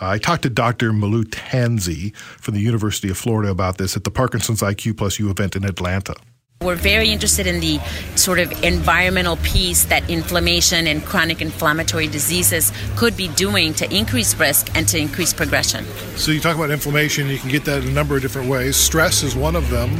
I 0.00 0.18
talked 0.18 0.42
to 0.42 0.50
Dr. 0.50 0.92
Malú 0.92 1.24
Tansey 1.24 2.14
from 2.14 2.54
the 2.54 2.60
University 2.60 3.10
of 3.10 3.18
Florida 3.18 3.50
about 3.50 3.78
this 3.78 3.96
at 3.96 4.04
the 4.04 4.10
Parkinson's 4.10 4.60
IQ 4.60 4.96
Plus 4.96 5.18
You 5.18 5.30
event 5.30 5.56
in 5.56 5.64
Atlanta. 5.64 6.14
We're 6.62 6.74
very 6.74 7.08
interested 7.08 7.46
in 7.46 7.60
the 7.60 7.78
sort 8.16 8.38
of 8.38 8.52
environmental 8.62 9.36
piece 9.38 9.86
that 9.86 10.10
inflammation 10.10 10.86
and 10.86 11.02
chronic 11.02 11.40
inflammatory 11.40 12.06
diseases 12.06 12.70
could 12.96 13.16
be 13.16 13.28
doing 13.28 13.72
to 13.74 13.90
increase 13.90 14.34
risk 14.34 14.68
and 14.76 14.86
to 14.88 14.98
increase 14.98 15.32
progression. 15.32 15.86
So 16.16 16.32
you 16.32 16.38
talk 16.38 16.56
about 16.56 16.70
inflammation, 16.70 17.28
you 17.28 17.38
can 17.38 17.48
get 17.48 17.64
that 17.64 17.82
in 17.82 17.88
a 17.88 17.92
number 17.92 18.14
of 18.14 18.20
different 18.20 18.50
ways. 18.50 18.76
Stress 18.76 19.22
is 19.22 19.34
one 19.34 19.56
of 19.56 19.70
them. 19.70 19.90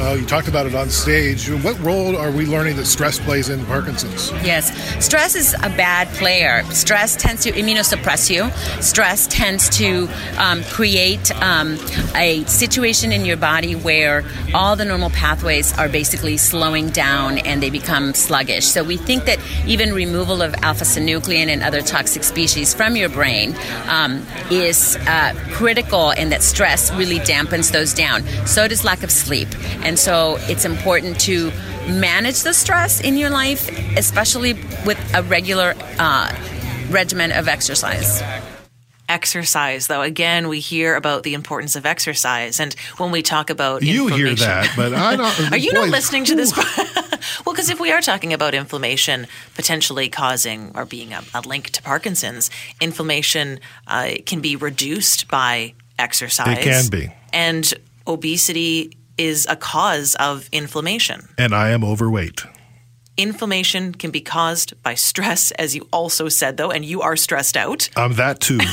Uh, 0.00 0.14
you 0.14 0.26
talked 0.26 0.48
about 0.48 0.66
it 0.66 0.74
on 0.74 0.90
stage. 0.90 1.48
What 1.48 1.78
role 1.78 2.16
are 2.16 2.30
we 2.30 2.46
learning 2.46 2.76
that 2.76 2.86
stress 2.86 3.18
plays 3.20 3.48
in 3.48 3.64
Parkinson's? 3.66 4.32
Yes, 4.44 4.72
stress 5.04 5.36
is 5.36 5.54
a 5.54 5.70
bad 5.70 6.08
player. 6.08 6.64
Stress 6.70 7.14
tends 7.14 7.44
to 7.44 7.52
immunosuppress 7.52 8.28
you. 8.28 8.50
Stress 8.82 9.28
tends 9.28 9.68
to 9.78 10.08
um, 10.36 10.64
create 10.64 11.30
um, 11.40 11.78
a 12.16 12.42
situation 12.46 13.12
in 13.12 13.24
your 13.24 13.36
body 13.36 13.76
where 13.76 14.24
all 14.52 14.74
the 14.74 14.84
normal 14.84 15.10
pathways 15.10 15.76
are 15.78 15.88
basically 15.88 16.36
slowing 16.38 16.88
down 16.88 17.38
and 17.38 17.62
they 17.62 17.70
become 17.70 18.14
sluggish. 18.14 18.66
So 18.66 18.82
we 18.82 18.96
think 18.96 19.26
that 19.26 19.38
even 19.64 19.94
removal 19.94 20.42
of 20.42 20.54
alpha 20.62 20.84
synuclein 20.84 21.46
and 21.46 21.62
other 21.62 21.82
toxic 21.82 22.24
species 22.24 22.74
from 22.74 22.96
your 22.96 23.08
brain 23.08 23.54
um, 23.88 24.26
is 24.50 24.96
uh, 25.06 25.34
critical, 25.52 26.10
and 26.10 26.32
that 26.32 26.42
stress 26.42 26.92
really 26.94 27.20
dampens 27.20 27.70
those 27.70 27.94
down. 27.94 28.24
So 28.46 28.66
does 28.66 28.84
lack 28.84 29.04
of 29.04 29.10
sleep, 29.12 29.48
and 29.84 29.98
so 29.98 30.36
it's 30.42 30.64
important 30.64 31.20
to 31.20 31.52
manage 31.86 32.42
the 32.42 32.54
stress 32.54 33.00
in 33.00 33.16
your 33.16 33.30
life, 33.30 33.68
especially 33.96 34.54
with 34.86 34.98
a 35.14 35.22
regular 35.22 35.74
uh, 35.98 36.34
regimen 36.90 37.32
of 37.32 37.48
exercise. 37.48 38.22
Exercise, 39.06 39.86
though, 39.86 40.00
again, 40.00 40.48
we 40.48 40.60
hear 40.60 40.96
about 40.96 41.24
the 41.24 41.34
importance 41.34 41.76
of 41.76 41.84
exercise. 41.84 42.58
And 42.58 42.74
when 42.96 43.10
we 43.10 43.20
talk 43.20 43.50
about 43.50 43.82
You 43.82 44.06
hear 44.06 44.34
that, 44.34 44.72
but 44.74 44.94
I 44.94 45.16
don't. 45.16 45.52
Are 45.52 45.58
you 45.58 45.72
boy, 45.72 45.80
not 45.80 45.88
listening 45.90 46.24
to 46.24 46.34
this? 46.34 46.56
well, 47.44 47.54
because 47.54 47.68
if 47.68 47.78
we 47.78 47.92
are 47.92 48.00
talking 48.00 48.32
about 48.32 48.54
inflammation 48.54 49.26
potentially 49.54 50.08
causing 50.08 50.72
or 50.74 50.86
being 50.86 51.12
a, 51.12 51.22
a 51.34 51.42
link 51.42 51.68
to 51.70 51.82
Parkinson's, 51.82 52.50
inflammation 52.80 53.60
uh, 53.86 54.12
can 54.24 54.40
be 54.40 54.56
reduced 54.56 55.28
by 55.28 55.74
exercise. 55.98 56.58
It 56.58 56.62
can 56.62 56.88
be. 56.88 57.12
And 57.34 57.74
obesity 58.06 58.96
is 59.18 59.46
a 59.48 59.56
cause 59.56 60.14
of 60.16 60.48
inflammation. 60.52 61.28
And 61.38 61.54
I 61.54 61.70
am 61.70 61.84
overweight. 61.84 62.44
Inflammation 63.16 63.92
can 63.92 64.10
be 64.10 64.20
caused 64.20 64.80
by 64.82 64.94
stress, 64.94 65.50
as 65.52 65.74
you 65.76 65.86
also 65.92 66.28
said, 66.28 66.56
though, 66.56 66.70
and 66.70 66.84
you 66.84 67.00
are 67.02 67.16
stressed 67.16 67.56
out. 67.56 67.88
I'm 67.96 68.14
that 68.14 68.40
too. 68.40 68.58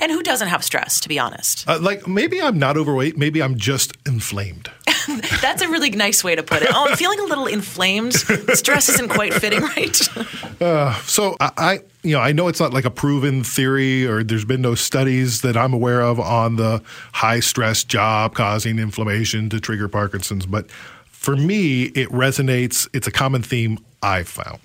And 0.00 0.12
who 0.12 0.22
doesn't 0.22 0.46
have 0.48 0.62
stress, 0.62 1.00
to 1.00 1.08
be 1.08 1.18
honest? 1.18 1.68
uh, 1.68 1.78
like 1.80 2.06
maybe 2.06 2.40
I'm 2.40 2.60
not 2.60 2.76
overweight. 2.76 3.18
Maybe 3.18 3.42
I'm 3.42 3.56
just 3.56 3.92
inflamed. 4.06 4.70
That's 5.42 5.62
a 5.62 5.68
really 5.68 5.90
nice 5.90 6.22
way 6.22 6.36
to 6.36 6.44
put 6.44 6.62
it. 6.62 6.70
Oh, 6.72 6.86
I'm 6.88 6.96
feeling 6.96 7.18
a 7.18 7.24
little 7.24 7.48
inflamed. 7.48 8.14
Stress 8.14 8.88
isn't 8.88 9.08
quite 9.08 9.34
fitting 9.34 9.60
right. 9.62 9.98
Uh, 10.60 10.94
so 11.04 11.36
I, 11.40 11.50
I, 11.56 11.80
you 12.02 12.14
know, 12.14 12.20
I 12.20 12.32
know 12.32 12.46
it's 12.48 12.60
not 12.60 12.74
like 12.74 12.84
a 12.84 12.90
proven 12.90 13.42
theory, 13.42 14.06
or 14.06 14.22
there's 14.22 14.44
been 14.44 14.60
no 14.60 14.74
studies 14.74 15.40
that 15.40 15.56
I'm 15.56 15.72
aware 15.72 16.02
of 16.02 16.20
on 16.20 16.56
the 16.56 16.82
high 17.12 17.40
stress 17.40 17.82
job 17.82 18.34
causing 18.34 18.78
inflammation 18.78 19.48
to 19.50 19.58
trigger 19.58 19.88
Parkinson's. 19.88 20.44
But 20.44 20.66
for 21.20 21.36
me, 21.36 21.82
it 21.82 22.08
resonates. 22.08 22.88
It's 22.94 23.06
a 23.06 23.10
common 23.10 23.42
theme 23.42 23.78
I've 24.02 24.26
found. 24.26 24.58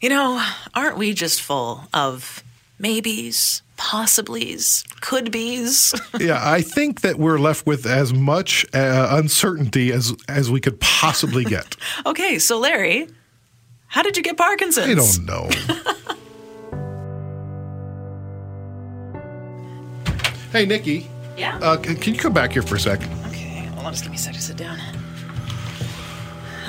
You 0.00 0.08
know, 0.08 0.44
aren't 0.74 0.98
we 0.98 1.14
just 1.14 1.42
full 1.42 1.84
of 1.94 2.42
maybes, 2.80 3.62
possiblies, 3.76 4.84
could 5.00 5.30
be's? 5.30 5.94
yeah, 6.18 6.40
I 6.42 6.60
think 6.60 7.02
that 7.02 7.20
we're 7.20 7.38
left 7.38 7.66
with 7.66 7.86
as 7.86 8.12
much 8.12 8.66
uh, 8.74 9.10
uncertainty 9.12 9.92
as 9.92 10.12
as 10.28 10.50
we 10.50 10.60
could 10.60 10.80
possibly 10.80 11.44
get. 11.44 11.76
okay, 12.06 12.40
so 12.40 12.58
Larry, 12.58 13.06
how 13.86 14.02
did 14.02 14.16
you 14.16 14.24
get 14.24 14.36
Parkinson's? 14.36 14.88
I 14.88 14.94
don't 14.94 15.24
know. 15.24 15.48
hey, 20.50 20.66
Nikki. 20.66 21.08
Yeah. 21.36 21.60
Uh, 21.62 21.76
can 21.76 22.14
you 22.14 22.18
come 22.18 22.32
back 22.32 22.50
here 22.52 22.62
for 22.62 22.74
a 22.74 22.80
sec? 22.80 23.00
Okay, 23.28 23.66
hold 23.74 23.86
on, 23.86 23.92
just 23.92 24.02
give 24.02 24.10
me 24.10 24.16
a 24.16 24.20
sec 24.20 24.34
to 24.34 24.42
sit 24.42 24.56
down. 24.56 24.97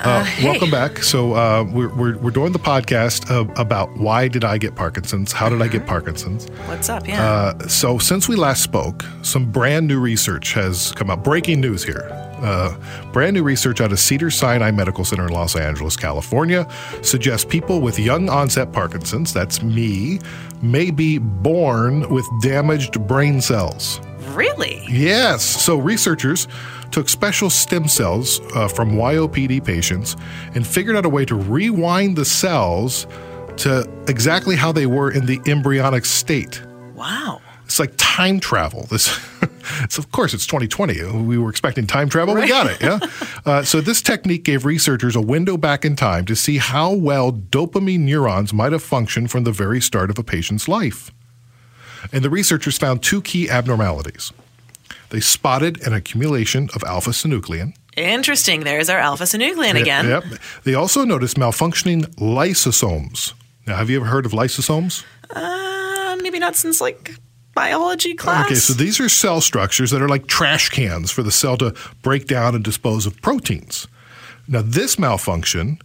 Uh, 0.03 0.23
hey. 0.23 0.47
Welcome 0.49 0.71
back. 0.71 0.99
So 1.03 1.33
uh, 1.33 1.63
we're, 1.71 1.93
we're 1.93 2.17
we're 2.17 2.31
doing 2.31 2.53
the 2.53 2.59
podcast 2.59 3.29
uh, 3.29 3.51
about 3.61 3.95
why 3.97 4.27
did 4.27 4.43
I 4.43 4.57
get 4.57 4.75
Parkinson's? 4.75 5.31
How 5.31 5.49
did 5.49 5.61
I 5.61 5.67
get 5.67 5.85
Parkinson's? 5.85 6.47
What's 6.67 6.89
up? 6.89 7.07
Yeah. 7.07 7.23
Uh, 7.23 7.67
so 7.67 7.97
since 7.97 8.27
we 8.29 8.35
last 8.35 8.63
spoke, 8.63 9.03
some 9.21 9.51
brand 9.51 9.87
new 9.87 9.99
research 9.99 10.53
has 10.53 10.91
come 10.93 11.09
out. 11.09 11.23
Breaking 11.23 11.59
news 11.59 11.83
here. 11.83 12.07
Uh, 12.41 12.73
brand 13.11 13.33
new 13.33 13.43
research 13.43 13.81
out 13.81 13.91
of 13.91 13.99
Cedars-Sinai 13.99 14.71
Medical 14.71 15.03
Center 15.03 15.27
in 15.27 15.33
Los 15.33 15.57
Angeles, 15.57 15.97
California, 15.97 16.65
suggests 17.01 17.43
people 17.43 17.81
with 17.81 17.99
young 17.99 18.29
onset 18.29 18.71
Parkinson's, 18.71 19.33
that's 19.33 19.61
me, 19.61 20.19
may 20.61 20.89
be 20.89 21.17
born 21.17 22.09
with 22.09 22.25
damaged 22.41 23.05
brain 23.07 23.41
cells. 23.41 23.99
Really? 24.35 24.85
Yes. 24.89 25.43
So 25.43 25.77
researchers 25.77 26.47
took 26.91 27.09
special 27.09 27.49
stem 27.49 27.87
cells 27.87 28.39
uh, 28.55 28.67
from 28.67 28.91
YOPD 28.91 29.63
patients 29.63 30.15
and 30.55 30.65
figured 30.65 30.95
out 30.95 31.05
a 31.05 31.09
way 31.09 31.25
to 31.25 31.35
rewind 31.35 32.17
the 32.17 32.25
cells 32.25 33.07
to 33.57 33.89
exactly 34.07 34.55
how 34.55 34.71
they 34.71 34.85
were 34.85 35.11
in 35.11 35.25
the 35.25 35.39
embryonic 35.45 36.05
state. 36.05 36.61
Wow. 36.95 37.41
It's 37.65 37.79
like 37.79 37.93
time 37.97 38.39
travel. 38.39 38.87
This, 38.89 39.19
it's 39.83 39.99
of 39.99 40.11
course, 40.11 40.33
it's 40.33 40.47
2020. 40.47 41.03
We 41.21 41.37
were 41.37 41.49
expecting 41.49 41.85
time 41.85 42.09
travel. 42.09 42.33
We 42.33 42.47
got 42.47 42.67
it. 42.67 42.81
Yeah. 42.81 42.99
Uh, 43.45 43.63
so 43.63 43.79
this 43.79 44.01
technique 44.01 44.43
gave 44.43 44.65
researchers 44.65 45.15
a 45.15 45.21
window 45.21 45.55
back 45.55 45.85
in 45.85 45.95
time 45.95 46.25
to 46.25 46.35
see 46.35 46.57
how 46.57 46.93
well 46.93 47.31
dopamine 47.31 47.99
neurons 47.99 48.53
might 48.53 48.71
have 48.71 48.81
functioned 48.81 49.29
from 49.29 49.43
the 49.43 49.51
very 49.51 49.79
start 49.79 50.09
of 50.09 50.17
a 50.17 50.23
patient's 50.23 50.67
life. 50.67 51.11
And 52.11 52.23
the 52.23 52.29
researchers 52.29 52.77
found 52.77 53.03
two 53.03 53.21
key 53.21 53.49
abnormalities. 53.49 54.31
They 55.09 55.19
spotted 55.19 55.85
an 55.85 55.93
accumulation 55.93 56.69
of 56.75 56.83
alpha 56.83 57.11
synuclein, 57.11 57.73
Interesting. 57.99 58.61
There's 58.61 58.89
our 58.89 58.99
alpha 58.99 59.25
synuclein 59.25 59.79
again. 59.79 60.07
Yep. 60.07 60.23
They 60.63 60.73
also 60.73 61.03
noticed 61.03 61.37
malfunctioning 61.37 62.05
lysosomes. 62.15 63.33
Now, 63.67 63.75
have 63.75 63.89
you 63.89 63.97
ever 63.97 64.05
heard 64.05 64.25
of 64.25 64.31
lysosomes? 64.31 65.03
Uh, 65.29 66.17
maybe 66.21 66.39
not 66.39 66.55
since 66.55 66.79
like 66.79 67.15
biology 67.53 68.13
class. 68.13 68.45
Okay, 68.45 68.55
so 68.55 68.73
these 68.73 68.99
are 68.99 69.09
cell 69.09 69.41
structures 69.41 69.91
that 69.91 70.01
are 70.01 70.07
like 70.07 70.27
trash 70.27 70.69
cans 70.69 71.11
for 71.11 71.23
the 71.23 71.31
cell 71.31 71.57
to 71.57 71.75
break 72.01 72.25
down 72.25 72.55
and 72.55 72.63
dispose 72.63 73.05
of 73.05 73.21
proteins. 73.21 73.87
Now, 74.47 74.61
this 74.61 74.97
malfunction 74.97 75.79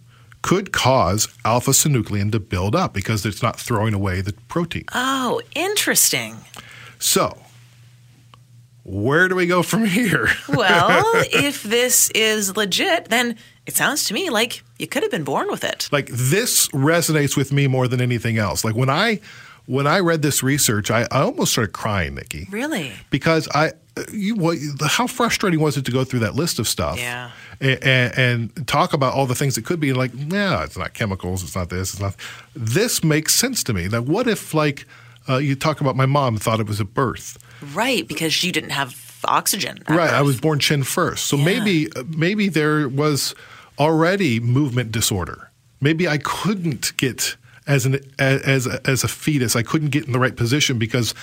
could 0.44 0.72
cause 0.72 1.26
alpha 1.42 1.70
synuclein 1.70 2.30
to 2.30 2.38
build 2.38 2.76
up 2.76 2.92
because 2.92 3.24
it's 3.24 3.42
not 3.42 3.58
throwing 3.58 3.94
away 3.94 4.20
the 4.20 4.34
protein. 4.46 4.84
Oh, 4.94 5.40
interesting. 5.54 6.36
So, 6.98 7.38
where 8.82 9.26
do 9.26 9.36
we 9.36 9.46
go 9.46 9.62
from 9.62 9.86
here? 9.86 10.28
Well, 10.48 11.02
if 11.32 11.62
this 11.62 12.10
is 12.10 12.54
legit, 12.58 13.06
then 13.06 13.36
it 13.64 13.74
sounds 13.74 14.04
to 14.08 14.14
me 14.14 14.28
like 14.28 14.62
you 14.78 14.86
could 14.86 15.02
have 15.02 15.10
been 15.10 15.24
born 15.24 15.50
with 15.50 15.64
it. 15.64 15.88
like 15.90 16.08
this 16.08 16.68
resonates 16.68 17.38
with 17.38 17.50
me 17.50 17.66
more 17.66 17.88
than 17.88 18.02
anything 18.02 18.36
else. 18.36 18.66
Like 18.66 18.76
when 18.76 18.90
I 18.90 19.20
when 19.66 19.86
I 19.86 20.00
read 20.00 20.22
this 20.22 20.42
research, 20.42 20.90
I, 20.90 21.02
I 21.10 21.20
almost 21.22 21.52
started 21.52 21.72
crying, 21.72 22.14
Nikki, 22.14 22.46
Really? 22.50 22.92
because 23.10 23.48
I 23.54 23.72
you 24.12 24.34
what, 24.34 24.58
how 24.82 25.06
frustrating 25.06 25.60
was 25.60 25.76
it 25.76 25.84
to 25.84 25.92
go 25.92 26.04
through 26.04 26.20
that 26.20 26.34
list 26.34 26.58
of 26.58 26.66
stuff? 26.66 26.98
Yeah. 26.98 27.30
And, 27.60 27.84
and, 27.84 28.18
and 28.58 28.66
talk 28.66 28.92
about 28.92 29.14
all 29.14 29.26
the 29.26 29.34
things 29.34 29.54
that 29.54 29.64
could 29.64 29.78
be. 29.78 29.92
Like, 29.92 30.12
no, 30.14 30.62
it's 30.62 30.76
not 30.76 30.94
chemicals. 30.94 31.42
It's 31.44 31.54
not 31.54 31.70
this. 31.70 31.92
It's 31.92 32.02
not. 32.02 32.16
This 32.56 33.04
makes 33.04 33.34
sense 33.34 33.62
to 33.64 33.72
me. 33.72 33.88
Like, 33.88 34.04
what 34.04 34.26
if 34.26 34.52
like 34.52 34.86
uh, 35.28 35.36
you 35.36 35.54
talk 35.54 35.80
about 35.80 35.96
my 35.96 36.06
mom 36.06 36.38
thought 36.38 36.60
it 36.60 36.66
was 36.66 36.80
a 36.80 36.84
birth? 36.84 37.38
Right, 37.72 38.06
because 38.06 38.42
you 38.42 38.52
didn't 38.52 38.70
have 38.70 39.20
oxygen. 39.24 39.78
Right. 39.88 40.10
I 40.10 40.22
was 40.22 40.40
born 40.40 40.58
chin 40.58 40.82
first. 40.82 41.26
So 41.26 41.36
maybe 41.36 41.88
maybe 42.08 42.48
there 42.48 42.88
was 42.88 43.34
already 43.78 44.40
movement 44.40 44.92
disorder. 44.92 45.50
Maybe 45.80 46.08
I 46.08 46.18
couldn't 46.18 46.96
get 46.96 47.36
as 47.66 47.86
an 47.86 48.00
as 48.18 48.66
as 48.66 49.04
a 49.04 49.08
fetus. 49.08 49.56
I 49.56 49.62
couldn't 49.62 49.90
get 49.90 50.06
in 50.06 50.12
the 50.12 50.18
right 50.18 50.36
position 50.36 50.78
because 50.78 51.14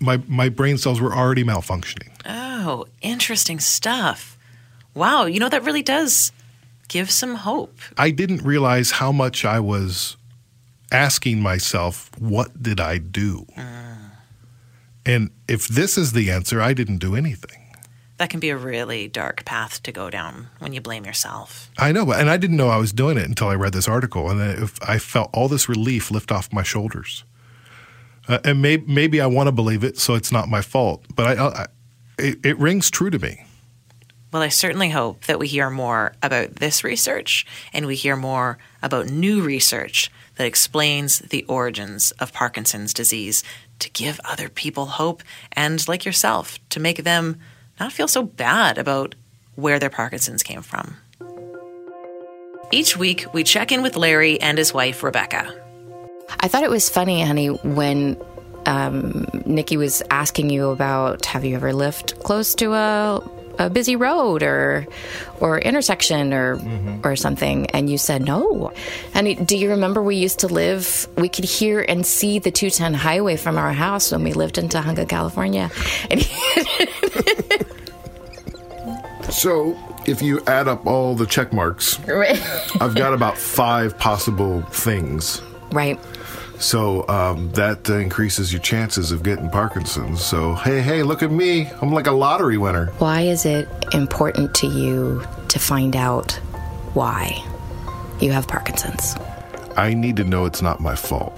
my 0.00 0.22
my 0.26 0.48
brain 0.48 0.78
cells 0.78 1.00
were 1.00 1.14
already 1.14 1.44
malfunctioning. 1.44 2.10
Oh, 2.26 2.86
interesting 3.02 3.60
stuff. 3.60 4.38
Wow, 4.94 5.26
you 5.26 5.40
know 5.40 5.48
that 5.48 5.64
really 5.64 5.82
does 5.82 6.32
give 6.88 7.10
some 7.10 7.36
hope. 7.36 7.76
I 7.98 8.10
didn't 8.10 8.42
realize 8.42 8.92
how 8.92 9.12
much 9.12 9.44
I 9.44 9.60
was 9.60 10.16
asking 10.92 11.40
myself, 11.40 12.10
what 12.18 12.62
did 12.62 12.80
I 12.80 12.98
do? 12.98 13.46
Mm. 13.56 14.10
And 15.06 15.30
if 15.48 15.66
this 15.66 15.98
is 15.98 16.12
the 16.12 16.30
answer, 16.30 16.60
I 16.60 16.72
didn't 16.72 16.98
do 16.98 17.14
anything. 17.14 17.63
That 18.16 18.30
can 18.30 18.38
be 18.38 18.50
a 18.50 18.56
really 18.56 19.08
dark 19.08 19.44
path 19.44 19.82
to 19.82 19.92
go 19.92 20.08
down 20.08 20.48
when 20.60 20.72
you 20.72 20.80
blame 20.80 21.04
yourself. 21.04 21.70
I 21.76 21.90
know, 21.90 22.12
and 22.12 22.30
I 22.30 22.36
didn't 22.36 22.56
know 22.56 22.68
I 22.68 22.76
was 22.76 22.92
doing 22.92 23.18
it 23.18 23.28
until 23.28 23.48
I 23.48 23.54
read 23.54 23.72
this 23.72 23.88
article, 23.88 24.30
and 24.30 24.40
then 24.40 24.70
I 24.86 24.98
felt 24.98 25.30
all 25.32 25.48
this 25.48 25.68
relief 25.68 26.10
lift 26.10 26.30
off 26.30 26.52
my 26.52 26.62
shoulders. 26.62 27.24
Uh, 28.28 28.38
and 28.44 28.62
may, 28.62 28.76
maybe 28.78 29.20
I 29.20 29.26
want 29.26 29.48
to 29.48 29.52
believe 29.52 29.82
it, 29.82 29.98
so 29.98 30.14
it's 30.14 30.30
not 30.30 30.48
my 30.48 30.62
fault. 30.62 31.04
But 31.14 31.38
I, 31.38 31.46
I 31.46 31.66
it, 32.18 32.44
it 32.46 32.58
rings 32.58 32.88
true 32.90 33.10
to 33.10 33.18
me. 33.18 33.44
Well, 34.32 34.42
I 34.42 34.48
certainly 34.48 34.90
hope 34.90 35.26
that 35.26 35.38
we 35.38 35.46
hear 35.46 35.70
more 35.70 36.14
about 36.22 36.56
this 36.56 36.82
research 36.82 37.46
and 37.72 37.86
we 37.86 37.94
hear 37.94 38.16
more 38.16 38.58
about 38.82 39.08
new 39.08 39.42
research 39.42 40.10
that 40.36 40.46
explains 40.46 41.20
the 41.20 41.44
origins 41.44 42.10
of 42.12 42.32
Parkinson's 42.32 42.92
disease 42.92 43.44
to 43.78 43.90
give 43.90 44.20
other 44.24 44.48
people 44.48 44.86
hope 44.86 45.22
and, 45.52 45.86
like 45.86 46.04
yourself, 46.04 46.58
to 46.70 46.80
make 46.80 47.04
them 47.04 47.38
not 47.84 47.92
feel 47.92 48.08
so 48.08 48.22
bad 48.22 48.78
about 48.78 49.14
where 49.56 49.78
their 49.78 49.90
Parkinson's 49.90 50.42
came 50.42 50.62
from. 50.62 50.96
Each 52.72 52.96
week, 52.96 53.26
we 53.32 53.44
check 53.44 53.70
in 53.70 53.82
with 53.82 53.96
Larry 53.96 54.40
and 54.40 54.58
his 54.58 54.72
wife, 54.72 55.02
Rebecca. 55.02 55.54
I 56.40 56.48
thought 56.48 56.64
it 56.64 56.70
was 56.70 56.88
funny, 56.88 57.22
honey, 57.22 57.48
when 57.48 58.16
um, 58.66 59.26
Nikki 59.44 59.76
was 59.76 60.02
asking 60.10 60.48
you 60.50 60.70
about 60.70 61.26
have 61.26 61.44
you 61.44 61.54
ever 61.56 61.72
lived 61.72 62.18
close 62.20 62.54
to 62.56 62.72
a, 62.72 63.20
a 63.58 63.70
busy 63.70 63.96
road 63.96 64.42
or 64.42 64.86
or 65.40 65.58
intersection 65.58 66.32
or 66.32 66.56
mm-hmm. 66.56 67.06
or 67.06 67.16
something, 67.16 67.66
and 67.70 67.88
you 67.90 67.98
said 67.98 68.22
no. 68.24 68.72
And 69.14 69.46
do 69.46 69.56
you 69.56 69.70
remember 69.70 70.02
we 70.02 70.16
used 70.16 70.40
to 70.40 70.48
live? 70.48 71.06
We 71.16 71.28
could 71.28 71.44
hear 71.44 71.84
and 71.88 72.06
see 72.06 72.38
the 72.38 72.50
210 72.50 72.94
highway 72.94 73.36
from 73.36 73.56
our 73.58 73.72
house 73.72 74.12
when 74.12 74.22
we 74.24 74.32
lived 74.32 74.58
in 74.58 74.68
Tujunga, 74.68 75.08
California. 75.08 75.70
And 76.10 76.22
So, 79.30 79.76
if 80.06 80.20
you 80.22 80.40
add 80.46 80.68
up 80.68 80.86
all 80.86 81.14
the 81.14 81.26
check 81.26 81.52
marks, 81.52 81.98
Right. 82.00 82.38
I've 82.80 82.94
got 82.94 83.14
about 83.14 83.36
five 83.38 83.98
possible 83.98 84.62
things. 84.70 85.40
right. 85.72 85.98
So 86.64 87.06
um, 87.08 87.50
that 87.52 87.90
uh, 87.90 87.98
increases 87.98 88.50
your 88.50 88.62
chances 88.62 89.12
of 89.12 89.22
getting 89.22 89.50
Parkinson's. 89.50 90.24
So, 90.24 90.54
hey, 90.54 90.80
hey, 90.80 91.02
look 91.02 91.22
at 91.22 91.30
me. 91.30 91.68
I'm 91.82 91.92
like 91.92 92.06
a 92.06 92.12
lottery 92.12 92.56
winner. 92.56 92.86
Why 92.96 93.20
is 93.20 93.44
it 93.44 93.68
important 93.92 94.54
to 94.56 94.66
you 94.66 95.22
to 95.48 95.58
find 95.58 95.94
out 95.94 96.32
why 96.94 97.36
you 98.18 98.32
have 98.32 98.48
Parkinson's? 98.48 99.14
I 99.76 99.92
need 99.92 100.16
to 100.16 100.24
know 100.24 100.46
it's 100.46 100.62
not 100.62 100.80
my 100.80 100.94
fault. 100.94 101.36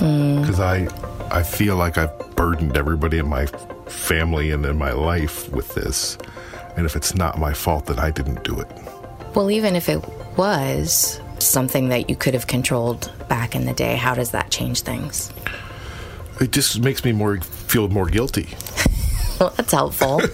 Mm. 0.00 0.40
Because 0.40 0.58
I, 0.58 0.88
I 1.30 1.44
feel 1.44 1.76
like 1.76 1.98
I've 1.98 2.34
burdened 2.34 2.76
everybody 2.76 3.18
in 3.18 3.28
my 3.28 3.46
family 3.86 4.50
and 4.50 4.66
in 4.66 4.76
my 4.76 4.90
life 4.90 5.48
with 5.52 5.72
this. 5.76 6.18
And 6.76 6.84
if 6.84 6.96
it's 6.96 7.14
not 7.14 7.38
my 7.38 7.54
fault, 7.54 7.86
then 7.86 8.00
I 8.00 8.10
didn't 8.10 8.42
do 8.42 8.58
it. 8.58 8.66
Well, 9.36 9.52
even 9.52 9.76
if 9.76 9.88
it 9.88 10.04
was 10.36 11.20
something 11.42 11.88
that 11.90 12.08
you 12.10 12.16
could 12.16 12.34
have 12.34 12.46
controlled 12.46 13.10
back 13.28 13.54
in 13.54 13.64
the 13.66 13.72
day, 13.72 13.96
how 13.96 14.14
does 14.14 14.30
that 14.32 14.50
change 14.50 14.82
things? 14.82 15.32
It 16.40 16.52
just 16.52 16.80
makes 16.80 17.04
me 17.04 17.12
more 17.12 17.38
feel 17.40 17.88
more 17.88 18.06
guilty. 18.06 18.48
Well, 19.40 19.54
that's 19.56 19.72
helpful. 19.72 20.20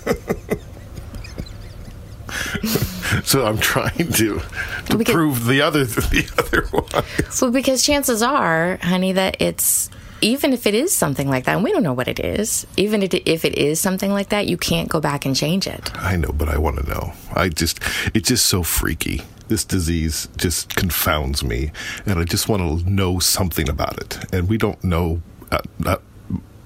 So 3.25 3.47
I'm 3.47 3.59
trying 3.59 4.11
to 4.15 4.41
to 4.87 4.97
Because- 4.99 5.15
prove 5.15 5.47
the 5.47 5.61
other 5.63 5.85
the 5.85 6.29
other 6.39 6.67
one. 6.71 7.05
well, 7.41 7.51
because 7.53 7.83
chances 7.85 8.21
are, 8.23 8.79
honey, 8.83 9.13
that 9.13 9.37
it's 9.41 9.91
even 10.21 10.53
if 10.53 10.67
it 10.67 10.75
is 10.75 10.95
something 10.95 11.29
like 11.29 11.45
that, 11.45 11.55
and 11.55 11.65
we 11.65 11.73
don't 11.73 11.83
know 11.83 11.93
what 11.93 12.09
it 12.09 12.21
is, 12.21 12.67
even 12.77 13.03
if 13.03 13.45
it 13.45 13.59
is 13.59 13.81
something 13.81 14.13
like 14.13 14.31
that, 14.31 14.47
you 14.47 14.57
can't 14.57 14.89
go 14.89 15.01
back 15.01 15.27
and 15.27 15.37
change 15.37 15.67
it. 15.67 15.97
I 15.97 16.17
know, 16.17 16.33
but 16.33 16.49
I 16.49 16.59
want 16.59 16.79
to 16.79 16.89
know. 16.89 17.13
I 17.35 17.49
just 17.49 17.81
it's 18.15 18.29
just 18.29 18.47
so 18.47 18.63
freaky. 18.63 19.23
This 19.49 19.65
disease 19.65 20.29
just 20.37 20.75
confounds 20.75 21.45
me, 21.45 21.71
and 22.05 22.19
I 22.19 22.25
just 22.25 22.49
want 22.49 22.63
to 22.63 22.91
know 22.91 23.19
something 23.19 23.69
about 23.69 23.99
it. 23.99 24.19
And 24.35 24.49
we 24.49 24.59
don't 24.59 24.83
know 24.83 25.23
uh, 25.53 25.59
not 25.79 26.03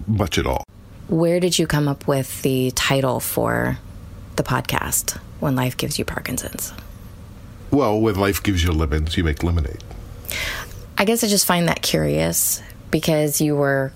much 0.07 0.39
at 0.39 0.47
all. 0.47 0.65
Where 1.09 1.41
did 1.41 1.59
you 1.59 1.67
come 1.67 1.89
up 1.89 2.07
with 2.07 2.41
the 2.43 2.71
title 2.71 3.21
for 3.21 3.79
the 4.37 4.43
podcast, 4.43 5.19
When 5.41 5.57
Life 5.57 5.77
Gives 5.77 5.99
You 5.99 6.05
Parkinson's? 6.05 6.73
Well, 7.71 8.01
when 8.01 8.15
life 8.15 8.43
gives 8.43 8.65
you 8.65 8.73
lemons, 8.73 9.17
you 9.17 9.25
make 9.25 9.43
lemonade. 9.43 9.83
I 10.97 11.05
guess 11.05 11.23
I 11.23 11.29
just 11.29 11.47
find 11.47 11.69
that 11.69 11.83
curious 11.83 12.63
because 12.91 13.41
you 13.41 13.57
were 13.57 13.93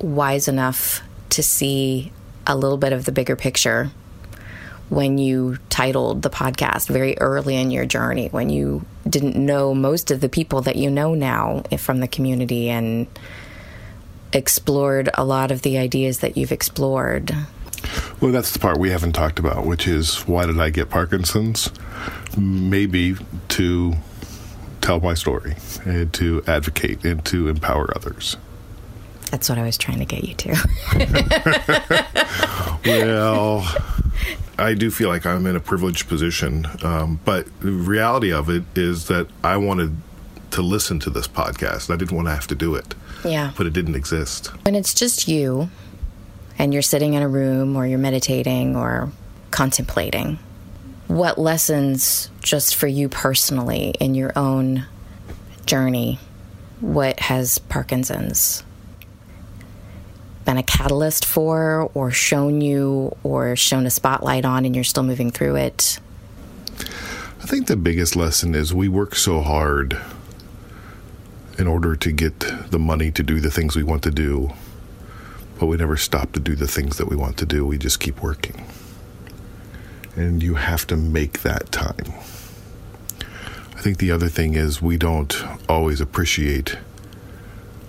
wise 0.00 0.48
enough 0.48 1.02
to 1.30 1.42
see 1.42 2.12
a 2.46 2.56
little 2.56 2.78
bit 2.78 2.92
of 2.92 3.04
the 3.04 3.12
bigger 3.12 3.36
picture 3.36 3.90
when 4.88 5.18
you 5.18 5.56
titled 5.68 6.22
the 6.22 6.30
podcast 6.30 6.88
very 6.88 7.16
early 7.18 7.56
in 7.56 7.70
your 7.70 7.86
journey, 7.86 8.26
when 8.28 8.50
you 8.50 8.84
didn't 9.08 9.36
know 9.36 9.72
most 9.72 10.10
of 10.10 10.20
the 10.20 10.28
people 10.28 10.62
that 10.62 10.76
you 10.76 10.90
know 10.90 11.14
now 11.14 11.62
from 11.78 12.00
the 12.00 12.08
community 12.08 12.68
and 12.68 13.06
explored 14.32 15.08
a 15.14 15.24
lot 15.24 15.52
of 15.52 15.62
the 15.62 15.78
ideas 15.78 16.18
that 16.18 16.36
you've 16.36 16.52
explored. 16.52 17.34
Well, 18.20 18.32
that's 18.32 18.52
the 18.52 18.58
part 18.58 18.78
we 18.78 18.90
haven't 18.90 19.12
talked 19.12 19.38
about, 19.38 19.64
which 19.64 19.86
is 19.86 20.26
why 20.26 20.44
did 20.46 20.60
I 20.60 20.70
get 20.70 20.90
Parkinson's? 20.90 21.70
Maybe 22.36 23.16
to 23.50 23.94
tell 24.80 25.00
my 25.00 25.14
story 25.14 25.56
and 25.84 26.12
to 26.14 26.42
advocate 26.46 27.04
and 27.04 27.24
to 27.26 27.48
empower 27.48 27.94
others. 27.96 28.36
That's 29.30 29.48
what 29.48 29.58
I 29.58 29.62
was 29.62 29.78
trying 29.78 30.00
to 30.00 30.04
get 30.04 30.24
you 30.24 30.34
to. 30.34 30.50
well, 32.84 33.64
I 34.58 34.74
do 34.74 34.90
feel 34.90 35.08
like 35.08 35.24
I'm 35.24 35.46
in 35.46 35.54
a 35.54 35.60
privileged 35.60 36.08
position, 36.08 36.66
um, 36.82 37.20
but 37.24 37.46
the 37.60 37.70
reality 37.70 38.32
of 38.32 38.50
it 38.50 38.64
is 38.74 39.06
that 39.06 39.28
I 39.44 39.56
wanted 39.56 39.96
to 40.50 40.62
listen 40.62 40.98
to 41.00 41.10
this 41.10 41.28
podcast. 41.28 41.92
I 41.92 41.96
didn't 41.96 42.16
want 42.16 42.26
to 42.26 42.34
have 42.34 42.48
to 42.48 42.56
do 42.56 42.74
it, 42.74 42.94
yeah. 43.24 43.52
but 43.56 43.66
it 43.66 43.72
didn't 43.72 43.94
exist. 43.94 44.48
When 44.64 44.74
it's 44.74 44.94
just 44.94 45.28
you 45.28 45.70
and 46.58 46.72
you're 46.72 46.82
sitting 46.82 47.14
in 47.14 47.22
a 47.22 47.28
room 47.28 47.76
or 47.76 47.86
you're 47.86 47.98
meditating 47.98 48.76
or 48.76 49.12
contemplating, 49.52 50.40
what 51.06 51.38
lessons, 51.38 52.30
just 52.50 52.74
for 52.74 52.88
you 52.88 53.08
personally 53.08 53.94
in 54.00 54.16
your 54.16 54.32
own 54.34 54.84
journey, 55.66 56.18
what 56.80 57.20
has 57.20 57.58
Parkinson's 57.58 58.64
been 60.44 60.56
a 60.56 60.62
catalyst 60.64 61.24
for, 61.24 61.88
or 61.94 62.10
shown 62.10 62.60
you, 62.60 63.16
or 63.22 63.54
shown 63.54 63.86
a 63.86 63.90
spotlight 63.90 64.44
on, 64.44 64.64
and 64.64 64.74
you're 64.74 64.82
still 64.82 65.04
moving 65.04 65.30
through 65.30 65.54
it? 65.54 66.00
I 67.40 67.46
think 67.46 67.68
the 67.68 67.76
biggest 67.76 68.16
lesson 68.16 68.56
is 68.56 68.74
we 68.74 68.88
work 68.88 69.14
so 69.14 69.42
hard 69.42 69.96
in 71.56 71.68
order 71.68 71.94
to 71.94 72.10
get 72.10 72.40
the 72.40 72.80
money 72.80 73.12
to 73.12 73.22
do 73.22 73.38
the 73.38 73.52
things 73.52 73.76
we 73.76 73.84
want 73.84 74.02
to 74.02 74.10
do, 74.10 74.50
but 75.60 75.66
we 75.66 75.76
never 75.76 75.96
stop 75.96 76.32
to 76.32 76.40
do 76.40 76.56
the 76.56 76.66
things 76.66 76.96
that 76.96 77.06
we 77.06 77.14
want 77.14 77.36
to 77.36 77.46
do. 77.46 77.64
We 77.64 77.78
just 77.78 78.00
keep 78.00 78.20
working. 78.20 78.66
And 80.16 80.42
you 80.42 80.54
have 80.56 80.84
to 80.88 80.96
make 80.96 81.42
that 81.42 81.70
time. 81.70 82.12
I 83.80 83.82
think 83.82 83.96
the 83.96 84.10
other 84.10 84.28
thing 84.28 84.56
is 84.56 84.82
we 84.82 84.98
don't 84.98 85.34
always 85.66 86.02
appreciate 86.02 86.76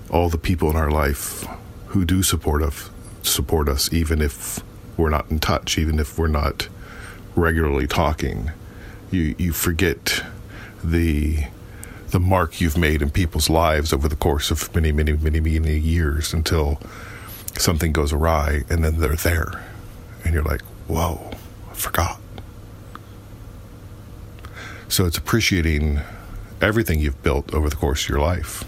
all 0.10 0.30
the 0.30 0.38
people 0.38 0.70
in 0.70 0.78
our 0.78 0.90
life 0.90 1.46
who 1.88 2.06
do 2.06 2.24
support 2.24 2.64
us, 2.64 2.90
support 3.24 3.68
us, 3.68 3.92
even 3.92 4.22
if 4.22 4.64
we're 4.96 5.10
not 5.10 5.30
in 5.30 5.40
touch, 5.40 5.78
even 5.78 6.00
if 6.00 6.18
we're 6.18 6.28
not 6.28 6.70
regularly 7.36 7.88
talking. 7.88 8.52
You 9.12 9.36
you 9.38 9.52
forget 9.52 10.24
the 10.82 11.48
the 12.12 12.22
mark 12.22 12.62
you've 12.62 12.78
made 12.78 13.02
in 13.02 13.10
people's 13.10 13.50
lives 13.50 13.92
over 13.92 14.08
the 14.08 14.16
course 14.16 14.50
of 14.50 14.74
many, 14.74 14.94
many, 14.94 15.12
many, 15.12 15.42
many 15.42 15.78
years 15.78 16.34
until 16.34 16.80
something 17.58 17.92
goes 17.92 18.14
awry 18.14 18.64
and 18.70 18.82
then 18.82 18.98
they're 18.98 19.18
there. 19.18 19.62
And 20.24 20.34
you're 20.34 20.42
like, 20.42 20.62
whoa, 20.88 21.32
I 21.70 21.74
forgot. 21.74 22.21
So 24.92 25.06
it's 25.06 25.18
appreciating 25.18 26.02
everything 26.60 27.00
you've 27.00 27.24
built 27.24 27.54
over 27.54 27.70
the 27.70 27.78
course 27.78 28.04
of 28.04 28.10
your 28.10 28.20
life. 28.20 28.66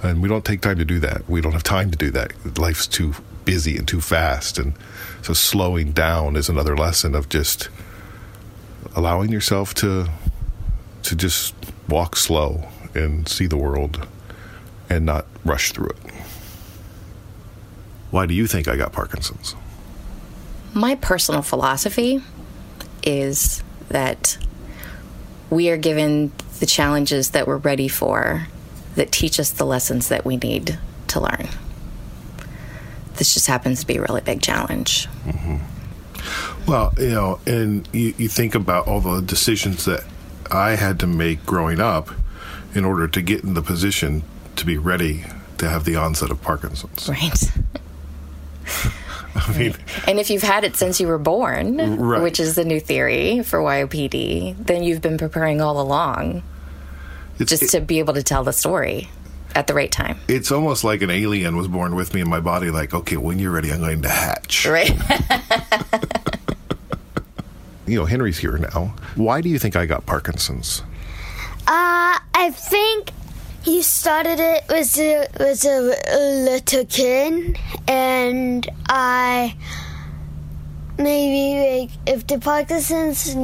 And 0.00 0.22
we 0.22 0.28
don't 0.28 0.44
take 0.44 0.60
time 0.60 0.78
to 0.78 0.84
do 0.84 1.00
that. 1.00 1.28
We 1.28 1.40
don't 1.40 1.50
have 1.50 1.64
time 1.64 1.90
to 1.90 1.98
do 1.98 2.12
that. 2.12 2.56
Life's 2.56 2.86
too 2.86 3.14
busy 3.44 3.76
and 3.76 3.88
too 3.88 4.00
fast. 4.00 4.60
And 4.60 4.74
so 5.22 5.32
slowing 5.32 5.90
down 5.90 6.36
is 6.36 6.48
another 6.48 6.76
lesson 6.76 7.16
of 7.16 7.28
just 7.28 7.68
allowing 8.94 9.32
yourself 9.32 9.74
to 9.74 10.08
to 11.02 11.16
just 11.16 11.52
walk 11.88 12.14
slow 12.14 12.68
and 12.94 13.26
see 13.28 13.46
the 13.46 13.56
world 13.56 14.06
and 14.88 15.04
not 15.04 15.26
rush 15.44 15.72
through 15.72 15.88
it. 15.88 16.12
Why 18.12 18.26
do 18.26 18.34
you 18.34 18.46
think 18.46 18.68
I 18.68 18.76
got 18.76 18.92
Parkinson's? 18.92 19.56
My 20.74 20.94
personal 20.94 21.42
philosophy 21.42 22.22
is 23.02 23.64
that 23.88 24.38
we 25.50 25.70
are 25.70 25.76
given 25.76 26.32
the 26.60 26.66
challenges 26.66 27.30
that 27.30 27.46
we're 27.46 27.56
ready 27.56 27.88
for 27.88 28.46
that 28.94 29.12
teach 29.12 29.38
us 29.38 29.50
the 29.50 29.64
lessons 29.64 30.08
that 30.08 30.24
we 30.24 30.36
need 30.36 30.78
to 31.08 31.20
learn. 31.20 31.48
This 33.14 33.34
just 33.34 33.46
happens 33.46 33.80
to 33.80 33.86
be 33.86 33.96
a 33.96 34.02
really 34.02 34.20
big 34.20 34.42
challenge. 34.42 35.08
Mm-hmm. 35.24 36.70
Well, 36.70 36.92
you 36.98 37.10
know, 37.10 37.40
and 37.46 37.88
you, 37.92 38.14
you 38.18 38.28
think 38.28 38.54
about 38.54 38.86
all 38.86 39.00
the 39.00 39.20
decisions 39.20 39.84
that 39.86 40.04
I 40.50 40.76
had 40.76 41.00
to 41.00 41.06
make 41.06 41.44
growing 41.46 41.80
up 41.80 42.10
in 42.74 42.84
order 42.84 43.08
to 43.08 43.22
get 43.22 43.42
in 43.42 43.54
the 43.54 43.62
position 43.62 44.22
to 44.56 44.66
be 44.66 44.76
ready 44.76 45.24
to 45.58 45.68
have 45.68 45.84
the 45.84 45.96
onset 45.96 46.30
of 46.30 46.42
Parkinson's. 46.42 47.08
Right. 47.08 47.52
I 49.34 49.56
mean, 49.58 49.74
And 50.06 50.18
if 50.18 50.30
you've 50.30 50.42
had 50.42 50.64
it 50.64 50.76
since 50.76 51.00
you 51.00 51.06
were 51.06 51.18
born, 51.18 51.76
Right. 51.98 52.22
which 52.22 52.40
is 52.40 52.54
the 52.54 52.64
new 52.64 52.80
theory 52.80 53.42
for 53.42 53.58
YOPD, 53.60 54.56
then 54.66 54.82
you've 54.82 55.00
been 55.02 55.18
preparing 55.18 55.60
all 55.60 55.80
along 55.80 56.42
just 57.38 57.70
to 57.70 57.80
be 57.80 57.98
able 58.00 58.14
to 58.14 58.22
tell 58.22 58.42
the 58.44 58.52
story 58.52 59.08
at 59.54 59.66
the 59.66 59.74
right 59.74 59.90
time. 59.92 60.18
it's 60.28 60.50
almost 60.52 60.84
like 60.84 61.02
an 61.02 61.10
alien 61.10 61.56
was 61.56 61.68
born 61.68 61.94
with 61.94 62.12
me 62.14 62.20
in 62.20 62.28
my 62.28 62.40
body, 62.40 62.70
like, 62.70 62.92
okay, 62.94 63.16
when 63.16 63.38
you're 63.38 63.50
ready, 63.52 63.70
I'm 63.72 63.78
going 63.80 64.02
to 64.02 64.08
hatch. 64.08 64.66
Right. 64.66 64.92
You 67.86 67.98
know, 67.98 68.04
Henry's 68.04 68.36
here 68.36 68.58
now. 68.58 68.94
Why 69.14 69.40
do 69.40 69.48
you 69.48 69.58
think 69.58 69.74
I 69.74 69.86
got 69.86 70.04
Parkinson's? 70.04 70.82
Uh, 71.66 72.18
I 72.34 72.50
think 72.54 73.10
he 73.68 73.82
started 73.82 74.40
it 74.40 74.64
was 74.70 74.98
a 74.98 75.26
was 75.38 75.64
a 75.66 75.80
little 76.44 76.84
kid, 76.86 77.58
and 77.86 78.66
I 78.88 79.54
maybe 80.96 81.86
like 81.86 81.90
if 82.06 82.26
the 82.26 82.38
Parkinson's 82.38 83.36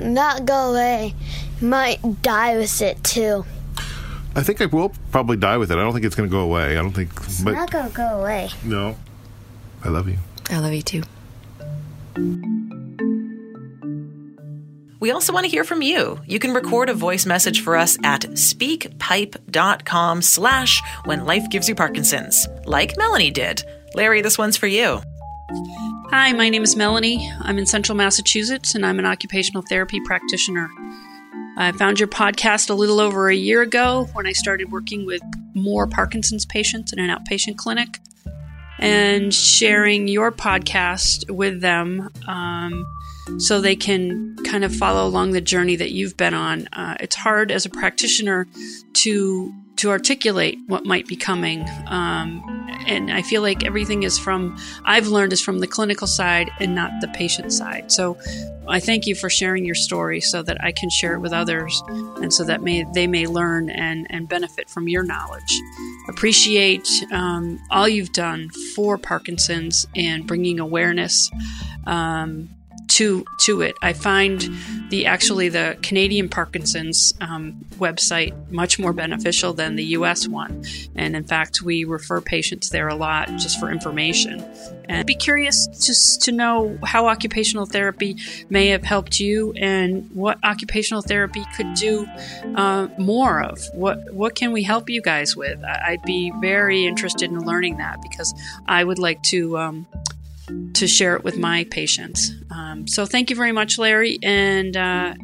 not 0.00 0.44
go 0.46 0.72
away, 0.72 1.14
might 1.60 2.00
die 2.22 2.56
with 2.56 2.82
it 2.82 3.02
too. 3.04 3.44
I 4.34 4.42
think 4.42 4.60
I 4.60 4.66
will 4.66 4.92
probably 5.12 5.36
die 5.36 5.58
with 5.58 5.70
it. 5.70 5.78
I 5.78 5.82
don't 5.82 5.92
think 5.92 6.04
it's 6.06 6.14
going 6.16 6.28
to 6.28 6.32
go 6.32 6.40
away. 6.40 6.72
I 6.78 6.82
don't 6.82 6.92
think, 6.92 7.10
It's 7.24 7.42
but 7.42 7.52
not 7.52 7.70
gonna 7.70 7.90
go 7.90 8.20
away. 8.20 8.48
no. 8.64 8.96
I 9.84 9.88
love 9.88 10.08
you. 10.08 10.18
I 10.50 10.58
love 10.58 10.72
you 10.72 10.82
too. 10.82 11.02
We 15.02 15.10
also 15.10 15.32
want 15.32 15.46
to 15.46 15.50
hear 15.50 15.64
from 15.64 15.82
you. 15.82 16.20
You 16.28 16.38
can 16.38 16.54
record 16.54 16.88
a 16.88 16.94
voice 16.94 17.26
message 17.26 17.62
for 17.62 17.76
us 17.76 17.98
at 18.04 18.20
speakpipe.com 18.20 20.22
slash 20.22 20.80
when 21.06 21.24
life 21.24 21.50
gives 21.50 21.68
you 21.68 21.74
Parkinson's, 21.74 22.46
like 22.66 22.96
Melanie 22.96 23.32
did. 23.32 23.64
Larry, 23.96 24.22
this 24.22 24.38
one's 24.38 24.56
for 24.56 24.68
you. 24.68 25.02
Hi, 26.10 26.32
my 26.34 26.48
name 26.48 26.62
is 26.62 26.76
Melanie. 26.76 27.28
I'm 27.40 27.58
in 27.58 27.66
central 27.66 27.96
Massachusetts 27.96 28.76
and 28.76 28.86
I'm 28.86 29.00
an 29.00 29.04
occupational 29.04 29.64
therapy 29.68 29.98
practitioner. 30.04 30.70
I 31.56 31.72
found 31.72 31.98
your 31.98 32.06
podcast 32.06 32.70
a 32.70 32.74
little 32.74 33.00
over 33.00 33.28
a 33.28 33.34
year 33.34 33.60
ago 33.60 34.08
when 34.12 34.28
I 34.28 34.32
started 34.32 34.70
working 34.70 35.04
with 35.04 35.22
more 35.52 35.88
Parkinson's 35.88 36.46
patients 36.46 36.92
in 36.92 37.00
an 37.00 37.10
outpatient 37.10 37.56
clinic 37.56 37.98
and 38.78 39.34
sharing 39.34 40.06
your 40.06 40.30
podcast 40.30 41.28
with 41.28 41.60
them 41.60 42.08
um, 42.28 42.86
so 43.38 43.60
they 43.60 43.76
can 43.76 44.36
kind 44.44 44.64
of 44.64 44.74
follow 44.74 45.06
along 45.06 45.32
the 45.32 45.40
journey 45.40 45.76
that 45.76 45.92
you've 45.92 46.16
been 46.16 46.34
on. 46.34 46.68
Uh, 46.72 46.96
it's 47.00 47.16
hard 47.16 47.50
as 47.50 47.66
a 47.66 47.70
practitioner 47.70 48.46
to 48.94 49.52
to 49.76 49.90
articulate 49.90 50.58
what 50.68 50.84
might 50.84 51.08
be 51.08 51.16
coming, 51.16 51.66
um, 51.86 52.42
and 52.86 53.10
I 53.10 53.22
feel 53.22 53.42
like 53.42 53.64
everything 53.64 54.02
is 54.02 54.18
from 54.18 54.56
I've 54.84 55.08
learned 55.08 55.32
is 55.32 55.40
from 55.40 55.58
the 55.60 55.66
clinical 55.66 56.06
side 56.06 56.50
and 56.60 56.74
not 56.74 56.92
the 57.00 57.08
patient 57.08 57.52
side. 57.52 57.90
So 57.90 58.18
I 58.68 58.80
thank 58.80 59.06
you 59.06 59.14
for 59.14 59.28
sharing 59.30 59.64
your 59.64 59.74
story 59.74 60.20
so 60.20 60.42
that 60.42 60.62
I 60.62 60.72
can 60.72 60.90
share 60.90 61.14
it 61.14 61.20
with 61.20 61.32
others, 61.32 61.82
and 61.88 62.32
so 62.32 62.44
that 62.44 62.62
may 62.62 62.84
they 62.94 63.06
may 63.06 63.26
learn 63.26 63.70
and 63.70 64.06
and 64.10 64.28
benefit 64.28 64.68
from 64.68 64.88
your 64.88 65.02
knowledge. 65.02 65.60
Appreciate 66.08 66.88
um, 67.10 67.58
all 67.70 67.88
you've 67.88 68.12
done 68.12 68.50
for 68.74 68.98
Parkinson's 68.98 69.86
and 69.96 70.26
bringing 70.26 70.60
awareness. 70.60 71.30
Um, 71.86 72.50
to 72.92 73.24
to 73.38 73.62
it. 73.62 73.76
I 73.82 73.92
find 73.92 74.48
the 74.90 75.06
actually 75.06 75.48
the 75.48 75.78
Canadian 75.82 76.28
Parkinson's 76.28 77.14
um, 77.20 77.54
website 77.78 78.34
much 78.50 78.78
more 78.78 78.92
beneficial 78.92 79.54
than 79.54 79.76
the 79.76 79.84
U.S. 79.96 80.28
one, 80.28 80.64
and 80.94 81.16
in 81.16 81.24
fact, 81.24 81.62
we 81.62 81.84
refer 81.84 82.20
patients 82.20 82.68
there 82.68 82.88
a 82.88 82.94
lot 82.94 83.28
just 83.28 83.58
for 83.58 83.70
information. 83.70 84.40
And 84.88 84.98
I'd 84.98 85.06
be 85.06 85.14
curious 85.14 85.66
just 85.68 86.22
to 86.22 86.32
know 86.32 86.78
how 86.82 87.06
occupational 87.06 87.64
therapy 87.64 88.16
may 88.50 88.68
have 88.68 88.82
helped 88.82 89.18
you, 89.18 89.52
and 89.56 90.10
what 90.12 90.38
occupational 90.44 91.02
therapy 91.02 91.44
could 91.56 91.72
do 91.74 92.06
uh, 92.56 92.88
more 92.98 93.42
of. 93.42 93.60
What 93.74 94.12
what 94.12 94.34
can 94.34 94.52
we 94.52 94.62
help 94.62 94.90
you 94.90 95.00
guys 95.00 95.34
with? 95.34 95.62
I'd 95.64 96.02
be 96.02 96.32
very 96.40 96.84
interested 96.84 97.30
in 97.30 97.40
learning 97.40 97.78
that 97.78 98.02
because 98.02 98.34
I 98.66 98.84
would 98.84 98.98
like 98.98 99.22
to. 99.24 99.58
Um, 99.58 99.86
to 100.74 100.86
share 100.86 101.16
it 101.16 101.24
with 101.24 101.36
my 101.36 101.64
patients. 101.70 102.32
Um, 102.50 102.86
so 102.86 103.06
thank 103.06 103.30
you 103.30 103.36
very 103.36 103.52
much, 103.52 103.78
Larry, 103.78 104.18
and 104.22 104.76
uh, 104.76 105.14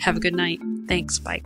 have 0.00 0.16
a 0.16 0.20
good 0.20 0.34
night. 0.34 0.60
Thanks. 0.88 1.18
Bye. 1.18 1.42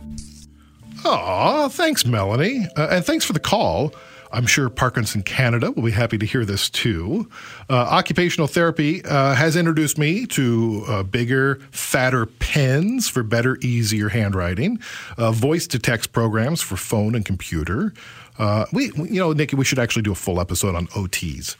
Aw, 1.05 1.69
thanks, 1.69 2.05
Melanie. 2.05 2.67
Uh, 2.75 2.87
and 2.91 3.05
thanks 3.05 3.25
for 3.25 3.33
the 3.33 3.39
call. 3.39 3.93
I'm 4.31 4.45
sure 4.45 4.69
Parkinson 4.69 5.23
Canada 5.23 5.71
will 5.71 5.83
be 5.83 5.91
happy 5.91 6.17
to 6.17 6.25
hear 6.25 6.45
this 6.45 6.69
too. 6.69 7.29
Uh, 7.69 7.75
occupational 7.75 8.47
therapy 8.47 9.03
uh, 9.05 9.35
has 9.35 9.55
introduced 9.55 9.97
me 9.97 10.25
to 10.27 10.83
uh, 10.87 11.03
bigger, 11.03 11.55
fatter 11.71 12.25
pens 12.25 13.07
for 13.07 13.23
better, 13.23 13.57
easier 13.61 14.09
handwriting, 14.09 14.79
uh, 15.17 15.31
voice 15.31 15.67
to 15.67 15.79
text 15.79 16.11
programs 16.11 16.61
for 16.61 16.75
phone 16.77 17.15
and 17.15 17.25
computer. 17.25 17.93
Uh, 18.39 18.65
we, 18.71 18.91
you 18.95 19.19
know, 19.19 19.33
Nikki, 19.33 19.55
we 19.55 19.65
should 19.65 19.79
actually 19.79 20.03
do 20.03 20.11
a 20.11 20.15
full 20.15 20.39
episode 20.39 20.75
on 20.75 20.87
OTs. 20.87 21.55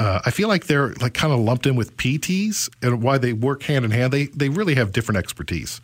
Uh, 0.00 0.20
I 0.24 0.30
feel 0.30 0.48
like 0.48 0.66
they're 0.66 0.92
like 0.94 1.14
kind 1.14 1.32
of 1.32 1.38
lumped 1.38 1.66
in 1.66 1.76
with 1.76 1.96
PTs 1.96 2.68
and 2.82 3.02
why 3.02 3.18
they 3.18 3.32
work 3.32 3.62
hand 3.62 3.84
in 3.84 3.92
hand. 3.92 4.12
They 4.12 4.26
they 4.26 4.48
really 4.48 4.74
have 4.74 4.92
different 4.92 5.18
expertise. 5.18 5.80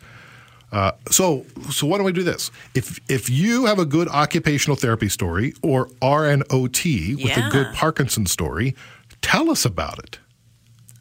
Uh, 0.73 0.91
so, 1.11 1.45
so 1.71 1.85
why 1.87 1.97
don't 1.97 2.05
we 2.05 2.11
do 2.11 2.23
this? 2.23 2.49
If 2.73 2.99
if 3.07 3.29
you 3.29 3.65
have 3.67 3.77
a 3.79 3.85
good 3.85 4.07
occupational 4.09 4.75
therapy 4.75 5.07
story 5.07 5.53
or 5.61 5.87
are 6.01 6.27
an 6.27 6.43
OT 6.49 7.15
with 7.15 7.25
Yeah. 7.25 7.47
a 7.47 7.51
good 7.51 7.67
Parkinson 7.75 8.25
story, 8.25 8.75
tell 9.21 9.49
us 9.51 9.63
about 9.65 9.99
it. 9.99 10.19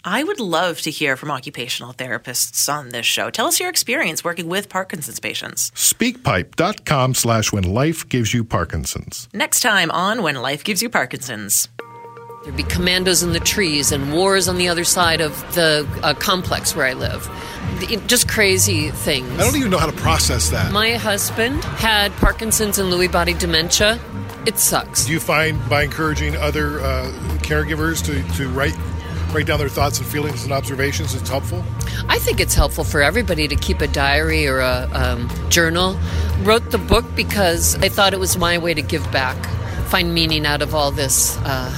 I 0.04 0.24
would 0.24 0.40
love 0.40 0.80
to 0.80 0.90
hear 0.90 1.16
from 1.16 1.30
occupational 1.30 1.94
therapists 1.94 2.68
on 2.72 2.88
this 2.88 3.06
show. 3.06 3.30
Tell 3.30 3.46
us 3.46 3.60
your 3.60 3.68
experience 3.70 4.24
working 4.24 4.48
with 4.48 4.68
Parkinson's 4.68 5.20
patients. 5.20 5.70
Speakpipe.com 5.76 7.14
slash 7.14 7.52
when 7.52 7.62
life 7.64 8.08
gives 8.08 8.34
you 8.34 8.42
Parkinson's. 8.42 9.28
Next 9.32 9.60
time 9.60 9.92
on 9.92 10.22
When 10.24 10.34
Life 10.34 10.64
Gives 10.64 10.82
You 10.82 10.90
Parkinson's. 10.90 11.68
There'd 12.42 12.56
be 12.56 12.64
commandos 12.64 13.22
in 13.22 13.32
the 13.32 13.38
trees 13.40 13.92
and 13.92 14.12
wars 14.12 14.48
on 14.48 14.56
the 14.56 14.66
other 14.68 14.82
side 14.82 15.20
of 15.20 15.32
the 15.54 15.86
uh, 16.02 16.14
complex 16.14 16.74
where 16.74 16.86
I 16.86 16.94
live. 16.94 17.30
It- 17.88 18.08
just 18.08 18.28
crazy 18.28 18.90
things. 18.90 19.30
I 19.38 19.44
don't 19.44 19.54
even 19.56 19.70
know 19.70 19.78
how 19.78 19.86
to 19.86 19.96
process 19.96 20.50
that. 20.50 20.72
My 20.72 20.92
husband 20.94 21.62
had 21.64 22.10
Parkinson's 22.16 22.78
and 22.80 22.92
Lewy 22.92 23.10
body 23.10 23.32
dementia. 23.34 24.00
It 24.44 24.58
sucks. 24.58 25.04
Do 25.06 25.12
you 25.12 25.20
find 25.20 25.56
by 25.70 25.84
encouraging 25.84 26.34
other 26.36 26.80
uh, 26.80 27.12
caregivers 27.42 28.04
to, 28.06 28.36
to 28.38 28.48
write 28.48 28.74
write 29.32 29.46
down 29.46 29.60
their 29.60 29.68
thoughts 29.68 29.98
and 29.98 30.06
feelings 30.06 30.42
and 30.42 30.52
observations, 30.52 31.14
it's 31.14 31.28
helpful? 31.28 31.62
I 32.08 32.18
think 32.18 32.40
it's 32.40 32.54
helpful 32.56 32.82
for 32.84 33.02
everybody 33.02 33.46
to 33.48 33.54
keep 33.56 33.80
a 33.80 33.86
diary 33.86 34.48
or 34.48 34.58
a 34.58 34.90
um, 34.92 35.30
journal. 35.48 35.96
Wrote 36.40 36.70
the 36.72 36.78
book 36.78 37.04
because 37.14 37.76
I 37.76 37.88
thought 37.88 38.12
it 38.12 38.20
was 38.20 38.36
my 38.36 38.58
way 38.58 38.74
to 38.74 38.82
give 38.82 39.10
back, 39.12 39.36
find 39.86 40.12
meaning 40.12 40.44
out 40.44 40.60
of 40.60 40.74
all 40.74 40.90
this 40.90 41.36
uh, 41.44 41.72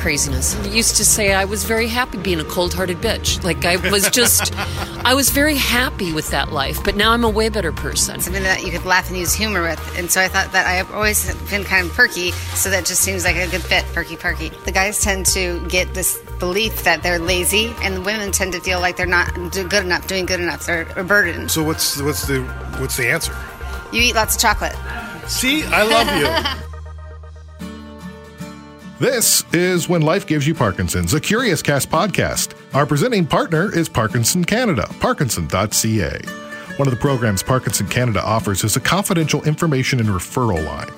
craziness. 0.00 0.56
I 0.56 0.68
used 0.68 0.96
to 0.96 1.04
say 1.04 1.34
I 1.34 1.44
was 1.44 1.64
very 1.64 1.86
happy 1.86 2.16
being 2.18 2.40
a 2.40 2.44
cold 2.44 2.72
hearted 2.72 2.98
bitch. 2.98 3.44
Like, 3.44 3.64
I 3.64 3.76
was 3.90 4.08
just, 4.10 4.54
I 5.04 5.14
was 5.14 5.28
very 5.28 5.56
happy 5.56 6.12
with 6.12 6.30
that 6.30 6.50
life, 6.52 6.82
but 6.82 6.96
now 6.96 7.12
I'm 7.12 7.22
a 7.22 7.28
way 7.28 7.50
better 7.50 7.70
person. 7.70 8.18
something 8.20 8.42
that 8.42 8.64
you 8.64 8.72
could 8.72 8.84
laugh 8.86 9.08
and 9.08 9.18
use 9.18 9.34
humor 9.34 9.62
with. 9.62 9.98
And 9.98 10.10
so 10.10 10.20
I 10.20 10.28
thought 10.28 10.52
that 10.52 10.66
I've 10.66 10.90
always 10.92 11.32
been 11.50 11.64
kind 11.64 11.86
of 11.86 11.92
perky, 11.92 12.32
so 12.32 12.70
that 12.70 12.86
just 12.86 13.02
seems 13.02 13.24
like 13.24 13.36
a 13.36 13.46
good 13.48 13.62
fit, 13.62 13.84
perky, 13.92 14.16
perky. 14.16 14.48
The 14.64 14.72
guys 14.72 15.00
tend 15.00 15.26
to 15.26 15.60
get 15.68 15.92
this 15.92 16.18
belief 16.38 16.82
that 16.84 17.02
they're 17.02 17.18
lazy, 17.18 17.74
and 17.82 17.96
the 17.96 18.00
women 18.00 18.32
tend 18.32 18.52
to 18.54 18.60
feel 18.60 18.80
like 18.80 18.96
they're 18.96 19.06
not 19.06 19.34
good 19.34 19.84
enough, 19.84 20.06
doing 20.06 20.24
good 20.24 20.40
enough, 20.40 20.66
or, 20.68 20.86
or 20.96 21.04
burdened. 21.04 21.50
So 21.50 21.62
what's 21.62 22.00
what's 22.00 22.26
the 22.26 22.42
what's 22.78 22.96
the 22.96 23.08
answer? 23.08 23.36
You 23.92 24.00
eat 24.00 24.14
lots 24.14 24.36
of 24.36 24.40
chocolate. 24.40 24.74
See, 25.28 25.64
I 25.64 25.82
love 25.82 26.56
you. 26.56 26.60
This 29.00 29.44
is 29.54 29.88
When 29.88 30.02
Life 30.02 30.26
Gives 30.26 30.46
You 30.46 30.54
Parkinson's, 30.54 31.14
a 31.14 31.20
Curious 31.22 31.62
Cast 31.62 31.88
podcast. 31.88 32.54
Our 32.74 32.84
presenting 32.84 33.24
partner 33.24 33.74
is 33.74 33.88
Parkinson 33.88 34.44
Canada, 34.44 34.86
parkinson.ca. 35.00 36.20
One 36.76 36.86
of 36.86 36.92
the 36.92 37.00
programs 37.00 37.42
Parkinson 37.42 37.88
Canada 37.88 38.22
offers 38.22 38.62
is 38.62 38.76
a 38.76 38.80
confidential 38.80 39.42
information 39.44 40.00
and 40.00 40.10
referral 40.10 40.62
line. 40.66 40.90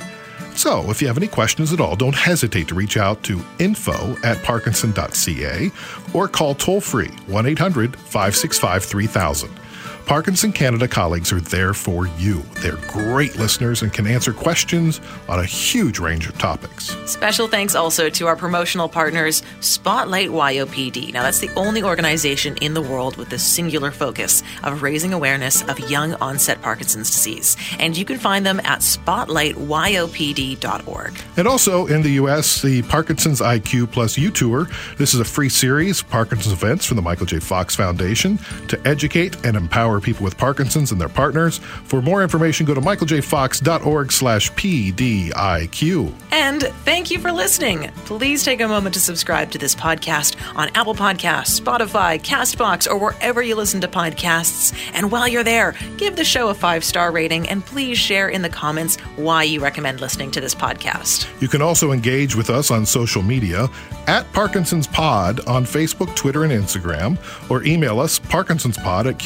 So, 0.56 0.90
if 0.90 1.00
you 1.00 1.06
have 1.06 1.16
any 1.16 1.28
questions 1.28 1.72
at 1.72 1.80
all, 1.80 1.94
don't 1.94 2.12
hesitate 2.12 2.66
to 2.68 2.74
reach 2.74 2.96
out 2.96 3.22
to 3.22 3.40
info 3.60 4.16
at 4.24 4.42
parkinson.ca 4.42 5.70
or 6.12 6.26
call 6.26 6.56
toll 6.56 6.80
free 6.80 7.10
1 7.28 7.46
800 7.46 7.94
565 7.94 8.82
3000. 8.82 9.61
Parkinson 10.06 10.52
Canada 10.52 10.88
colleagues 10.88 11.32
are 11.32 11.40
there 11.40 11.74
for 11.74 12.06
you. 12.18 12.42
They're 12.60 12.78
great 12.88 13.36
listeners 13.36 13.82
and 13.82 13.92
can 13.92 14.06
answer 14.06 14.32
questions 14.32 15.00
on 15.28 15.38
a 15.38 15.44
huge 15.44 15.98
range 15.98 16.28
of 16.28 16.38
topics. 16.38 16.96
Special 17.10 17.48
thanks 17.48 17.74
also 17.74 18.08
to 18.10 18.26
our 18.26 18.36
promotional 18.36 18.88
partners, 18.88 19.42
Spotlight 19.60 20.30
YOPD. 20.30 21.12
Now, 21.12 21.22
that's 21.22 21.38
the 21.38 21.50
only 21.54 21.82
organization 21.82 22.56
in 22.58 22.74
the 22.74 22.82
world 22.82 23.16
with 23.16 23.30
the 23.30 23.38
singular 23.38 23.90
focus 23.90 24.42
of 24.64 24.82
raising 24.82 25.12
awareness 25.12 25.62
of 25.68 25.78
young 25.90 26.14
onset 26.14 26.60
Parkinson's 26.62 27.10
disease. 27.10 27.56
And 27.78 27.96
you 27.96 28.04
can 28.04 28.18
find 28.18 28.44
them 28.44 28.60
at 28.60 28.80
spotlightyopd.org. 28.80 31.12
And 31.36 31.48
also 31.48 31.86
in 31.86 32.02
the 32.02 32.10
U.S., 32.10 32.62
the 32.62 32.82
Parkinson's 32.82 33.40
IQ 33.40 33.92
Plus 33.92 34.18
You 34.18 34.30
Tour. 34.30 34.68
This 34.98 35.14
is 35.14 35.20
a 35.20 35.24
free 35.24 35.48
series, 35.48 36.02
Parkinson's 36.02 36.52
events 36.52 36.84
from 36.84 36.96
the 36.96 37.02
Michael 37.02 37.26
J. 37.26 37.38
Fox 37.38 37.76
Foundation 37.76 38.38
to 38.68 38.80
educate 38.86 39.36
and 39.44 39.56
empower 39.56 39.91
people 40.00 40.24
with 40.24 40.36
Parkinson's 40.36 40.92
and 40.92 41.00
their 41.00 41.08
partners. 41.08 41.58
For 41.58 42.02
more 42.02 42.22
information, 42.22 42.66
go 42.66 42.74
to 42.74 42.80
michaeljfox.org 42.80 44.12
slash 44.12 44.52
PDIQ. 44.52 46.12
And 46.30 46.62
thank 46.62 47.10
you 47.10 47.18
for 47.18 47.32
listening. 47.32 47.90
Please 48.04 48.44
take 48.44 48.60
a 48.60 48.68
moment 48.68 48.94
to 48.94 49.00
subscribe 49.00 49.50
to 49.52 49.58
this 49.58 49.74
podcast 49.74 50.36
on 50.56 50.68
Apple 50.74 50.94
Podcasts, 50.94 51.60
Spotify, 51.60 52.20
Castbox, 52.20 52.88
or 52.88 52.98
wherever 52.98 53.42
you 53.42 53.54
listen 53.54 53.80
to 53.80 53.88
podcasts. 53.88 54.72
And 54.94 55.10
while 55.10 55.28
you're 55.28 55.44
there, 55.44 55.74
give 55.96 56.16
the 56.16 56.24
show 56.24 56.48
a 56.48 56.54
five 56.54 56.84
star 56.84 57.10
rating 57.10 57.48
and 57.48 57.64
please 57.64 57.98
share 57.98 58.28
in 58.28 58.42
the 58.42 58.48
comments 58.48 58.96
why 59.16 59.42
you 59.42 59.60
recommend 59.60 60.00
listening 60.00 60.30
to 60.32 60.40
this 60.40 60.54
podcast. 60.54 61.28
You 61.40 61.48
can 61.48 61.62
also 61.62 61.92
engage 61.92 62.34
with 62.34 62.50
us 62.50 62.70
on 62.70 62.86
social 62.86 63.22
media 63.22 63.68
at 64.06 64.30
Parkinson's 64.32 64.86
Pod 64.86 65.40
on 65.46 65.64
Facebook, 65.64 66.14
Twitter, 66.16 66.44
and 66.44 66.52
Instagram, 66.52 67.18
or 67.50 67.62
email 67.64 68.00
us 68.00 68.18
parkinsonspod 68.18 69.06
at 69.06 69.18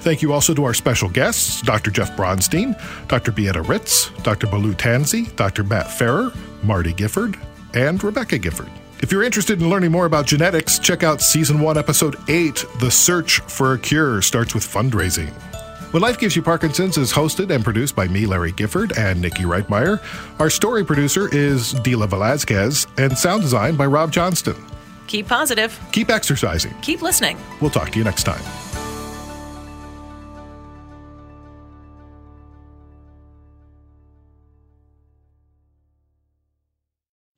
Thank 0.00 0.20
you 0.20 0.32
also 0.34 0.52
to 0.52 0.64
our 0.64 0.74
special 0.74 1.08
guests, 1.08 1.62
Dr. 1.62 1.90
Jeff 1.90 2.14
Bronstein, 2.14 2.78
Dr. 3.08 3.32
Beata 3.32 3.62
Ritz, 3.62 4.10
Dr. 4.22 4.46
Malú 4.48 4.74
Tansey, 4.74 5.34
Dr. 5.34 5.64
Matt 5.64 5.90
Farrer, 5.90 6.30
Marty 6.62 6.92
Gifford, 6.92 7.38
and 7.72 8.02
Rebecca 8.04 8.38
Gifford. 8.38 8.70
If 9.00 9.10
you're 9.10 9.22
interested 9.22 9.60
in 9.60 9.70
learning 9.70 9.92
more 9.92 10.06
about 10.06 10.26
genetics, 10.26 10.78
check 10.78 11.02
out 11.02 11.22
Season 11.22 11.60
1, 11.60 11.78
Episode 11.78 12.16
8 12.28 12.64
The 12.80 12.90
Search 12.90 13.40
for 13.40 13.72
a 13.74 13.78
Cure 13.78 14.20
starts 14.22 14.54
with 14.54 14.64
fundraising. 14.64 15.32
When 15.92 16.02
Life 16.02 16.18
Gives 16.18 16.34
You 16.34 16.42
Parkinson's 16.42 16.98
is 16.98 17.12
hosted 17.12 17.54
and 17.54 17.62
produced 17.62 17.94
by 17.94 18.08
me, 18.08 18.26
Larry 18.26 18.52
Gifford, 18.52 18.96
and 18.98 19.20
Nikki 19.20 19.44
Reitmeyer. 19.44 20.02
Our 20.40 20.50
story 20.50 20.84
producer 20.84 21.28
is 21.32 21.72
Dila 21.74 22.08
Velazquez, 22.08 22.86
and 22.98 23.16
sound 23.16 23.42
design 23.42 23.76
by 23.76 23.86
Rob 23.86 24.10
Johnston. 24.10 24.56
Keep 25.06 25.28
positive, 25.28 25.78
Keep 25.92 26.10
exercising. 26.10 26.74
keep 26.82 27.02
listening. 27.02 27.36
We'll 27.60 27.70
talk 27.70 27.90
to 27.90 27.98
you 27.98 28.04
next 28.04 28.24
time. 28.24 28.40